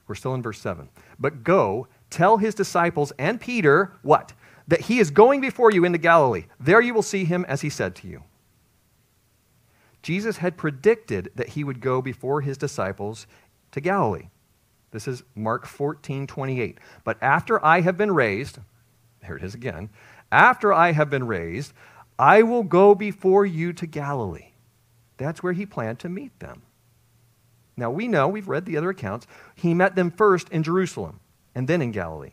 We're 0.08 0.16
still 0.16 0.34
in 0.34 0.42
verse 0.42 0.60
7. 0.60 0.90
But 1.20 1.44
go, 1.44 1.88
tell 2.10 2.38
his 2.38 2.56
disciples 2.56 3.12
and 3.18 3.40
Peter 3.40 3.94
what? 4.02 4.34
That 4.68 4.82
he 4.82 5.00
is 5.00 5.12
going 5.12 5.42
before 5.42 5.72
you 5.72 5.84
into 5.86 5.98
Galilee. 5.98 6.46
There 6.60 6.82
you 6.82 6.94
will 6.94 7.02
see 7.02 7.26
him 7.26 7.46
as 7.48 7.62
he 7.62 7.70
said 7.70 7.96
to 7.98 8.08
you. 8.08 8.24
Jesus 10.02 10.38
had 10.38 10.58
predicted 10.58 11.32
that 11.36 11.50
he 11.50 11.64
would 11.64 11.82
go 11.82 12.02
before 12.02 12.42
his 12.42 12.58
disciples 12.58 13.28
to 13.72 13.82
Galilee. 13.82 14.30
This 14.92 15.08
is 15.08 15.24
Mark 15.36 15.66
14, 15.66 16.26
28. 16.26 16.78
But 17.04 17.18
after 17.22 17.64
I 17.64 17.82
have 17.82 17.98
been 17.98 18.12
raised, 18.12 18.60
there 19.22 19.36
it 19.38 19.44
is 19.44 19.54
again, 19.54 19.90
after 20.32 20.74
I 20.74 20.94
have 20.94 21.10
been 21.10 21.28
raised, 21.28 21.74
I 22.18 22.44
will 22.44 22.64
go 22.64 22.96
before 22.96 23.46
you 23.46 23.74
to 23.74 23.86
Galilee. 23.86 24.52
That's 25.18 25.44
where 25.44 25.54
he 25.54 25.66
planned 25.66 26.00
to 26.00 26.10
meet 26.10 26.38
them. 26.40 26.64
Now 27.76 27.92
we 27.92 28.08
know, 28.08 28.28
we've 28.28 28.48
read 28.48 28.66
the 28.66 28.78
other 28.78 28.90
accounts, 28.90 29.28
he 29.56 29.74
met 29.74 29.96
them 29.96 30.12
first 30.12 30.50
in 30.50 30.64
Jerusalem 30.64 31.20
and 31.60 31.68
then 31.68 31.82
in 31.82 31.92
Galilee. 31.92 32.32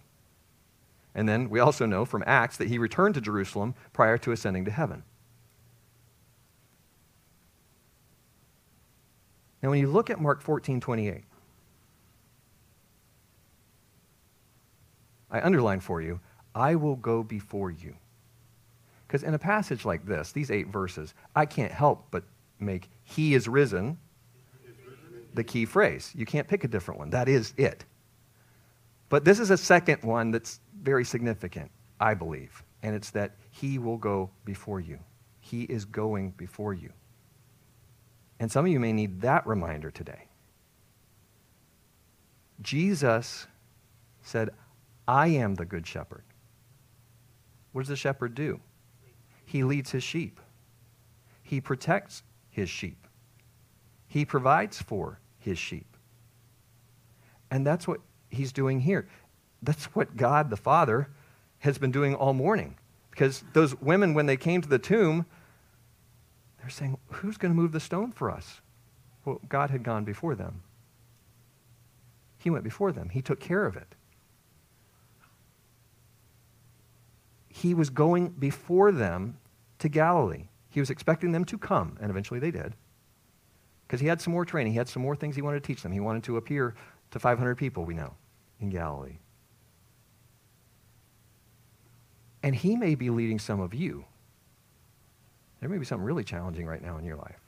And 1.12 1.28
then 1.28 1.50
we 1.50 1.58
also 1.58 1.84
know 1.84 2.04
from 2.04 2.22
Acts 2.28 2.58
that 2.58 2.68
he 2.68 2.78
returned 2.78 3.16
to 3.16 3.20
Jerusalem 3.20 3.74
prior 3.92 4.16
to 4.18 4.30
ascending 4.30 4.66
to 4.66 4.70
heaven. 4.70 5.02
Now, 9.60 9.70
when 9.70 9.80
you 9.80 9.88
look 9.88 10.10
at 10.10 10.20
Mark 10.20 10.40
14 10.42 10.78
28, 10.78 11.24
I 15.32 15.40
underline 15.40 15.80
for 15.80 16.00
you, 16.00 16.20
I 16.54 16.76
will 16.76 16.94
go 16.94 17.24
before 17.24 17.72
you. 17.72 17.96
Because 19.08 19.24
in 19.24 19.34
a 19.34 19.40
passage 19.40 19.84
like 19.84 20.06
this, 20.06 20.30
these 20.30 20.52
eight 20.52 20.68
verses, 20.68 21.14
I 21.34 21.46
can't 21.46 21.72
help 21.72 22.06
but 22.12 22.22
make 22.60 22.88
He 23.02 23.34
is 23.34 23.48
risen 23.48 23.98
the 25.34 25.42
key 25.42 25.64
phrase. 25.64 26.12
You 26.14 26.26
can't 26.26 26.46
pick 26.46 26.62
a 26.62 26.68
different 26.68 27.00
one. 27.00 27.10
That 27.10 27.28
is 27.28 27.54
it. 27.56 27.84
But 29.08 29.24
this 29.24 29.38
is 29.38 29.50
a 29.50 29.56
second 29.56 30.02
one 30.02 30.30
that's 30.30 30.60
very 30.82 31.04
significant, 31.04 31.70
I 32.00 32.14
believe, 32.14 32.62
and 32.82 32.94
it's 32.94 33.10
that 33.10 33.36
He 33.50 33.78
will 33.78 33.98
go 33.98 34.30
before 34.44 34.80
you. 34.80 34.98
He 35.40 35.62
is 35.62 35.84
going 35.84 36.32
before 36.32 36.74
you. 36.74 36.92
And 38.40 38.50
some 38.50 38.66
of 38.66 38.72
you 38.72 38.80
may 38.80 38.92
need 38.92 39.20
that 39.22 39.46
reminder 39.46 39.90
today. 39.90 40.26
Jesus 42.60 43.46
said, 44.22 44.50
I 45.06 45.28
am 45.28 45.54
the 45.54 45.64
good 45.64 45.86
shepherd. 45.86 46.24
What 47.72 47.82
does 47.82 47.88
the 47.88 47.96
shepherd 47.96 48.34
do? 48.34 48.60
He 49.44 49.62
leads 49.62 49.92
his 49.92 50.02
sheep, 50.02 50.40
he 51.42 51.60
protects 51.60 52.24
his 52.50 52.68
sheep, 52.68 53.06
he 54.08 54.24
provides 54.24 54.82
for 54.82 55.20
his 55.38 55.58
sheep. 55.58 55.86
And 57.50 57.64
that's 57.64 57.86
what 57.86 58.00
he's 58.30 58.52
doing 58.52 58.80
here. 58.80 59.08
That's 59.62 59.86
what 59.86 60.16
God 60.16 60.50
the 60.50 60.56
Father 60.56 61.08
has 61.60 61.78
been 61.78 61.90
doing 61.90 62.14
all 62.14 62.32
morning. 62.32 62.76
Because 63.10 63.44
those 63.52 63.80
women, 63.80 64.14
when 64.14 64.26
they 64.26 64.36
came 64.36 64.60
to 64.60 64.68
the 64.68 64.78
tomb, 64.78 65.26
they're 66.60 66.70
saying, 66.70 66.98
Who's 67.08 67.36
going 67.36 67.52
to 67.52 67.56
move 67.56 67.72
the 67.72 67.80
stone 67.80 68.12
for 68.12 68.30
us? 68.30 68.60
Well, 69.24 69.40
God 69.48 69.70
had 69.70 69.82
gone 69.82 70.04
before 70.04 70.34
them. 70.34 70.62
He 72.38 72.50
went 72.50 72.64
before 72.64 72.92
them, 72.92 73.08
He 73.08 73.22
took 73.22 73.40
care 73.40 73.64
of 73.64 73.76
it. 73.76 73.94
He 77.48 77.72
was 77.72 77.88
going 77.88 78.28
before 78.28 78.92
them 78.92 79.38
to 79.78 79.88
Galilee. 79.88 80.48
He 80.68 80.80
was 80.80 80.90
expecting 80.90 81.32
them 81.32 81.46
to 81.46 81.56
come, 81.56 81.96
and 82.02 82.10
eventually 82.10 82.38
they 82.38 82.50
did. 82.50 82.74
Because 83.86 84.00
he 84.00 84.06
had 84.06 84.20
some 84.20 84.32
more 84.34 84.44
training, 84.44 84.72
he 84.72 84.78
had 84.78 84.88
some 84.88 85.00
more 85.00 85.16
things 85.16 85.36
he 85.36 85.42
wanted 85.42 85.62
to 85.62 85.66
teach 85.66 85.82
them. 85.82 85.92
He 85.92 86.00
wanted 86.00 86.24
to 86.24 86.36
appear 86.36 86.74
to 87.10 87.18
500 87.18 87.56
people, 87.56 87.84
we 87.84 87.94
know, 87.94 88.14
in 88.60 88.70
Galilee. 88.70 89.18
And 92.42 92.54
he 92.54 92.76
may 92.76 92.94
be 92.94 93.10
leading 93.10 93.38
some 93.38 93.60
of 93.60 93.74
you 93.74 94.04
there 95.60 95.68
may 95.68 95.78
be 95.78 95.84
something 95.84 96.04
really 96.04 96.24
challenging 96.24 96.66
right 96.66 96.82
now 96.82 96.98
in 96.98 97.04
your 97.04 97.16
life. 97.16 97.40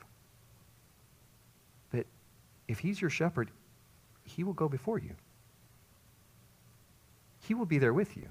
But 1.91 2.07
if 2.67 2.79
He's 2.79 3.01
your 3.01 3.11
shepherd, 3.11 3.51
He 4.25 4.45
will 4.45 4.55
go 4.55 4.69
before 4.69 4.99
you. 4.99 5.15
He 7.47 7.55
will 7.55 7.67
be 7.67 7.79
there 7.79 7.95
with 7.95 8.17
you. 8.17 8.29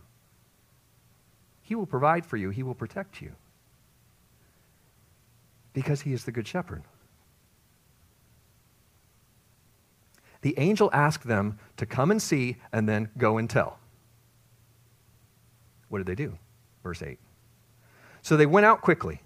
He 1.61 1.75
will 1.75 1.86
provide 1.86 2.25
for 2.25 2.38
you. 2.38 2.49
He 2.49 2.63
will 2.63 2.75
protect 2.75 3.21
you. 3.21 3.32
Because 5.73 6.01
He 6.01 6.13
is 6.13 6.25
the 6.25 6.32
Good 6.32 6.47
Shepherd. 6.47 6.84
The 10.47 10.57
angel 10.59 10.89
asked 10.93 11.27
them 11.27 11.59
to 11.75 11.85
come 11.85 12.09
and 12.09 12.21
see 12.21 12.55
and 12.71 12.87
then 12.87 13.09
go 13.17 13.37
and 13.37 13.49
tell. 13.49 13.79
What 15.89 15.97
did 15.97 16.07
they 16.07 16.15
do? 16.15 16.37
Verse 16.83 17.03
8. 17.03 17.19
So 18.21 18.37
they 18.37 18.45
went 18.45 18.65
out 18.65 18.79
quickly 18.79 19.19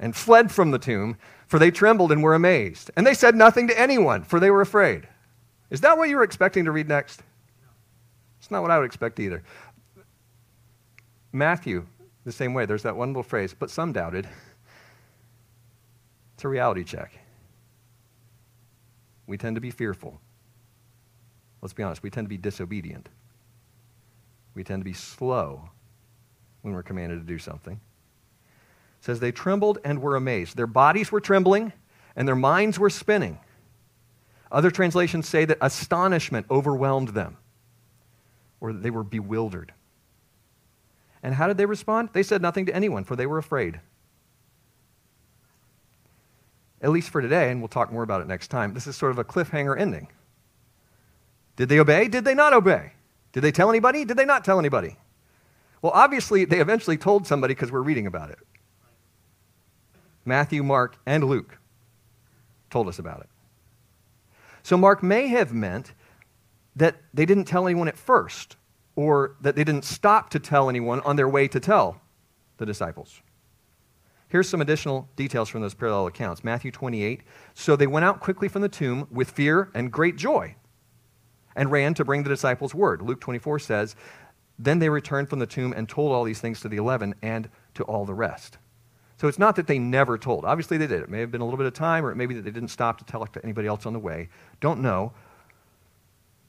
and 0.00 0.16
fled 0.16 0.50
from 0.50 0.70
the 0.70 0.78
tomb, 0.78 1.18
for 1.46 1.58
they 1.58 1.70
trembled 1.70 2.10
and 2.10 2.22
were 2.22 2.32
amazed. 2.32 2.90
And 2.96 3.06
they 3.06 3.12
said 3.12 3.34
nothing 3.34 3.68
to 3.68 3.78
anyone, 3.78 4.22
for 4.22 4.40
they 4.40 4.48
were 4.50 4.62
afraid. 4.62 5.06
Is 5.68 5.82
that 5.82 5.98
what 5.98 6.08
you 6.08 6.16
were 6.16 6.22
expecting 6.22 6.64
to 6.64 6.72
read 6.72 6.88
next? 6.88 7.22
It's 8.40 8.50
not 8.50 8.62
what 8.62 8.70
I 8.70 8.78
would 8.78 8.86
expect 8.86 9.20
either. 9.20 9.42
Matthew, 11.32 11.86
the 12.24 12.32
same 12.32 12.54
way. 12.54 12.64
There's 12.64 12.84
that 12.84 12.96
one 12.96 13.10
little 13.10 13.22
phrase, 13.22 13.54
but 13.54 13.68
some 13.68 13.92
doubted. 13.92 14.26
It's 16.36 16.44
a 16.44 16.48
reality 16.48 16.82
check. 16.82 17.12
We 19.26 19.36
tend 19.36 19.56
to 19.56 19.60
be 19.60 19.70
fearful. 19.70 20.18
Let's 21.62 21.72
be 21.72 21.82
honest, 21.82 22.02
we 22.02 22.10
tend 22.10 22.26
to 22.26 22.28
be 22.28 22.36
disobedient. 22.36 23.08
We 24.54 24.64
tend 24.64 24.80
to 24.80 24.84
be 24.84 24.92
slow 24.92 25.70
when 26.60 26.74
we're 26.74 26.82
commanded 26.82 27.20
to 27.20 27.26
do 27.26 27.38
something 27.38 27.74
It 27.74 29.04
says 29.04 29.20
they 29.20 29.32
trembled 29.32 29.78
and 29.84 30.00
were 30.00 30.16
amazed. 30.16 30.56
Their 30.56 30.66
bodies 30.66 31.10
were 31.10 31.20
trembling 31.20 31.72
and 32.14 32.28
their 32.28 32.36
minds 32.36 32.78
were 32.78 32.90
spinning. 32.90 33.38
Other 34.50 34.70
translations 34.70 35.28
say 35.28 35.44
that 35.46 35.58
astonishment 35.60 36.46
overwhelmed 36.50 37.08
them 37.08 37.38
or 38.60 38.72
they 38.72 38.90
were 38.90 39.04
bewildered. 39.04 39.72
And 41.22 41.34
how 41.34 41.46
did 41.46 41.56
they 41.56 41.66
respond? 41.66 42.10
They 42.12 42.22
said 42.22 42.42
nothing 42.42 42.66
to 42.66 42.74
anyone, 42.74 43.04
for 43.04 43.16
they 43.16 43.26
were 43.26 43.38
afraid. 43.38 43.80
At 46.80 46.90
least 46.90 47.10
for 47.10 47.22
today, 47.22 47.50
and 47.50 47.60
we'll 47.60 47.68
talk 47.68 47.92
more 47.92 48.02
about 48.02 48.20
it 48.20 48.26
next 48.26 48.48
time, 48.48 48.74
this 48.74 48.88
is 48.88 48.96
sort 48.96 49.12
of 49.12 49.18
a 49.18 49.24
cliffhanger 49.24 49.78
ending. 49.78 50.08
Did 51.56 51.68
they 51.68 51.78
obey? 51.78 52.08
Did 52.08 52.24
they 52.24 52.34
not 52.34 52.52
obey? 52.52 52.92
Did 53.32 53.42
they 53.42 53.52
tell 53.52 53.68
anybody? 53.68 54.04
Did 54.04 54.16
they 54.16 54.24
not 54.24 54.44
tell 54.44 54.58
anybody? 54.58 54.96
Well, 55.80 55.92
obviously, 55.94 56.44
they 56.44 56.60
eventually 56.60 56.96
told 56.96 57.26
somebody 57.26 57.54
because 57.54 57.72
we're 57.72 57.82
reading 57.82 58.06
about 58.06 58.30
it. 58.30 58.38
Matthew, 60.24 60.62
Mark, 60.62 60.96
and 61.06 61.24
Luke 61.24 61.58
told 62.70 62.88
us 62.88 62.98
about 62.98 63.20
it. 63.20 63.28
So 64.62 64.76
Mark 64.76 65.02
may 65.02 65.26
have 65.28 65.52
meant 65.52 65.92
that 66.76 66.96
they 67.12 67.26
didn't 67.26 67.44
tell 67.44 67.66
anyone 67.66 67.88
at 67.88 67.96
first, 67.96 68.56
or 68.94 69.36
that 69.40 69.56
they 69.56 69.64
didn't 69.64 69.84
stop 69.84 70.30
to 70.30 70.38
tell 70.38 70.68
anyone 70.68 71.00
on 71.00 71.16
their 71.16 71.28
way 71.28 71.48
to 71.48 71.60
tell 71.60 72.00
the 72.58 72.66
disciples. 72.66 73.20
Here's 74.28 74.48
some 74.48 74.62
additional 74.62 75.08
details 75.16 75.48
from 75.48 75.60
those 75.60 75.74
parallel 75.74 76.06
accounts. 76.06 76.42
Matthew 76.42 76.70
28. 76.70 77.22
So 77.54 77.76
they 77.76 77.86
went 77.86 78.04
out 78.04 78.20
quickly 78.20 78.48
from 78.48 78.62
the 78.62 78.68
tomb 78.68 79.06
with 79.10 79.30
fear 79.30 79.70
and 79.74 79.92
great 79.92 80.16
joy. 80.16 80.54
And 81.56 81.70
ran 81.70 81.94
to 81.94 82.04
bring 82.04 82.22
the 82.22 82.28
disciples 82.28 82.74
word. 82.74 83.02
Luke 83.02 83.20
24 83.20 83.58
says, 83.58 83.96
Then 84.58 84.78
they 84.78 84.88
returned 84.88 85.28
from 85.28 85.38
the 85.38 85.46
tomb 85.46 85.72
and 85.72 85.88
told 85.88 86.12
all 86.12 86.24
these 86.24 86.40
things 86.40 86.60
to 86.60 86.68
the 86.68 86.76
eleven 86.76 87.14
and 87.22 87.48
to 87.74 87.84
all 87.84 88.04
the 88.04 88.14
rest. 88.14 88.58
So 89.18 89.28
it's 89.28 89.38
not 89.38 89.54
that 89.56 89.68
they 89.68 89.78
never 89.78 90.18
told. 90.18 90.44
Obviously, 90.44 90.78
they 90.78 90.86
did. 90.86 91.00
It 91.00 91.08
may 91.08 91.20
have 91.20 91.30
been 91.30 91.40
a 91.40 91.44
little 91.44 91.58
bit 91.58 91.66
of 91.66 91.74
time, 91.74 92.04
or 92.04 92.10
it 92.10 92.16
may 92.16 92.26
be 92.26 92.34
that 92.34 92.42
they 92.42 92.50
didn't 92.50 92.70
stop 92.70 92.98
to 92.98 93.04
tell 93.04 93.22
it 93.22 93.32
to 93.34 93.44
anybody 93.44 93.68
else 93.68 93.86
on 93.86 93.92
the 93.92 93.98
way. 94.00 94.28
Don't 94.60 94.80
know. 94.82 95.12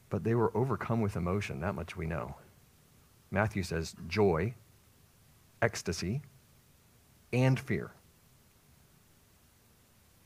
But 0.10 0.24
they 0.24 0.34
were 0.34 0.56
overcome 0.58 1.02
with 1.02 1.16
emotion. 1.16 1.60
That 1.60 1.76
much 1.76 1.96
we 1.96 2.08
know. 2.08 2.36
Matthew 3.30 3.64
says 3.64 3.96
joy, 4.08 4.56
ecstasy, 5.62 6.22
and 7.32 7.60
fear. 7.60 7.92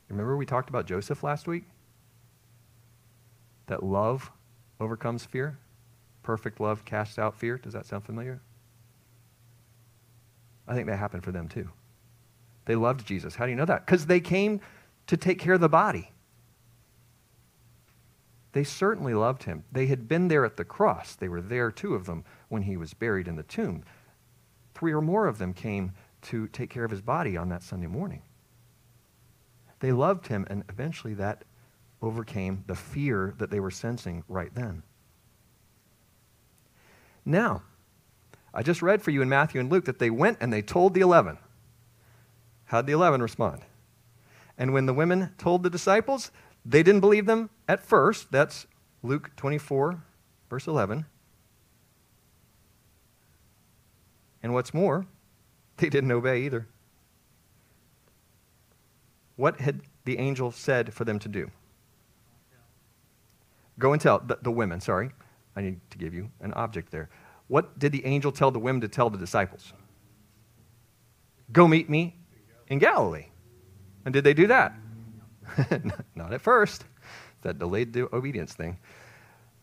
Remember 0.09 0.37
we 0.37 0.45
talked 0.45 0.69
about 0.69 0.85
Joseph 0.85 1.23
last 1.23 1.47
week? 1.47 1.65
That 3.67 3.83
love 3.83 4.31
overcomes 4.79 5.25
fear. 5.25 5.57
Perfect 6.23 6.59
love 6.59 6.85
casts 6.85 7.17
out 7.17 7.35
fear. 7.35 7.57
Does 7.57 7.73
that 7.73 7.85
sound 7.85 8.03
familiar? 8.05 8.41
I 10.67 10.75
think 10.75 10.87
that 10.87 10.97
happened 10.97 11.23
for 11.23 11.31
them 11.31 11.47
too. 11.47 11.69
They 12.65 12.75
loved 12.75 13.05
Jesus. 13.05 13.35
How 13.35 13.45
do 13.45 13.51
you 13.51 13.55
know 13.55 13.65
that? 13.65 13.85
Because 13.85 14.05
they 14.05 14.19
came 14.19 14.59
to 15.07 15.15
take 15.15 15.39
care 15.39 15.53
of 15.53 15.61
the 15.61 15.69
body. 15.69 16.11
They 18.51 18.63
certainly 18.63 19.13
loved 19.13 19.43
him. 19.43 19.63
They 19.71 19.87
had 19.87 20.07
been 20.07 20.27
there 20.27 20.43
at 20.43 20.57
the 20.57 20.65
cross. 20.65 21.15
They 21.15 21.29
were 21.29 21.41
there, 21.41 21.71
two 21.71 21.95
of 21.95 22.05
them, 22.05 22.25
when 22.49 22.63
he 22.63 22.75
was 22.75 22.93
buried 22.93 23.27
in 23.27 23.35
the 23.35 23.43
tomb. 23.43 23.83
Three 24.73 24.93
or 24.93 25.01
more 25.01 25.27
of 25.27 25.37
them 25.37 25.53
came 25.53 25.93
to 26.23 26.47
take 26.47 26.69
care 26.69 26.83
of 26.83 26.91
his 26.91 27.01
body 27.01 27.37
on 27.37 27.49
that 27.49 27.63
Sunday 27.63 27.87
morning. 27.87 28.23
They 29.79 29.91
loved 29.91 30.27
him, 30.27 30.45
and 30.49 30.63
eventually 30.69 31.13
that 31.13 31.45
overcame 32.07 32.63
the 32.67 32.75
fear 32.75 33.33
that 33.37 33.51
they 33.51 33.59
were 33.59 33.71
sensing 33.71 34.23
right 34.27 34.53
then. 34.53 34.83
Now, 37.25 37.63
I 38.53 38.63
just 38.63 38.81
read 38.81 39.01
for 39.01 39.11
you 39.11 39.21
in 39.21 39.29
Matthew 39.29 39.59
and 39.59 39.71
Luke 39.71 39.85
that 39.85 39.99
they 39.99 40.09
went 40.09 40.37
and 40.41 40.51
they 40.51 40.61
told 40.61 40.93
the 40.93 41.01
eleven. 41.01 41.37
How'd 42.65 42.87
the 42.87 42.93
eleven 42.93 43.21
respond? 43.21 43.61
And 44.57 44.73
when 44.73 44.85
the 44.85 44.93
women 44.93 45.33
told 45.37 45.61
the 45.61 45.69
disciples, 45.69 46.31
they 46.65 46.83
didn't 46.83 47.01
believe 47.01 47.25
them 47.25 47.49
at 47.67 47.85
first. 47.85 48.31
That's 48.31 48.65
Luke 49.03 49.31
24, 49.35 50.01
verse 50.49 50.67
11. 50.67 51.05
And 54.41 54.53
what's 54.53 54.73
more, 54.73 55.05
they 55.77 55.89
didn't 55.89 56.11
obey 56.11 56.41
either. 56.41 56.67
What 59.35 59.59
had 59.59 59.81
the 60.05 60.17
angel 60.17 60.51
said 60.51 60.93
for 60.93 61.05
them 61.05 61.19
to 61.19 61.29
do? 61.29 61.51
Go 63.79 63.93
and 63.93 64.01
tell 64.01 64.19
the, 64.19 64.37
the 64.41 64.51
women, 64.51 64.81
sorry. 64.81 65.11
I 65.55 65.61
need 65.61 65.79
to 65.89 65.97
give 65.97 66.13
you 66.13 66.29
an 66.41 66.53
object 66.53 66.91
there. 66.91 67.09
What 67.47 67.79
did 67.79 67.91
the 67.91 68.05
angel 68.05 68.31
tell 68.31 68.51
the 68.51 68.59
women 68.59 68.81
to 68.81 68.87
tell 68.87 69.09
the 69.09 69.17
disciples? 69.17 69.73
Go 71.51 71.67
meet 71.67 71.89
me 71.89 72.15
in 72.67 72.79
Galilee. 72.79 73.27
And 74.05 74.13
did 74.13 74.23
they 74.23 74.33
do 74.33 74.47
that? 74.47 74.73
Not 76.15 76.33
at 76.33 76.41
first. 76.41 76.85
That 77.41 77.59
delayed 77.59 77.93
the 77.93 78.13
obedience 78.13 78.53
thing. 78.53 78.77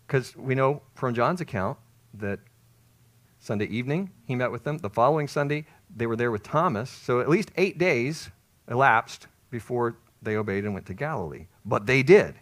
Because 0.07 0.37
we 0.37 0.55
know 0.55 0.83
from 0.95 1.15
John's 1.15 1.41
account 1.41 1.79
that 2.15 2.41
Sunday 3.39 3.67
evening 3.67 4.11
he 4.27 4.35
met 4.35 4.51
with 4.51 4.65
them. 4.65 4.79
The 4.79 4.91
following 4.91 5.29
Sunday 5.29 5.67
they 5.95 6.07
were 6.07 6.17
there 6.17 6.31
with 6.31 6.43
Thomas. 6.43 6.91
So 6.91 7.21
at 7.21 7.29
least 7.29 7.51
eight 7.57 7.79
days 7.79 8.31
elapsed 8.71 9.27
before 9.51 9.99
they 10.23 10.37
obeyed 10.37 10.65
and 10.65 10.73
went 10.73 10.87
to 10.87 10.95
Galilee. 10.95 11.47
But 11.65 11.87
they 11.87 12.03
did. 12.03 12.35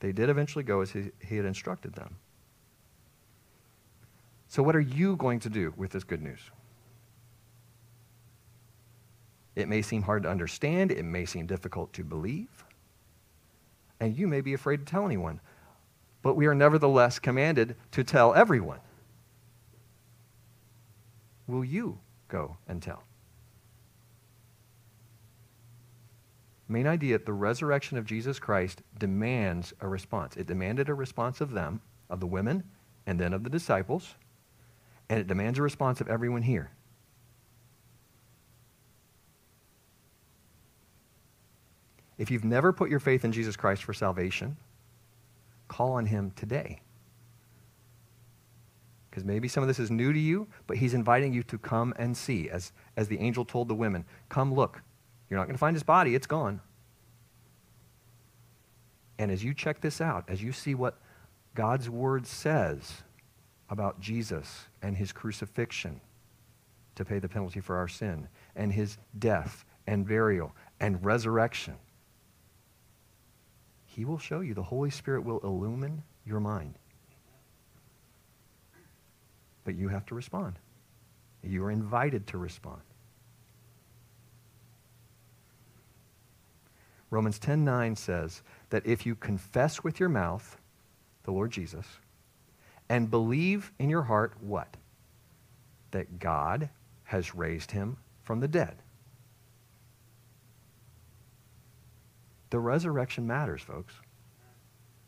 They 0.00 0.12
did 0.12 0.28
eventually 0.28 0.64
go 0.64 0.80
as 0.80 0.90
he, 0.90 1.10
he 1.20 1.36
had 1.36 1.44
instructed 1.44 1.94
them. 1.94 2.16
So, 4.48 4.62
what 4.62 4.76
are 4.76 4.80
you 4.80 5.16
going 5.16 5.40
to 5.40 5.48
do 5.48 5.72
with 5.76 5.92
this 5.92 6.04
good 6.04 6.22
news? 6.22 6.50
It 9.56 9.68
may 9.68 9.82
seem 9.82 10.02
hard 10.02 10.24
to 10.24 10.30
understand, 10.30 10.90
it 10.90 11.04
may 11.04 11.24
seem 11.24 11.46
difficult 11.46 11.92
to 11.94 12.04
believe, 12.04 12.64
and 14.00 14.16
you 14.16 14.26
may 14.26 14.40
be 14.40 14.54
afraid 14.54 14.78
to 14.78 14.84
tell 14.84 15.04
anyone. 15.04 15.40
But 16.22 16.34
we 16.34 16.46
are 16.46 16.54
nevertheless 16.54 17.18
commanded 17.18 17.76
to 17.92 18.02
tell 18.02 18.34
everyone. 18.34 18.80
Will 21.46 21.64
you 21.64 21.98
go 22.28 22.56
and 22.66 22.82
tell? 22.82 23.04
Main 26.68 26.86
idea 26.86 27.18
the 27.18 27.32
resurrection 27.32 27.98
of 27.98 28.06
Jesus 28.06 28.38
Christ 28.38 28.82
demands 28.98 29.74
a 29.80 29.88
response. 29.88 30.36
It 30.36 30.46
demanded 30.46 30.88
a 30.88 30.94
response 30.94 31.40
of 31.40 31.52
them, 31.52 31.80
of 32.08 32.20
the 32.20 32.26
women, 32.26 32.64
and 33.06 33.20
then 33.20 33.34
of 33.34 33.44
the 33.44 33.50
disciples, 33.50 34.14
and 35.08 35.20
it 35.20 35.26
demands 35.26 35.58
a 35.58 35.62
response 35.62 36.00
of 36.00 36.08
everyone 36.08 36.42
here. 36.42 36.70
If 42.16 42.30
you've 42.30 42.44
never 42.44 42.72
put 42.72 42.90
your 42.90 43.00
faith 43.00 43.24
in 43.24 43.32
Jesus 43.32 43.56
Christ 43.56 43.84
for 43.84 43.92
salvation, 43.92 44.56
call 45.68 45.92
on 45.92 46.06
him 46.06 46.32
today. 46.36 46.80
Because 49.10 49.24
maybe 49.24 49.48
some 49.48 49.62
of 49.62 49.68
this 49.68 49.78
is 49.78 49.90
new 49.90 50.12
to 50.12 50.18
you, 50.18 50.48
but 50.66 50.76
he's 50.76 50.94
inviting 50.94 51.32
you 51.32 51.42
to 51.44 51.58
come 51.58 51.92
and 51.98 52.16
see. 52.16 52.48
As, 52.48 52.72
as 52.96 53.08
the 53.08 53.18
angel 53.18 53.44
told 53.44 53.68
the 53.68 53.74
women, 53.74 54.04
come 54.28 54.54
look. 54.54 54.80
You're 55.28 55.38
not 55.38 55.46
going 55.46 55.54
to 55.54 55.60
find 55.60 55.74
his 55.74 55.82
body, 55.82 56.14
it's 56.14 56.26
gone. 56.26 56.60
And 59.18 59.30
as 59.30 59.44
you 59.44 59.54
check 59.54 59.80
this 59.80 60.00
out, 60.00 60.24
as 60.28 60.42
you 60.42 60.52
see 60.52 60.74
what 60.74 60.98
God's 61.54 61.88
word 61.88 62.26
says 62.26 63.02
about 63.70 64.00
Jesus 64.00 64.66
and 64.82 64.96
his 64.96 65.12
crucifixion 65.12 66.00
to 66.96 67.04
pay 67.04 67.18
the 67.18 67.28
penalty 67.28 67.60
for 67.60 67.76
our 67.76 67.88
sin, 67.88 68.28
and 68.54 68.72
his 68.72 68.98
death 69.18 69.64
and 69.86 70.06
burial 70.06 70.54
and 70.78 71.04
resurrection, 71.04 71.74
he 73.86 74.04
will 74.04 74.18
show 74.18 74.40
you. 74.40 74.54
The 74.54 74.62
Holy 74.62 74.90
Spirit 74.90 75.24
will 75.24 75.40
illumine 75.40 76.02
your 76.24 76.40
mind. 76.40 76.74
But 79.64 79.76
you 79.76 79.88
have 79.88 80.06
to 80.06 80.14
respond. 80.14 80.58
You 81.42 81.64
are 81.64 81.70
invited 81.70 82.26
to 82.28 82.38
respond. 82.38 82.82
Romans 87.14 87.38
10:9 87.38 87.94
says 87.94 88.42
that 88.70 88.84
if 88.84 89.06
you 89.06 89.14
confess 89.14 89.84
with 89.84 90.00
your 90.00 90.08
mouth 90.08 90.60
the 91.22 91.30
Lord 91.30 91.52
Jesus 91.52 91.86
and 92.88 93.08
believe 93.08 93.72
in 93.78 93.88
your 93.88 94.02
heart 94.02 94.34
what? 94.40 94.76
That 95.92 96.18
God 96.18 96.70
has 97.04 97.32
raised 97.32 97.70
him 97.70 97.98
from 98.24 98.40
the 98.40 98.48
dead. 98.48 98.82
The 102.50 102.58
resurrection 102.58 103.28
matters, 103.28 103.62
folks. 103.62 103.94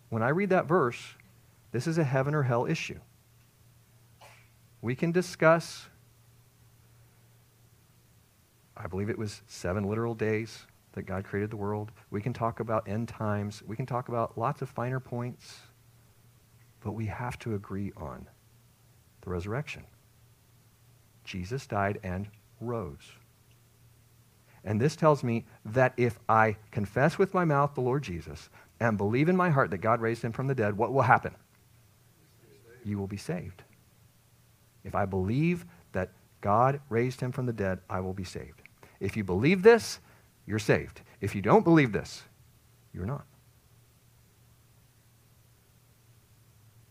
When 0.09 0.23
I 0.23 0.29
read 0.29 0.51
that 0.51 0.67
verse, 0.67 1.17
this 1.73 1.89
is 1.89 1.99
a 1.99 2.05
heaven 2.05 2.37
or 2.37 2.45
hell 2.45 2.67
issue. 2.67 3.01
We 4.81 4.95
can 4.95 5.11
discuss, 5.11 5.89
I 8.77 8.87
believe 8.87 9.11
it 9.11 9.19
was 9.19 9.43
seven 9.49 9.83
literal 9.83 10.15
days 10.15 10.67
that 10.97 11.07
God 11.07 11.25
created 11.25 11.51
the 11.51 11.57
world. 11.57 11.93
We 12.11 12.23
can 12.23 12.33
talk 12.33 12.59
about 12.59 12.89
end 12.89 13.07
times. 13.07 13.63
We 13.65 13.77
can 13.77 13.87
talk 13.87 14.09
about 14.09 14.37
lots 14.37 14.63
of 14.63 14.71
finer 14.71 14.99
points. 14.99 15.59
But 16.81 16.93
we 16.93 17.07
have 17.07 17.39
to 17.41 17.55
agree 17.55 17.93
on 17.97 18.27
the 19.21 19.31
resurrection. 19.31 19.85
Jesus 21.23 21.67
died 21.67 22.01
and 22.03 22.29
rose. 22.61 23.13
And 24.65 24.81
this 24.81 24.97
tells 24.97 25.23
me 25.23 25.45
that 25.67 25.93
if 25.99 26.19
I 26.29 26.57
confess 26.71 27.19
with 27.19 27.35
my 27.35 27.45
mouth 27.45 27.75
the 27.75 27.83
Lord 27.83 28.03
Jesus 28.03 28.49
and 28.81 28.97
believe 28.97 29.29
in 29.29 29.37
my 29.37 29.51
heart 29.51 29.71
that 29.71 29.79
God 29.79 30.01
raised 30.01 30.23
him 30.23 30.33
from 30.33 30.47
the 30.47 30.55
dead, 30.55 30.79
what 30.79 30.93
will 30.93 31.03
happen? 31.03 31.35
You 32.85 32.99
will 32.99 33.07
be 33.07 33.17
saved. 33.19 33.63
If 34.83 34.95
I 34.95 35.05
believe 35.05 35.67
that 35.93 36.11
God 36.41 36.81
raised 36.89 37.21
him 37.21 37.33
from 37.33 37.45
the 37.45 37.53
dead, 37.53 37.81
I 37.91 38.01
will 38.01 38.15
be 38.15 38.25
saved. 38.25 38.63
If 38.99 39.17
you 39.17 39.25
believe 39.25 39.63
this, 39.63 40.01
you're 40.47 40.59
saved. 40.59 41.03
If 41.21 41.35
you 41.35 41.43
don't 41.43 41.65
believe 41.65 41.93
this, 41.93 42.23
you're 42.93 43.07
not. 43.07 43.25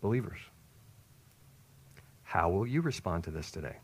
Believers, 0.01 0.39
how 2.23 2.49
will 2.49 2.67
you 2.67 2.81
respond 2.81 3.23
to 3.23 3.31
this 3.31 3.49
today? 3.49 3.77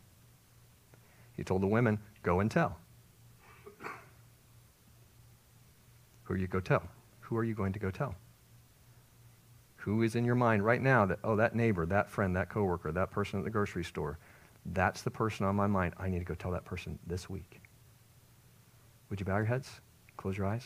He 1.36 1.44
told 1.44 1.62
the 1.62 1.68
women, 1.68 2.00
Go 2.22 2.40
and 2.40 2.52
tell. 2.52 2.78
Who 6.24 6.36
are 6.36 6.38
you 6.38 6.48
go 6.48 6.60
tell? 6.60 6.84
Who 7.22 7.38
are 7.38 7.44
you 7.44 7.56
going 7.56 7.74
to 7.74 7.80
go 7.80 7.90
tell? 7.90 8.16
Who 9.78 10.04
is 10.04 10.16
in 10.16 10.24
your 10.24 10.36
mind 10.36 10.64
right 10.64 10.82
now 10.82 11.08
that, 11.08 11.20
oh, 11.24 11.36
that 11.38 11.56
neighbor, 11.56 11.88
that 11.88 12.10
friend, 12.12 12.36
that 12.36 12.50
coworker, 12.50 12.92
that 12.92 13.10
person 13.10 13.40
at 13.40 13.46
the 13.46 13.50
grocery 13.50 13.84
store, 13.84 14.20
that's 14.68 15.02
the 15.02 15.10
person 15.10 15.46
on 15.46 15.56
my 15.56 15.66
mind. 15.66 15.96
I 15.98 16.08
need 16.08 16.20
to 16.20 16.26
go 16.26 16.36
tell 16.36 16.52
that 16.52 16.66
person 16.66 17.00
this 17.08 17.30
week. 17.30 17.62
Would 19.12 19.20
you 19.20 19.26
bow 19.26 19.36
your 19.36 19.45
heads? 19.45 19.70
Close 20.16 20.38
your 20.38 20.47
eyes? 20.47 20.66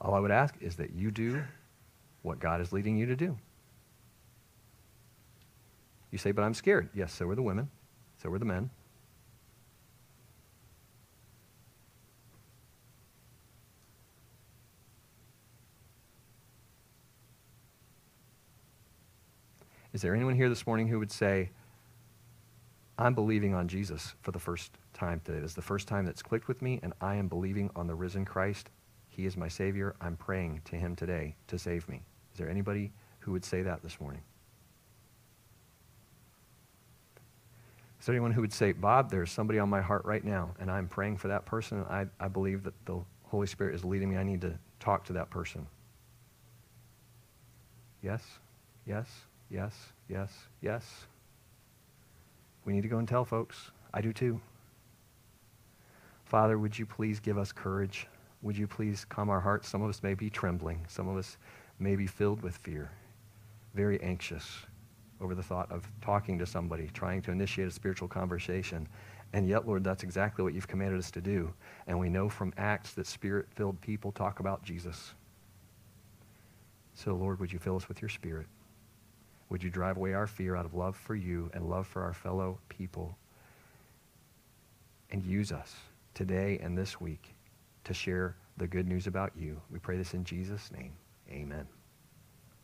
All 0.00 0.14
I 0.14 0.18
would 0.18 0.32
ask 0.32 0.54
is 0.60 0.74
that 0.76 0.92
you 0.92 1.12
do 1.12 1.42
what 2.22 2.40
God 2.40 2.60
is 2.60 2.72
leading 2.72 2.98
you 2.98 3.06
to 3.06 3.14
do. 3.14 3.38
You 6.10 6.18
say, 6.18 6.32
but 6.32 6.42
I'm 6.42 6.54
scared. 6.54 6.90
Yes, 6.92 7.12
so 7.12 7.28
are 7.28 7.36
the 7.36 7.42
women, 7.42 7.70
so 8.20 8.30
are 8.32 8.38
the 8.38 8.44
men, 8.44 8.68
Is 19.94 20.02
there 20.02 20.12
anyone 20.12 20.34
here 20.34 20.48
this 20.48 20.66
morning 20.66 20.88
who 20.88 20.98
would 20.98 21.12
say, 21.12 21.50
I'm 22.98 23.14
believing 23.14 23.54
on 23.54 23.68
Jesus 23.68 24.14
for 24.22 24.32
the 24.32 24.40
first 24.40 24.72
time 24.92 25.20
today? 25.24 25.38
This 25.38 25.52
is 25.52 25.54
the 25.54 25.62
first 25.62 25.86
time 25.86 26.04
that's 26.04 26.20
clicked 26.20 26.48
with 26.48 26.60
me, 26.62 26.80
and 26.82 26.92
I 27.00 27.14
am 27.14 27.28
believing 27.28 27.70
on 27.76 27.86
the 27.86 27.94
risen 27.94 28.24
Christ. 28.24 28.70
He 29.08 29.24
is 29.24 29.36
my 29.36 29.46
Savior. 29.46 29.94
I'm 30.00 30.16
praying 30.16 30.62
to 30.64 30.74
Him 30.74 30.96
today 30.96 31.36
to 31.46 31.60
save 31.60 31.88
me. 31.88 32.02
Is 32.32 32.38
there 32.38 32.50
anybody 32.50 32.90
who 33.20 33.30
would 33.30 33.44
say 33.44 33.62
that 33.62 33.84
this 33.84 34.00
morning? 34.00 34.20
Is 38.00 38.06
there 38.06 38.16
anyone 38.16 38.32
who 38.32 38.40
would 38.40 38.52
say, 38.52 38.72
Bob, 38.72 39.12
there's 39.12 39.30
somebody 39.30 39.60
on 39.60 39.68
my 39.68 39.80
heart 39.80 40.04
right 40.04 40.24
now, 40.24 40.56
and 40.58 40.72
I'm 40.72 40.88
praying 40.88 41.18
for 41.18 41.28
that 41.28 41.46
person, 41.46 41.84
I, 41.88 42.06
I 42.18 42.26
believe 42.26 42.64
that 42.64 42.74
the 42.84 42.98
Holy 43.22 43.46
Spirit 43.46 43.76
is 43.76 43.84
leading 43.84 44.10
me. 44.10 44.16
I 44.16 44.24
need 44.24 44.40
to 44.40 44.58
talk 44.80 45.04
to 45.04 45.12
that 45.12 45.30
person. 45.30 45.68
Yes? 48.02 48.22
Yes? 48.86 49.06
Yes, 49.50 49.74
yes, 50.08 50.32
yes. 50.60 51.06
We 52.64 52.72
need 52.72 52.82
to 52.82 52.88
go 52.88 52.98
and 52.98 53.08
tell 53.08 53.24
folks. 53.24 53.70
I 53.92 54.00
do 54.00 54.12
too. 54.12 54.40
Father, 56.24 56.58
would 56.58 56.78
you 56.78 56.86
please 56.86 57.20
give 57.20 57.38
us 57.38 57.52
courage? 57.52 58.08
Would 58.42 58.56
you 58.56 58.66
please 58.66 59.04
calm 59.04 59.28
our 59.28 59.40
hearts? 59.40 59.68
Some 59.68 59.82
of 59.82 59.90
us 59.90 60.02
may 60.02 60.14
be 60.14 60.30
trembling. 60.30 60.84
Some 60.88 61.08
of 61.08 61.16
us 61.16 61.36
may 61.78 61.96
be 61.96 62.06
filled 62.06 62.42
with 62.42 62.56
fear, 62.58 62.90
very 63.74 64.00
anxious 64.02 64.58
over 65.20 65.34
the 65.34 65.42
thought 65.42 65.70
of 65.70 65.86
talking 66.00 66.38
to 66.38 66.46
somebody, 66.46 66.90
trying 66.92 67.22
to 67.22 67.30
initiate 67.30 67.68
a 67.68 67.70
spiritual 67.70 68.08
conversation. 68.08 68.88
And 69.32 69.48
yet, 69.48 69.66
Lord, 69.66 69.82
that's 69.82 70.02
exactly 70.02 70.44
what 70.44 70.54
you've 70.54 70.68
commanded 70.68 70.98
us 70.98 71.10
to 71.12 71.20
do. 71.20 71.52
And 71.86 71.98
we 71.98 72.08
know 72.08 72.28
from 72.28 72.52
Acts 72.56 72.92
that 72.94 73.06
spirit 73.06 73.46
filled 73.54 73.80
people 73.80 74.12
talk 74.12 74.40
about 74.40 74.62
Jesus. 74.62 75.14
So, 76.94 77.14
Lord, 77.14 77.40
would 77.40 77.52
you 77.52 77.58
fill 77.58 77.76
us 77.76 77.88
with 77.88 78.00
your 78.00 78.08
spirit? 78.08 78.46
Would 79.54 79.62
you 79.62 79.70
drive 79.70 79.98
away 79.98 80.14
our 80.14 80.26
fear 80.26 80.56
out 80.56 80.66
of 80.66 80.74
love 80.74 80.96
for 80.96 81.14
you 81.14 81.48
and 81.54 81.70
love 81.70 81.86
for 81.86 82.02
our 82.02 82.12
fellow 82.12 82.58
people? 82.68 83.16
And 85.12 85.24
use 85.24 85.52
us 85.52 85.76
today 86.12 86.58
and 86.60 86.76
this 86.76 87.00
week 87.00 87.36
to 87.84 87.94
share 87.94 88.34
the 88.56 88.66
good 88.66 88.88
news 88.88 89.06
about 89.06 89.30
you. 89.36 89.60
We 89.70 89.78
pray 89.78 89.96
this 89.96 90.12
in 90.12 90.24
Jesus' 90.24 90.72
name. 90.72 90.90
Amen. 91.30 91.68